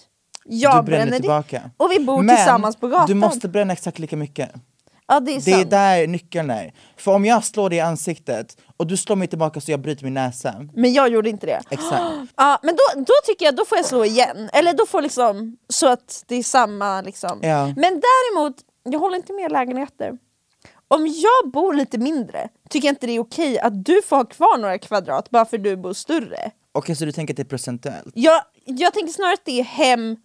jag 0.49 0.83
du 0.83 0.85
bränner 0.85 1.05
bränner 1.05 1.19
tillbaka. 1.19 1.71
Och 1.77 1.91
vi 1.91 1.99
bor 1.99 2.21
Men 2.21 2.35
tillsammans 2.35 2.75
på 2.75 2.87
gatan. 2.87 3.07
du 3.07 3.13
måste 3.13 3.47
bränna 3.47 3.73
exakt 3.73 3.99
lika 3.99 4.15
mycket. 4.17 4.49
Ja 5.07 5.19
det 5.19 5.31
är 5.35 5.41
Det 5.45 5.51
är 5.51 5.57
sant. 5.57 5.69
där 5.69 6.07
nyckeln 6.07 6.49
är. 6.49 6.73
För 6.97 7.11
om 7.15 7.25
jag 7.25 7.43
slår 7.43 7.69
dig 7.69 7.77
i 7.77 7.81
ansiktet 7.81 8.57
och 8.77 8.87
du 8.87 8.97
slår 8.97 9.15
mig 9.15 9.27
tillbaka 9.27 9.61
så 9.61 9.71
jag 9.71 9.79
bryter 9.79 10.03
min 10.03 10.13
näsa. 10.13 10.55
Men 10.73 10.93
jag 10.93 11.09
gjorde 11.09 11.29
inte 11.29 11.45
det. 11.45 11.61
Exakt. 11.69 12.03
Ja, 12.35 12.59
men 12.63 12.75
då, 12.75 13.01
då 13.01 13.13
tycker 13.25 13.45
jag 13.45 13.55
då 13.55 13.65
får 13.65 13.77
jag 13.77 13.85
slå 13.85 14.05
igen. 14.05 14.49
Eller 14.53 14.73
då 14.73 14.85
får 14.85 15.01
liksom, 15.01 15.57
så 15.69 15.87
att 15.87 16.23
det 16.27 16.35
är 16.35 16.43
samma 16.43 17.01
liksom. 17.01 17.39
Ja. 17.41 17.65
Men 17.65 18.01
däremot, 18.01 18.55
jag 18.83 18.99
håller 18.99 19.15
inte 19.17 19.33
med 19.33 19.51
lägenheter. 19.51 20.13
Om 20.87 21.07
jag 21.07 21.51
bor 21.51 21.73
lite 21.73 21.97
mindre, 21.97 22.49
tycker 22.69 22.87
jag 22.87 22.91
inte 22.93 23.07
det 23.07 23.13
är 23.15 23.19
okej 23.19 23.59
att 23.59 23.85
du 23.85 24.01
får 24.01 24.15
ha 24.15 24.25
kvar 24.25 24.57
några 24.57 24.77
kvadrat 24.77 25.29
bara 25.29 25.45
för 25.45 25.57
du 25.57 25.77
bor 25.77 25.93
större. 25.93 26.51
Okej, 26.71 26.95
så 26.95 27.05
du 27.05 27.11
tänker 27.11 27.33
att 27.33 27.37
det 27.37 27.43
är 27.43 27.45
procentuellt? 27.45 28.11
Jag, 28.13 28.41
jag 28.65 28.93
tänker 28.93 29.13
snarare 29.13 29.33
att 29.33 29.45
det 29.45 29.59
är 29.59 29.63
hem 29.63 30.15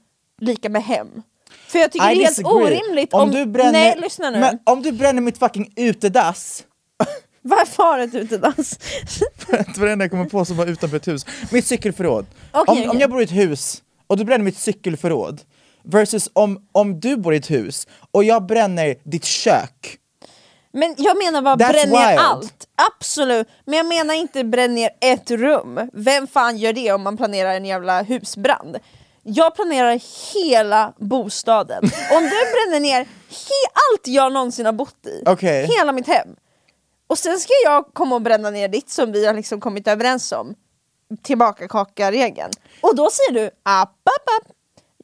lika 0.40 0.68
med 0.68 0.84
hem. 0.84 1.22
För 1.66 1.78
jag 1.78 1.92
tycker 1.92 2.10
I 2.10 2.14
det 2.14 2.20
är 2.20 2.24
helt 2.24 2.36
disagree. 2.36 2.80
orimligt 2.80 3.14
om, 3.14 3.20
om... 3.20 3.30
du 3.30 3.46
bränner, 3.46 3.72
Nej, 3.72 3.96
lyssna 3.98 4.30
nu. 4.30 4.40
Men 4.40 4.58
om 4.64 4.82
du 4.82 4.92
bränner 4.92 5.22
mitt 5.22 5.38
fucking 5.38 5.72
utedass, 5.76 6.64
Varför 7.42 7.82
har 7.82 7.98
du 7.98 8.04
ett 8.04 8.14
utedans? 8.14 8.78
det 9.46 9.78
var 9.78 9.86
det 9.86 9.92
enda 9.92 10.04
jag 10.04 10.10
kommer 10.10 10.24
på 10.24 10.44
som 10.44 10.56
var 10.56 10.66
utanför 10.66 10.96
ett 10.96 11.08
hus. 11.08 11.26
Mitt 11.50 11.66
cykelförråd. 11.66 12.26
Okej, 12.52 12.72
om, 12.72 12.82
om 12.82 12.88
okej. 12.88 13.00
jag 13.00 13.10
bor 13.10 13.20
i 13.20 13.24
ett 13.24 13.32
hus 13.32 13.82
och 14.06 14.16
du 14.16 14.24
bränner 14.24 14.44
mitt 14.44 14.58
cykelförråd, 14.58 15.40
versus 15.82 16.30
om, 16.32 16.66
om 16.72 17.00
du 17.00 17.16
bor 17.16 17.34
i 17.34 17.36
ett 17.36 17.50
hus 17.50 17.88
och 18.10 18.24
jag 18.24 18.46
bränner 18.46 18.96
ditt 19.02 19.24
kök. 19.24 19.98
Men 20.72 20.94
jag 20.98 21.18
menar 21.24 21.42
bara 21.42 21.56
That's 21.56 21.72
bränn 21.72 21.90
ner 21.90 22.08
wild. 22.08 22.20
allt, 22.20 22.66
absolut. 22.98 23.48
Men 23.64 23.76
jag 23.76 23.86
menar 23.86 24.14
inte 24.14 24.44
bränn 24.44 24.74
ner 24.74 24.90
ett 25.00 25.30
rum. 25.30 25.90
Vem 25.92 26.26
fan 26.26 26.56
gör 26.56 26.72
det 26.72 26.92
om 26.92 27.02
man 27.02 27.16
planerar 27.16 27.54
en 27.54 27.64
jävla 27.64 28.02
husbrand? 28.02 28.76
Jag 29.24 29.54
planerar 29.54 30.00
hela 30.34 30.92
bostaden. 30.98 31.84
Om 32.12 32.22
du 32.22 32.28
bränner 32.30 32.80
ner 32.80 33.00
he- 33.30 33.70
allt 33.92 34.06
jag 34.06 34.32
någonsin 34.32 34.66
har 34.66 34.72
bott 34.72 35.06
i, 35.06 35.22
Okej. 35.26 35.66
hela 35.78 35.92
mitt 35.92 36.06
hem. 36.08 36.28
Och 37.06 37.18
sen 37.18 37.38
ska 37.38 37.52
jag 37.64 37.84
komma 37.92 38.14
och 38.14 38.22
bränna 38.22 38.50
ner 38.50 38.68
ditt 38.68 38.90
som 38.90 39.12
vi 39.12 39.26
har 39.26 39.34
liksom 39.34 39.60
kommit 39.60 39.88
överens 39.88 40.32
om. 40.32 40.54
Tillbaka 41.22 41.68
kaka-regeln. 41.68 42.50
Och 42.80 42.96
då 42.96 43.10
säger 43.10 43.40
du 43.40 43.46
app, 43.46 43.88
app, 43.88 44.28
app. 44.40 44.50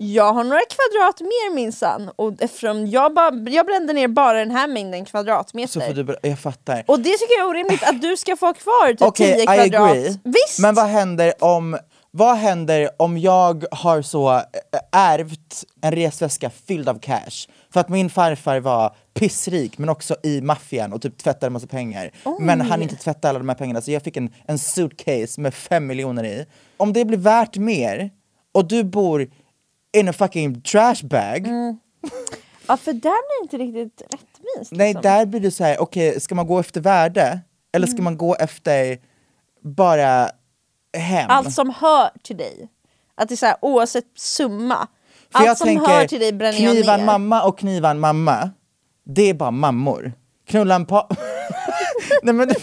Jag 0.02 0.32
har 0.32 0.44
några 0.44 0.60
kvadrat 0.60 1.20
mer 1.20 1.54
minsann 1.54 2.10
och 2.16 2.32
eftersom 2.38 2.86
jag, 2.86 3.14
bara, 3.14 3.34
jag 3.50 3.66
brände 3.66 3.92
ner 3.92 4.08
bara 4.08 4.38
den 4.38 4.50
här 4.50 4.68
mängden 4.68 5.04
kvadratmeter 5.04 5.72
Så 5.72 5.80
får 5.80 5.92
du, 5.94 6.04
br- 6.04 6.16
jag 6.22 6.38
fattar. 6.38 6.84
och 6.86 6.98
det 7.00 7.10
tycker 7.10 7.34
jag 7.38 7.44
är 7.46 7.48
orimligt 7.50 7.82
att 7.82 8.02
du 8.02 8.16
ska 8.16 8.36
få 8.36 8.46
ha 8.46 8.52
kvar 8.54 8.88
typ 8.88 9.02
Okej, 9.02 9.32
10 9.34 9.42
I 9.42 9.46
kvadrat. 9.70 9.90
agree. 9.90 10.18
Visst! 10.24 10.58
Men 10.58 10.74
vad 10.74 10.86
händer 10.86 11.32
om 11.44 11.78
vad 12.11 12.36
händer 12.36 12.90
om 12.96 13.18
jag 13.18 13.64
har 13.70 14.02
så 14.02 14.30
äh, 14.36 14.42
ärvt 14.92 15.64
en 15.80 15.92
resväska 15.92 16.50
fylld 16.50 16.88
av 16.88 16.98
cash? 16.98 17.48
För 17.72 17.80
att 17.80 17.88
min 17.88 18.11
farfar 18.11 18.61
var 18.61 18.96
pissrik 19.14 19.78
men 19.78 19.88
också 19.88 20.16
i 20.22 20.40
maffian 20.40 20.92
och 20.92 21.02
typ 21.02 21.18
tvättade 21.18 21.50
massa 21.50 21.66
pengar. 21.66 22.11
Men 22.40 22.61
han 22.61 22.82
inte 22.82 22.96
tvätta 22.96 23.28
alla 23.28 23.38
de 23.38 23.48
här 23.48 23.56
pengarna 23.56 23.80
så 23.80 23.90
jag 23.90 24.02
fick 24.02 24.16
en, 24.16 24.34
en 24.46 24.58
suitcase 24.58 25.40
med 25.40 25.54
fem 25.54 25.86
miljoner 25.86 26.24
i. 26.24 26.46
Om 26.76 26.92
det 26.92 27.04
blir 27.04 27.18
värt 27.18 27.56
mer 27.56 28.11
och 28.52 28.68
du 28.68 28.84
bor 28.84 29.30
in 29.96 30.08
a 30.08 30.12
fucking 30.12 30.62
trash 30.62 31.02
bag, 31.02 31.48
Ja 32.66 32.76
för 32.76 32.92
där 32.92 33.00
blir 33.00 33.40
det 33.40 33.42
inte 33.42 33.80
riktigt 33.80 34.02
rättvist. 34.02 34.72
nej 34.72 34.88
liksom. 34.88 35.02
där 35.02 35.26
blir 35.26 35.40
det 35.40 35.50
så 35.50 35.64
här: 35.64 35.80
okej 35.80 36.20
ska 36.20 36.34
man 36.34 36.46
gå 36.46 36.58
efter 36.58 36.80
värde? 36.80 37.40
Eller 37.72 37.86
ska 37.86 38.02
man 38.02 38.16
gå 38.16 38.34
efter 38.34 38.98
bara 39.62 40.30
hem? 40.99 41.30
Allt 41.30 41.53
som 41.55 41.70
hör 41.70 42.11
till 42.22 42.36
dig. 42.36 42.68
Att 43.14 43.28
det 43.28 43.34
är 43.34 43.36
så 43.36 43.47
här, 43.47 43.57
oavsett 43.61 44.05
summa. 44.16 44.88
För 45.32 45.49
Allt 45.49 45.59
som 45.59 45.66
tänker, 45.66 45.86
hör 45.86 46.07
till 46.07 46.20
dig 46.20 46.32
bränner 46.32 46.61
jag 46.61 46.86
ner. 46.99 47.05
mamma 47.05 47.43
och 47.43 47.59
kniva 47.59 47.91
en 47.91 48.01
mamma, 48.01 48.51
det 49.05 49.22
är 49.22 49.34
bara 49.34 49.51
mammor. 49.51 50.12
Knulla 50.49 50.74
en 50.74 50.86
pa... 50.86 51.09
Nej 52.22 52.34
men... 52.34 52.49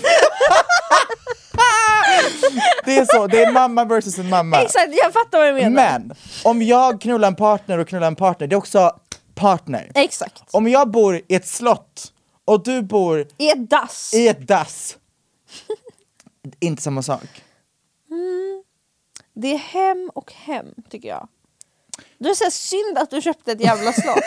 det 2.85 2.97
är 2.97 3.05
så, 3.05 3.27
det 3.27 3.43
är 3.43 3.51
mamma 3.51 3.85
versus 3.85 4.19
en 4.19 4.29
mamma. 4.29 4.61
Exakt, 4.61 4.89
jag 5.03 5.13
fattar 5.13 5.39
vad 5.39 5.47
du 5.47 5.53
menar. 5.53 5.69
Men, 5.69 6.13
om 6.43 6.61
jag 6.61 7.01
knullar 7.01 7.27
en 7.27 7.35
partner 7.35 7.77
och 7.77 7.87
knullar 7.87 8.07
en 8.07 8.15
partner, 8.15 8.47
det 8.47 8.55
är 8.55 8.57
också 8.57 8.91
partner. 9.35 9.91
Exakt. 9.95 10.43
Om 10.51 10.67
jag 10.67 10.91
bor 10.91 11.21
i 11.27 11.35
ett 11.35 11.47
slott 11.47 12.13
och 12.45 12.63
du 12.63 12.81
bor 12.81 13.27
I 13.37 13.49
ett 13.49 13.69
dass. 13.69 14.13
i 14.13 14.27
ett 14.27 14.47
dass, 14.47 14.97
inte 16.59 16.81
samma 16.81 17.01
sak. 17.01 17.43
Det 19.33 19.53
är 19.53 19.57
hem 19.57 20.11
och 20.15 20.33
hem 20.33 20.65
tycker 20.89 21.09
jag. 21.09 21.27
Det 22.17 22.29
är 22.29 22.33
så 22.33 22.51
synd 22.51 22.97
att 22.97 23.09
du 23.09 23.21
köpte 23.21 23.51
ett 23.51 23.61
jävla 23.61 23.93
slott. 23.93 24.23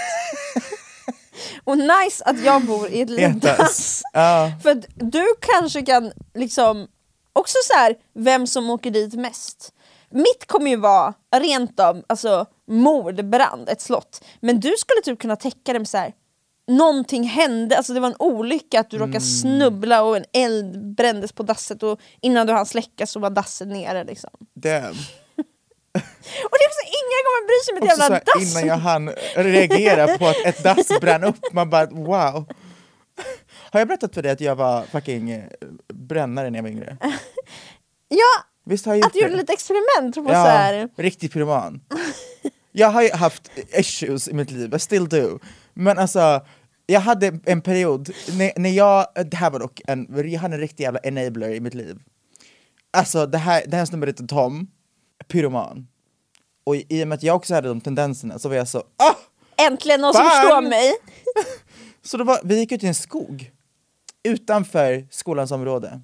och 1.65 1.79
nice 1.79 2.25
att 2.25 2.45
jag 2.45 2.65
bor 2.65 2.89
i 2.89 3.01
ett 3.01 3.11
litet. 3.11 4.03
Ja. 4.13 4.53
För 4.63 4.83
du 4.95 5.27
kanske 5.41 5.83
kan 5.83 6.13
liksom 6.35 6.89
också 7.33 7.57
så 7.65 7.79
här, 7.79 7.97
vem 8.15 8.47
som 8.47 8.71
åker 8.71 8.91
dit 8.91 9.15
mest. 9.15 9.73
Mitt 10.11 10.47
kommer 10.47 10.71
ju 10.71 10.77
vara 10.77 11.15
rent 11.37 11.81
av 11.81 12.05
alltså, 12.07 12.47
mordbrand, 12.69 13.69
ett 13.69 13.81
slott. 13.81 14.25
Men 14.41 14.61
du 14.61 14.75
skulle 14.79 15.01
typ 15.05 15.19
kunna 15.19 15.37
täcka 15.37 15.73
det 15.73 15.79
med 15.79 15.89
så 15.89 15.99
här. 15.99 16.15
Någonting 16.69 17.25
hände, 17.25 17.77
alltså 17.77 17.93
det 17.95 18.01
var 18.01 18.09
en 18.09 18.17
olycka 18.19 18.81
att 18.81 18.91
du 18.91 18.99
råkade 18.99 19.21
snubbla 19.21 20.03
och 20.03 20.17
en 20.17 20.25
eld 20.33 20.95
brändes 20.95 21.33
på 21.33 21.43
dasset 21.43 21.83
och 21.83 22.01
innan 22.21 22.47
du 22.47 22.53
hann 22.53 22.67
släcka 22.67 23.07
så 23.07 23.21
var 23.21 23.31
dasset 23.31 23.69
nere 23.69 24.05
liksom. 24.05 24.31
Damn. 24.55 24.95
Och 26.45 26.57
det 26.59 26.65
är 26.65 26.69
också 26.69 26.85
ingen 26.87 27.21
kommer 27.25 27.47
bry 27.47 27.65
sig 27.65 27.73
om 27.73 27.79
ett 27.79 27.85
Också 27.85 27.97
så 27.97 28.03
jävla 28.03 28.15
här, 28.15 28.41
dass! 28.41 28.51
innan 28.53 28.67
jag 28.69 28.77
hann 28.77 29.11
reagera 29.37 30.19
på 30.19 30.27
att 30.29 30.37
ett 30.45 30.63
dass 30.65 31.01
brann 31.01 31.25
upp, 31.25 31.53
man 31.53 31.71
bara 31.71 31.87
wow. 31.87 32.47
Har 33.71 33.81
jag 33.81 33.89
berättat 33.89 34.15
för 34.15 34.23
dig 34.23 34.33
att 34.33 34.41
jag 34.41 34.57
var 34.57 34.83
fucking 34.83 35.31
eh, 35.31 35.45
brännare 35.95 36.51
när 36.51 36.59
jag 36.59 36.63
var 36.63 36.71
yngre? 36.71 36.97
Ja, 38.09 38.45
Visst 38.65 38.87
har 38.87 38.93
jag 38.93 38.99
gjort 38.99 39.07
att 39.07 39.13
du 39.13 39.21
gjorde 39.21 39.37
lite 39.37 39.53
experiment 39.53 40.15
på 40.15 40.25
så 40.25 40.33
Ja, 40.33 40.43
här. 40.43 40.89
riktig 40.97 41.33
pyroman. 41.33 41.81
Jag 42.73 42.89
har 42.89 43.03
ju 43.03 43.11
haft 43.13 43.51
issues 43.73 44.29
i 44.29 44.33
mitt 44.35 44.51
liv, 44.51 44.75
I 44.75 44.79
still 44.79 45.09
do. 45.09 45.39
Men 45.75 45.99
alltså, 45.99 46.47
jag 46.87 47.01
hade 47.01 47.41
en 47.45 47.61
period, 47.61 48.11
när, 48.39 48.53
när 48.57 48.71
jag, 48.71 49.07
det 49.31 49.37
här 49.37 49.51
var 49.51 49.59
dock 49.59 49.81
en, 49.87 50.31
jag 50.31 50.41
hade 50.41 50.55
en 50.55 50.61
riktig 50.61 50.85
jävla 50.85 51.01
enabler 51.01 51.49
i 51.49 51.61
mitt 51.61 51.75
liv. 51.75 51.99
Alltså 52.91 53.27
det 53.27 53.39
här, 53.39 53.63
det 53.67 53.77
här 53.77 53.85
snubben 53.85 54.09
heter 54.09 54.27
Tom, 54.27 54.71
pyroman. 55.29 55.87
Och 56.65 56.77
i, 56.77 56.87
i 56.89 57.05
och 57.05 57.09
med 57.09 57.17
att 57.17 57.23
jag 57.23 57.37
också 57.37 57.55
hade 57.55 57.69
de 57.69 57.81
tendenserna 57.81 58.39
så 58.39 58.49
var 58.49 58.57
jag 58.57 58.69
så, 58.69 58.79
ah! 58.79 59.15
Äntligen 59.67 60.01
någon 60.01 60.15
som 60.15 60.23
förstår 60.31 60.63
mig! 60.63 60.93
Så 62.03 62.17
då 62.17 62.25
var, 62.25 62.41
vi 62.45 62.59
gick 62.59 62.73
ut 62.73 62.85
i 62.85 62.87
en 62.87 62.95
skog, 62.95 63.53
utanför 64.23 65.07
skolans 65.11 65.51
område. 65.51 66.01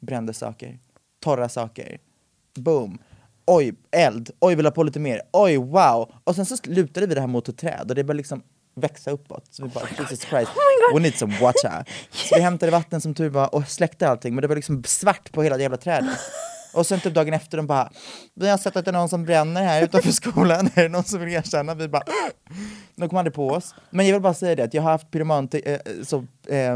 Brände 0.00 0.34
saker, 0.34 0.78
torra 1.20 1.48
saker, 1.48 1.98
boom. 2.54 2.98
Oj, 3.46 3.74
eld, 3.96 4.30
oj 4.40 4.54
vill 4.54 4.66
ha 4.66 4.70
på 4.70 4.82
lite 4.82 4.98
mer, 5.00 5.22
oj 5.32 5.56
wow. 5.56 6.12
Och 6.24 6.34
sen 6.36 6.46
så 6.46 6.56
lutade 6.64 7.06
vi 7.06 7.14
det 7.14 7.20
här 7.20 7.28
mot 7.28 7.48
ett 7.48 7.58
träd 7.58 7.80
och 7.88 7.94
det 7.94 8.04
började 8.04 8.16
liksom 8.16 8.42
växa 8.76 9.10
uppåt. 9.10 9.44
Så 9.50 9.62
vi 9.62 9.68
bara, 9.68 9.84
Jesus 9.98 10.20
Christ, 10.20 10.50
we 10.94 11.00
need 11.00 11.14
some 11.14 11.38
water. 11.40 11.84
Så 12.10 12.34
vi 12.36 12.40
hämtade 12.40 12.72
vatten 12.72 13.00
som 13.00 13.14
tur 13.14 13.28
var 13.28 13.54
och 13.54 13.68
släckte 13.68 14.08
allting 14.08 14.34
men 14.34 14.42
det 14.42 14.48
var 14.48 14.56
liksom 14.56 14.84
svart 14.84 15.32
på 15.32 15.42
hela 15.42 15.58
jävla 15.58 15.76
trädet. 15.76 16.18
Och 16.74 16.86
sen 16.86 17.00
typ 17.00 17.14
dagen 17.14 17.34
efter 17.34 17.56
de 17.56 17.66
bara, 17.66 17.90
vi 18.34 18.48
har 18.48 18.58
sett 18.58 18.76
att 18.76 18.84
det 18.84 18.90
är 18.90 18.92
någon 18.92 19.08
som 19.08 19.24
bränner 19.24 19.62
här 19.64 19.82
utanför 19.82 20.10
skolan, 20.22 20.70
är 20.74 20.82
det 20.82 20.88
någon 20.88 21.04
som 21.04 21.20
vill 21.20 21.34
erkänna? 21.34 21.74
Vi 21.74 21.88
bara, 21.88 22.02
de 22.96 23.08
kom 23.08 23.18
aldrig 23.18 23.34
på 23.34 23.48
oss. 23.48 23.74
Men 23.90 24.06
jag 24.06 24.12
vill 24.12 24.22
bara 24.22 24.34
säga 24.34 24.54
det, 24.56 24.62
att 24.64 24.74
jag 24.74 24.82
har 24.82 24.90
haft 24.90 25.10
pyroman 25.10 25.48
eh, 25.52 25.78
så, 26.04 26.16
eh, 26.18 26.24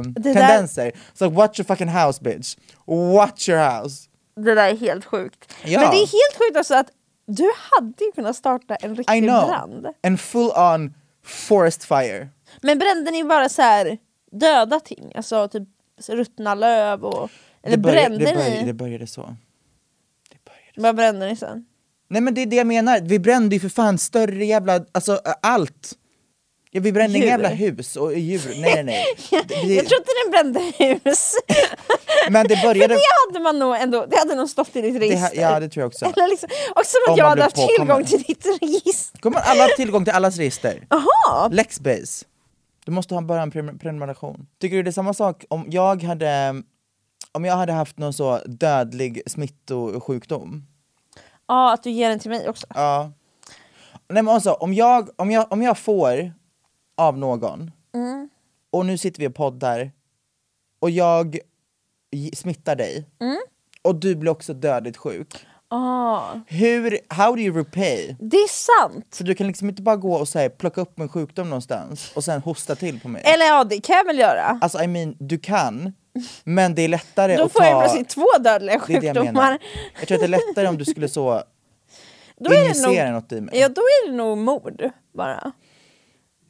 där- 0.01 0.23
tendenser. 0.23 0.93
Så 1.15 1.29
watch 1.29 1.59
your 1.61 1.67
fucking 1.67 1.89
house 1.89 2.23
bitch. 2.23 2.57
Watch 2.87 3.49
your 3.49 3.81
house. 3.83 4.09
Det 4.45 4.55
där 4.55 4.69
är 4.69 4.77
helt 4.77 5.05
sjukt. 5.05 5.55
Ja. 5.65 5.81
Men 5.81 5.91
det 5.91 5.97
är 5.97 6.01
helt 6.01 6.39
sjukt 6.39 6.57
också 6.57 6.75
att 6.75 6.91
du 7.27 7.51
hade 7.71 8.05
ju 8.05 8.13
kunnat 8.13 8.37
starta 8.37 8.77
en 8.77 8.93
I 8.93 8.95
riktig 8.95 9.23
know. 9.23 9.47
brand. 9.47 9.87
En 10.03 10.19
full 10.19 10.51
on 10.51 10.95
forest 11.25 11.85
fire. 11.85 12.29
Men 12.63 12.79
brände 12.79 13.11
ni 13.11 13.25
bara 13.25 13.49
så 13.49 13.63
här 13.63 13.99
döda 14.33 14.81
ting? 14.81 15.13
Alltså 15.15 15.49
typ 15.49 15.69
ruttna 16.09 16.55
löv 16.55 17.05
och... 17.05 17.31
Eller 17.63 17.77
det, 17.77 17.83
började, 17.83 18.09
brände 18.09 18.25
det, 18.25 18.35
började, 18.35 18.61
ni? 18.61 18.67
det 18.67 18.73
började 18.73 19.07
så. 19.07 19.37
Vad 20.77 20.97
brände 20.97 21.27
ni 21.27 21.37
sen? 21.37 21.67
Nej 22.09 22.23
men 22.23 22.35
det 22.35 22.41
är 22.43 22.47
det 22.47 22.57
jag 22.57 22.67
menar, 22.67 23.01
vi 23.01 23.19
brände 23.19 23.57
ju 23.57 23.61
för 23.61 23.69
fan 23.69 23.99
större 23.99 24.45
jävla, 24.45 24.85
alltså 24.93 25.21
allt. 25.43 25.93
Ja, 26.71 26.81
vi 26.81 26.93
brände 26.93 27.19
inga 27.19 27.27
jävla 27.27 27.49
hus 27.49 27.97
och 27.97 28.19
djur, 28.19 28.41
nej 28.61 28.61
nej 28.61 28.85
nej. 28.85 29.05
Det- 29.49 29.55
Jag 29.75 29.87
tror 29.87 30.01
inte 30.01 30.11
den 30.25 30.31
brände 30.31 30.73
hus. 30.79 31.35
Men 32.31 32.47
det 32.49 32.57
För 32.57 32.69
började... 32.69 32.95
det 32.95 33.01
hade 33.29 33.41
man 33.45 33.59
nog 33.59 33.77
ändå, 33.77 34.07
det 34.07 34.17
hade 34.17 34.35
nog 34.35 34.49
stått 34.51 34.77
i 34.77 34.81
ditt 34.81 34.95
Det, 34.95 35.01
register. 35.01 35.45
ha- 35.45 35.53
ja 35.53 35.61
det 35.61 35.69
tror 35.69 35.83
jag 35.83 35.87
också. 35.89 36.05
Eller 36.17 36.29
liksom, 36.29 36.49
och 36.77 36.87
som 36.87 37.01
Om 37.07 37.13
att 37.13 37.19
jag 37.19 37.29
hade 37.29 37.43
haft 37.43 37.57
tillgång 37.77 38.05
till 38.05 38.23
ditt 38.23 38.47
register. 38.61 39.19
Kommer 39.21 39.39
alla 39.41 39.63
ha 39.63 39.69
tillgång 39.77 40.05
till 40.05 40.15
allas 40.15 40.37
register? 40.37 40.87
Jaha! 40.91 41.49
Lexbase. 41.49 42.25
Du 42.85 42.93
måste 42.93 43.15
ha 43.15 43.21
bara 43.23 43.43
en 43.43 43.53
pre- 43.53 43.79
prenumeration. 43.79 44.47
Tycker 44.61 44.77
du 44.77 44.83
det 44.83 44.91
är 44.91 44.93
samma 44.93 45.15
sak 45.15 45.45
om 45.51 45.65
jag 45.69 46.03
hade, 46.03 46.63
om 47.33 47.45
jag 47.45 47.57
hade 47.57 47.73
haft 47.73 47.99
någon 47.99 48.13
så 48.13 48.39
dödlig 48.47 49.23
smittosjukdom? 49.27 50.67
Ja, 51.49 51.73
att 51.73 51.83
du 51.83 51.91
ger 51.91 52.09
den 52.09 52.19
till 52.19 52.31
mig 52.31 52.49
också. 52.49 52.67
Ja. 52.75 53.13
Nej 54.09 54.23
men 54.23 54.35
alltså, 54.35 54.53
om 54.53 54.75
jag, 54.75 55.09
om 55.17 55.31
jag, 55.31 55.53
om 55.53 55.63
jag 55.63 55.79
får 55.79 56.33
av 56.99 57.19
någon, 57.19 57.71
Mm. 57.95 58.29
och 58.71 58.87
nu 58.87 58.99
sitter 58.99 59.21
vi 59.21 59.27
och 59.29 59.35
poddar, 59.35 59.91
och 60.81 60.91
jag 60.91 61.39
smittar 62.35 62.77
dig, 62.77 63.07
Mm. 63.21 63.39
och 63.83 63.95
du 63.95 64.15
blir 64.17 64.31
också 64.33 64.55
dödligt 64.55 64.97
sjuk. 64.97 65.47
Ah. 65.71 66.23
Hur, 66.47 66.99
how 67.09 67.35
do 67.37 67.41
you 67.43 67.57
repay? 67.57 68.17
Det 68.21 68.37
är 68.37 68.49
sant! 68.49 69.17
För 69.17 69.25
du 69.25 69.35
kan 69.35 69.47
liksom 69.47 69.69
inte 69.69 69.83
bara 69.83 69.97
gå 69.97 70.15
och 70.15 70.29
säga 70.29 70.51
plocka 70.51 70.81
upp 70.81 71.01
en 71.01 71.09
sjukdom 71.09 71.51
någonstans 71.51 72.13
och 72.15 72.25
sen 72.25 72.41
hosta 72.43 72.75
till 72.75 73.01
på 73.01 73.09
mig. 73.09 73.23
Eller 73.25 73.47
ja, 73.47 73.65
det 73.65 73.81
kan 73.81 73.97
jag 73.97 74.05
väl 74.05 74.19
göra. 74.19 74.59
Alltså 74.63 74.83
I 74.83 74.87
mean, 74.87 75.17
du 75.19 75.39
kan, 75.39 75.93
men 76.45 76.75
det 76.75 76.83
är 76.83 76.89
lättare 76.89 77.37
Då 77.37 77.45
att 77.45 77.53
får 77.53 77.61
ta... 77.61 77.67
jag 77.67 77.81
plötsligt 77.81 78.09
två 78.09 78.27
dödliga 78.41 78.83
det 78.87 78.95
är 78.95 79.01
det 79.01 79.07
jag 79.07 79.15
menar. 79.17 79.25
sjukdomar. 79.25 79.59
Jag 79.99 80.09
tror 80.09 80.17
att 80.17 80.21
det 80.21 80.27
är 80.27 80.49
lättare 80.49 80.67
om 80.69 80.79
du 80.79 80.85
skulle 80.85 81.09
så 81.09 81.43
Då 82.41 82.51
är 82.51 82.55
det 82.57 82.65
injicera 82.65 83.11
nog, 83.11 83.23
något 83.23 83.33
i 83.33 83.41
mig. 83.41 83.59
ja, 83.59 83.69
då 83.69 83.81
är 83.81 84.11
det 84.11 84.17
nog 84.17 84.39
mord 84.39 84.91
bara. 85.15 85.53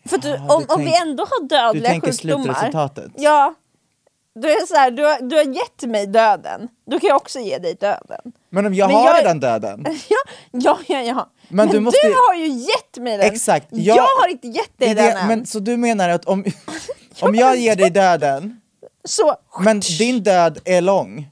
För 0.08 0.18
du, 0.18 0.28
Ja, 0.28 0.54
om, 0.54 0.64
du 0.68 0.74
om 0.74 0.80
vi 0.80 0.96
ändå 0.96 1.22
har 1.30 1.48
dödliga 1.48 1.82
du 1.84 1.88
tänker 1.90 2.12
sjukdomar. 2.12 2.44
slutresultatet. 2.44 3.10
Ja. 3.16 3.54
Då 4.42 4.48
är 4.48 4.60
det 4.60 4.66
så 4.66 4.74
här, 4.74 4.90
du, 4.90 5.04
har, 5.04 5.20
du 5.30 5.36
har 5.36 5.44
gett 5.44 5.82
mig 5.82 6.06
döden, 6.06 6.68
då 6.90 7.00
kan 7.00 7.08
jag 7.08 7.16
också 7.16 7.38
ge 7.38 7.58
dig 7.58 7.74
döden. 7.74 8.20
Men 8.50 8.66
om 8.66 8.74
jag 8.74 8.86
Men 8.88 8.96
har 8.96 9.06
jag- 9.06 9.18
redan 9.20 9.40
döden, 9.40 9.86
Ja, 10.08 10.16
ja, 10.52 10.78
ja. 10.88 11.00
ja. 11.00 11.30
Men 11.48 11.56
Men, 11.56 11.66
du 11.66 11.72
du, 11.72 11.80
måste 11.80 12.06
ju- 12.06 12.12
har 12.28 12.34
ju 12.34 12.46
gett 12.48 12.96
mig 13.02 13.18
den. 13.18 13.26
exakt. 13.26 13.66
Jag, 13.70 14.06
har 14.20 14.28
inte 14.28 14.48
gett 14.48 14.70
det 14.76 14.84
dig 14.84 14.90
är 14.90 14.94
den 14.94 15.14
det, 15.14 15.20
än. 15.20 15.26
men 15.28 15.46
Så 15.46 15.58
du 15.58 15.76
menar 15.76 16.08
att 16.08 16.24
om, 16.24 16.44
om 17.20 17.34
jag 17.34 17.56
ger 17.56 17.76
dig 17.76 17.90
döden, 17.90 18.60
Så, 19.04 19.34
men 19.60 19.80
din 19.98 20.22
död 20.22 20.58
är 20.64 20.80
lång? 20.80 21.28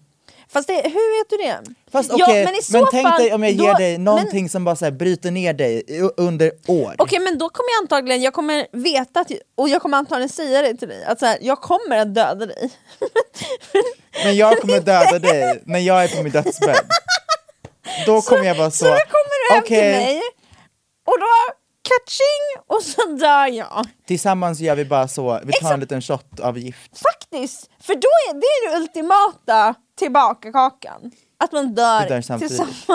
Fast 0.56 0.68
det, 0.68 0.74
hur 0.74 1.18
vet 1.18 1.30
du 1.30 1.36
det? 1.36 1.74
Fast 1.92 2.10
Ja, 2.16 2.24
okej, 2.24 2.44
men 2.44 2.54
men, 2.54 2.62
så 2.62 2.86
tänk 2.90 3.08
fall, 3.08 3.20
dig 3.20 3.32
om 3.34 3.42
jag 3.42 3.52
ger 3.52 3.72
då- 3.72 3.78
dig 3.78 3.98
någonting 3.98 4.48
som 4.48 4.64
bara 4.64 4.76
så 4.76 4.84
här 4.84 4.92
bryter 4.92 5.30
ner 5.30 5.52
dig 5.54 5.82
under 6.16 6.52
år. 6.66 6.94
Okej 6.98 7.18
men 7.18 7.38
då 7.38 7.48
kommer 7.48 7.68
jag 7.70 7.82
antagligen, 7.82 8.22
jag 8.22 8.32
kommer 8.32 8.66
veta 8.72 9.20
att, 9.20 9.30
och 9.56 9.68
jag 9.68 9.82
kommer 9.82 9.98
antagligen 9.98 10.28
säga 10.28 10.62
det 10.62 10.74
till 10.74 10.88
dig, 10.88 11.04
att 11.04 11.18
så 11.18 11.26
här, 11.26 11.38
jag 11.40 11.60
kommer 11.60 11.96
att 11.98 12.14
döda 12.14 12.46
dig. 12.46 12.70
Men 14.24 14.36
jag 14.36 14.60
kommer 14.60 14.80
döda 14.80 15.18
dig 15.18 15.62
när 15.66 15.78
jag 15.78 16.04
är 16.04 16.08
på 16.16 16.22
min 16.22 16.32
dödsbädd. 16.32 16.76
Då 18.06 18.22
kommer 18.22 18.44
jag 18.44 18.54
vara 18.54 18.70
så, 18.70 18.84
Så 18.84 18.84
då 18.84 18.90
kommer 18.90 19.48
du 19.48 19.54
hem 19.54 19.62
okej, 19.64 19.94
till 19.94 20.02
mig, 20.06 20.22
och 21.06 21.16
då 21.20 21.26
catching, 21.88 22.64
och 22.66 22.82
så 22.82 23.02
dör 23.06 23.46
jag. 23.46 23.86
tillsammans 24.06 24.60
gör 24.60 24.76
vi 24.76 24.84
bara 24.84 25.08
så, 25.08 25.22
vi 25.22 25.30
tar 25.30 25.40
en 25.42 25.48
Exakt. 25.48 25.80
liten 25.80 26.02
shot 26.02 26.40
av 26.40 26.58
gift. 26.58 26.98
Faktiskt, 26.98 27.70
för 27.80 27.94
då 27.94 28.08
är 28.28 28.34
det 28.34 28.46
är 28.46 28.70
det 28.70 28.76
ultimata 28.82 29.74
tillbaka-kakan. 29.98 31.10
Att 31.38 31.52
man 31.52 31.74
dör, 31.74 32.08
dör 32.08 32.38
tillsammans. 32.38 32.86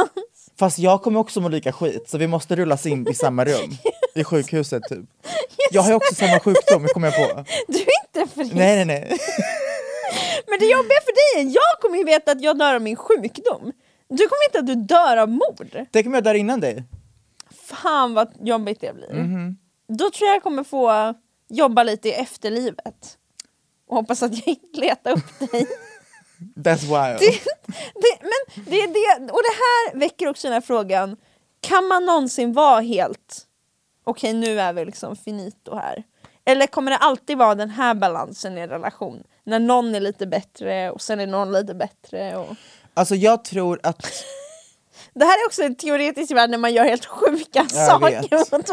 Fast 0.60 0.80
jag 0.80 1.02
kommer 1.02 1.20
också 1.20 1.42
må 1.42 1.50
lika 1.50 1.72
skit, 1.74 2.10
så 2.10 2.18
vi 2.18 2.28
måste 2.28 2.56
rullas 2.56 2.86
in 2.86 3.08
i 3.08 3.14
samma 3.14 3.46
rum. 3.46 3.72
I 4.16 4.24
sjukhuset 4.24 4.84
typ. 4.90 5.06
Jag 5.72 5.82
har 5.82 5.90
ju 5.90 5.96
också 5.96 6.16
samma 6.16 6.40
sjukdom, 6.40 6.88
kommer 6.94 7.08
jag 7.08 7.16
på. 7.30 7.44
Du 7.68 7.78
är 7.80 8.20
inte 8.20 8.34
frisk. 8.36 8.54
Nej 8.54 8.76
nej 8.76 8.86
nej. 8.86 9.04
Men 10.48 10.60
det 10.60 10.66
jobbiga 10.66 11.00
för 11.06 11.14
dig 11.14 11.46
är, 11.48 11.54
jag 11.54 11.82
kommer 11.82 11.98
ju 11.98 12.04
veta 12.04 12.32
att 12.32 12.42
jag 12.42 12.58
dör 12.58 12.76
av 12.76 12.82
min 12.82 12.96
sjukdom. 12.96 13.72
Du 14.08 14.28
kommer 14.28 14.50
veta 14.50 14.60
att 14.60 14.68
du 14.68 14.76
dör 14.76 15.18
av 15.18 15.30
mord. 15.30 15.86
Tänk 15.92 16.08
om 16.08 16.14
jag 16.14 16.24
dör 16.24 16.34
innan 16.34 16.60
dig. 16.60 16.84
Fan 17.74 18.14
vad 18.14 18.34
jobbigt 18.40 18.82
det 18.82 18.94
blir. 18.94 19.14
Mhm. 19.14 19.58
Då 19.88 20.10
tror 20.10 20.28
jag 20.28 20.36
jag 20.36 20.44
kommer 20.44 20.64
få 20.64 21.14
jobba 21.50 21.84
lite 21.84 22.10
i 22.10 22.14
efterlivet. 22.14 23.18
Och 23.88 23.96
hoppas 23.96 24.24
att 24.24 24.34
jag 24.38 24.48
inte 24.48 24.80
letar 24.80 25.12
upp 25.12 25.40
dig. 25.52 25.68
That's 26.56 26.82
wild. 26.82 27.20
Det, 27.20 27.40
det, 27.94 28.18
men 28.22 28.66
det 28.66 28.88
det, 28.88 29.32
och 29.32 29.42
det 29.42 29.56
här 29.56 30.00
väcker 30.00 30.28
också 30.28 30.48
den 30.48 30.54
här 30.54 30.62
frågan, 30.62 31.18
kan 31.62 31.88
man 31.88 32.06
någonsin 32.06 32.54
vara 32.54 32.80
helt, 32.80 33.48
okej 34.04 34.34
nu 34.34 34.60
är 34.60 34.74
vi 34.74 34.86
liksom 34.86 35.16
finito 35.16 35.76
här. 35.76 36.04
Eller 36.46 36.68
kommer 36.68 36.92
det 36.92 36.98
alltid 36.98 37.38
vara 37.38 37.56
den 37.56 37.70
här 37.70 37.94
balansen 37.94 38.58
i 38.58 38.62
en 38.62 38.70
relation? 38.70 39.24
När 39.44 39.60
någon 39.60 39.96
är 39.96 40.00
lite 40.00 40.28
bättre 40.28 40.92
och 40.92 41.02
sen 41.02 41.20
är 41.20 41.28
någon 41.28 41.52
lite 41.52 41.74
bättre. 41.74 42.38
Och... 42.38 42.56
Alltså 42.94 43.16
jag 43.16 43.44
tror 43.44 43.80
att, 43.84 44.06
Det 45.16 45.26
här 45.26 45.44
är 45.44 45.48
också 45.48 45.64
en 45.64 45.76
teoretisk 45.76 46.32
värld 46.32 46.50
när 46.50 46.58
man 46.58 46.74
gör 46.74 46.84
helt 46.84 47.06
sjuka 47.06 47.46
Jag 47.54 47.72
saker 47.72 48.58
mot 48.58 48.70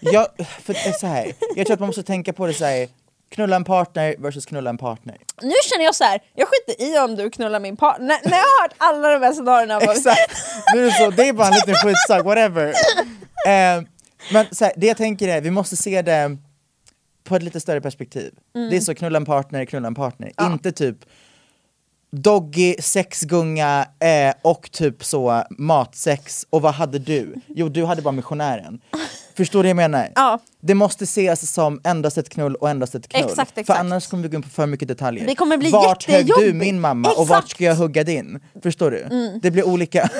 jag, 0.00 0.26
för 0.62 0.72
det 0.72 0.86
är 0.86 0.92
så 0.92 1.06
här. 1.06 1.32
jag 1.56 1.66
tror 1.66 1.74
att 1.74 1.80
man 1.80 1.86
måste 1.86 2.02
tänka 2.02 2.32
på 2.32 2.46
det 2.46 2.54
så 2.54 2.64
här. 2.64 2.88
knulla 3.30 3.56
en 3.56 3.64
partner 3.64 4.16
versus 4.18 4.46
knulla 4.46 4.70
en 4.70 4.78
partner. 4.78 5.18
Nu 5.42 5.54
känner 5.70 5.84
jag 5.84 5.94
så 5.94 6.04
här, 6.04 6.20
jag 6.34 6.48
skiter 6.48 6.84
i 6.84 6.98
om 6.98 7.16
du 7.16 7.30
knullar 7.30 7.60
min 7.60 7.76
partner. 7.76 8.06
När, 8.06 8.30
när 8.30 8.36
jag 8.36 8.44
har 8.44 8.62
hört 8.62 8.74
alla 8.76 9.08
de 9.08 9.26
här 9.26 9.32
scenarierna 9.32 9.80
Exakt, 9.80 10.32
nu 10.74 10.80
är 10.80 10.84
det 10.84 10.92
så, 10.92 11.10
det 11.10 11.28
är 11.28 11.32
bara 11.32 11.48
en 11.48 11.54
liten 11.54 11.74
skitsak, 11.74 12.24
whatever. 12.24 12.68
Eh, 13.46 13.82
men 14.32 14.46
så 14.50 14.64
här, 14.64 14.72
det 14.76 14.86
jag 14.86 14.96
tänker 14.96 15.28
är, 15.28 15.40
vi 15.40 15.50
måste 15.50 15.76
se 15.76 16.02
det 16.02 16.36
på 17.24 17.36
ett 17.36 17.42
lite 17.42 17.60
större 17.60 17.80
perspektiv. 17.80 18.34
Mm. 18.54 18.70
Det 18.70 18.76
är 18.76 18.80
så, 18.80 18.94
knulla 18.94 19.16
en 19.16 19.24
partner, 19.24 19.64
knulla 19.64 19.86
en 19.86 19.94
partner. 19.94 20.32
Inte 20.42 20.72
typ, 20.72 20.96
doggy, 22.16 22.74
sexgunga 22.80 23.86
eh, 24.00 24.34
och 24.42 24.70
typ 24.72 25.04
så 25.04 25.42
matsex. 25.50 26.46
Och 26.50 26.62
vad 26.62 26.74
hade 26.74 26.98
du? 26.98 27.34
Jo, 27.48 27.68
du 27.68 27.84
hade 27.84 28.02
bara 28.02 28.12
missionären. 28.12 28.80
Förstår 29.36 29.58
du 29.62 29.62
vad 29.62 29.68
jag 29.68 29.90
menar? 29.90 30.08
Ja. 30.14 30.38
Det 30.60 30.74
måste 30.74 31.04
ses 31.04 31.52
som 31.52 31.80
endast 31.84 32.18
ett 32.18 32.28
knull 32.28 32.54
och 32.54 32.70
endast 32.70 32.94
ett 32.94 33.08
knull. 33.08 33.24
Exakt, 33.24 33.54
För 33.54 33.60
exakt. 33.60 33.80
annars 33.80 34.06
kommer 34.06 34.22
vi 34.22 34.28
gå 34.28 34.36
in 34.36 34.42
på 34.42 34.48
för 34.48 34.66
mycket 34.66 34.88
detaljer. 34.88 35.26
Det 35.26 35.34
kommer 35.34 35.56
bli 35.56 35.70
vart 35.70 36.04
högg 36.04 36.30
du 36.38 36.52
min 36.52 36.80
mamma 36.80 37.10
och 37.10 37.28
vart 37.28 37.44
Exakt. 37.44 37.44
Mm. 37.44 37.48
ska 37.48 37.64
jag 37.64 37.74
hugga 37.74 38.04
din? 38.04 38.40
Förstår 38.62 38.90
du? 38.90 39.38
Det 39.42 39.50
blir 39.50 39.66
olika. 39.66 40.10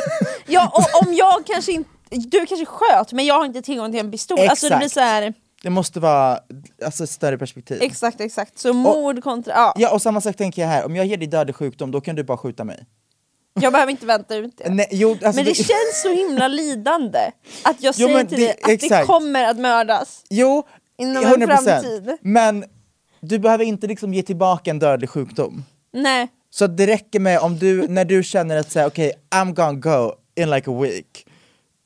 Ja, 0.47 0.73
och 0.75 1.07
om 1.07 1.15
jag 1.15 1.47
kanske 1.47 1.73
inte... 1.73 1.91
Du 2.11 2.47
kanske 2.47 2.67
sköt 2.67 3.13
men 3.13 3.27
jag 3.27 3.35
har 3.35 3.45
inte 3.45 3.63
tillgång 3.63 3.91
till 3.91 4.01
en 4.01 4.11
pistol. 4.11 4.39
Alltså 4.49 4.69
det 4.69 4.77
blir 4.77 4.87
Exakt. 4.87 4.95
så 4.95 5.01
här, 5.01 5.33
det 5.63 5.71
måste 5.71 6.01
vara 6.01 6.39
alltså, 6.85 7.05
ett 7.05 7.11
större 7.11 7.39
perspektiv. 7.39 7.79
exakt 7.83 8.21
exakt. 8.21 8.59
Så 8.59 8.73
mord 8.73 9.23
kontra... 9.23 9.53
Ja. 9.55 9.75
Ja 9.77 9.93
och 9.95 10.03
samma 10.03 10.21
sak 10.21 10.37
tänker 10.37 10.63
jag 10.63 10.69
här, 10.69 10.85
om 10.87 10.97
jag 10.97 11.07
ger 11.07 11.17
dig 11.17 11.27
dödlig 11.29 11.57
sjukdom 11.57 11.91
då 11.91 12.01
kan 12.01 12.17
du 12.17 12.25
bara 12.25 12.39
skjuta 12.39 12.65
mig. 12.65 12.85
Jag 13.61 13.73
behöver 13.73 13.91
inte 13.91 14.07
vänta 14.07 14.37
ut 14.37 14.59
det. 14.59 14.71
Nej, 14.71 14.87
jo, 14.91 15.11
alltså, 15.11 15.33
Men 15.35 15.45
det 15.45 15.55
känns 15.55 16.03
så 16.03 16.09
himla 16.15 16.49
lidande 16.49 17.19
att 17.65 17.83
jag 17.83 17.95
Jo, 17.99 18.09
säger 18.09 18.25
till 18.25 18.39
det- 18.41 18.45
dig 18.47 18.51
att 18.63 18.67
det 18.69 18.73
exakt. 18.73 19.07
kommer 19.07 19.45
att 19.51 19.59
mördas. 19.59 20.25
Jo, 20.31 20.63
Inom 20.99 21.25
en 21.25 21.43
100%. 21.43 21.47
framtid. 21.65 22.17
Men 22.21 22.65
du 23.21 23.39
behöver 23.39 23.65
inte 23.65 23.87
liksom 23.87 24.15
ge 24.15 24.23
tillbaka 24.23 24.71
en 24.71 24.79
dödlig 24.79 25.11
sjukdom. 25.11 25.65
Nej. 25.93 26.29
Så 26.51 26.67
det 26.67 26.87
räcker 26.87 27.21
med 27.21 27.39
om 27.39 27.59
du, 27.59 27.89
när 27.89 28.05
du 28.05 28.23
känner 28.23 28.57
att 28.57 28.73
säga 28.73 28.87
okej, 28.87 29.13
I'm 29.31 29.55
gonna 29.55 29.73
go 29.73 30.13
in 30.37 30.51
like 30.51 30.71
a 30.71 30.81
week. 30.83 31.27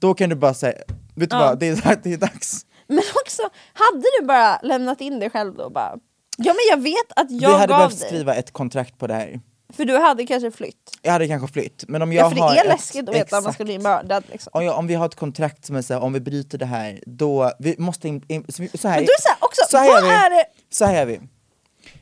Då 0.00 0.14
kan 0.14 0.30
du 0.30 0.36
bara 0.36 0.54
säga, 0.54 0.78
vet 1.14 1.30
du 1.30 1.36
Ja. 1.36 1.40
vad, 1.46 1.58
det 1.58 1.66
är, 1.68 1.98
det 2.02 2.12
är 2.12 2.16
dags. 2.16 2.66
Men 2.86 3.02
också, 3.24 3.42
hade 3.72 4.04
du 4.20 4.26
bara 4.26 4.58
lämnat 4.62 5.00
in 5.00 5.18
dig 5.20 5.30
själv 5.30 5.54
då 5.54 5.70
bara 5.70 5.98
Ja 6.38 6.52
men 6.54 6.60
jag 6.70 6.82
vet 6.82 7.12
att 7.16 7.30
Vi 7.30 7.38
jag 7.38 7.50
hade 7.58 7.66
gav 7.66 7.78
behövt 7.78 8.00
dig, 8.00 8.08
skriva 8.08 8.34
ett 8.34 8.50
kontrakt 8.52 8.98
på 8.98 9.06
det 9.06 9.14
här. 9.14 9.40
för 9.72 9.84
du 9.84 9.98
hade 9.98 10.26
kanske 10.26 10.50
flytt. 10.50 10.98
Jag 11.02 11.12
hade 11.12 11.28
kanske 11.28 11.52
flytt, 11.52 11.84
men 11.88 12.02
om 12.02 12.12
jag 12.12 12.24
Ja 12.26 12.30
för 12.30 12.36
har 12.36 12.54
det 12.54 12.60
är 12.60 12.64
ett- 12.64 12.68
läskigt 12.70 13.08
att 13.08 13.14
veta 13.14 13.24
att 13.24 13.30
man 13.32 13.38
exakt. 13.40 13.54
ska 13.54 13.64
bli 13.64 13.78
mördad 13.78 14.24
liksom. 14.32 14.50
Om, 14.54 14.64
jag, 14.64 14.78
om 14.78 14.86
vi 14.86 14.94
har 14.94 15.06
ett 15.06 15.14
kontrakt 15.14 15.64
som 15.64 15.76
är 15.76 15.82
så 15.82 15.94
här, 15.94 16.00
om 16.00 16.12
vi 16.12 16.20
bryter 16.20 16.58
det 16.58 16.66
här, 16.66 17.00
då, 17.06 17.52
vi 17.58 17.74
måste 17.78 18.08
in, 18.08 18.22
in, 18.28 18.44
så, 18.48 18.62
vi- 18.62 18.78
så 18.78 18.88
här, 18.88 18.96
Men 18.96 19.04
då 19.06 19.12
är 19.12 19.16
det 19.16 19.22
så 19.22 19.28
här 19.28 19.38
också, 19.40 19.62
så 19.70 19.76
här 19.76 19.88
vad 19.88 20.02
gör 20.02 20.08
vi. 20.08 20.14
är 20.14 20.30
det- 20.30 20.46
Så 20.70 20.84
här 20.84 20.94
gör 20.94 21.06
vi. 21.06 21.20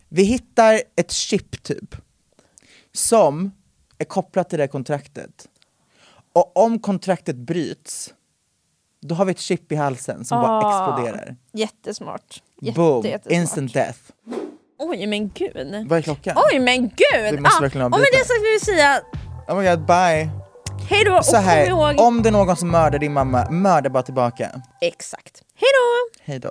Vi 0.08 0.22
hittar 0.22 0.80
ett 0.96 1.10
chip 1.12 1.62
typ, 1.62 1.96
som 2.92 3.50
är 3.98 4.04
kopplat 4.04 4.50
till 4.50 4.58
det 4.58 4.68
kontraktet. 4.68 5.48
Och 6.32 6.56
om 6.56 6.78
kontraktet 6.78 7.36
bryts, 7.36 8.14
då 9.08 9.14
har 9.14 9.24
vi 9.24 9.30
ett 9.30 9.40
chip 9.40 9.72
i 9.72 9.74
halsen 9.76 10.24
som 10.24 10.40
bara 10.42 10.50
Ah. 10.52 10.70
exploderar. 10.92 11.36
Jättesmart. 11.52 12.42
Jätte, 12.60 12.76
Boom, 12.80 13.04
jättesmart. 13.06 13.32
instant 13.32 13.74
death. 13.74 13.98
Oj 14.78 15.06
men 15.06 15.28
gud. 15.28 15.86
Vad 15.88 15.98
är 15.98 16.02
klockan? 16.02 16.36
Oj 16.52 16.58
men 16.58 16.80
gud! 16.82 17.32
Vi 17.34 17.40
måste 17.40 17.58
ah, 17.58 17.60
verkligen 17.62 17.84
och 17.84 17.90
med 17.90 17.98
avbryta. 17.98 18.18
det 18.18 18.24
sagt 18.24 18.40
vill 18.42 18.52
vi 18.60 18.60
säga 18.60 19.00
Oh 19.48 19.56
my 19.60 19.68
god, 19.70 19.86
bye. 19.86 20.30
hej 20.90 21.04
då 21.04 21.16
och 21.16 21.24
Så 21.24 21.36
här, 21.36 21.70
kom 21.70 21.78
ihåg... 21.78 22.00
om 22.00 22.22
det 22.22 22.28
är 22.28 22.32
någon 22.32 22.56
som 22.56 22.70
mördar 22.70 22.98
din 22.98 23.12
mamma, 23.12 23.50
mörda 23.50 23.90
bara 23.90 24.02
tillbaka. 24.02 24.50
Exakt. 24.80 25.42
Hej 25.56 25.68
då! 25.74 26.22
Hej 26.24 26.38
då. 26.38 26.50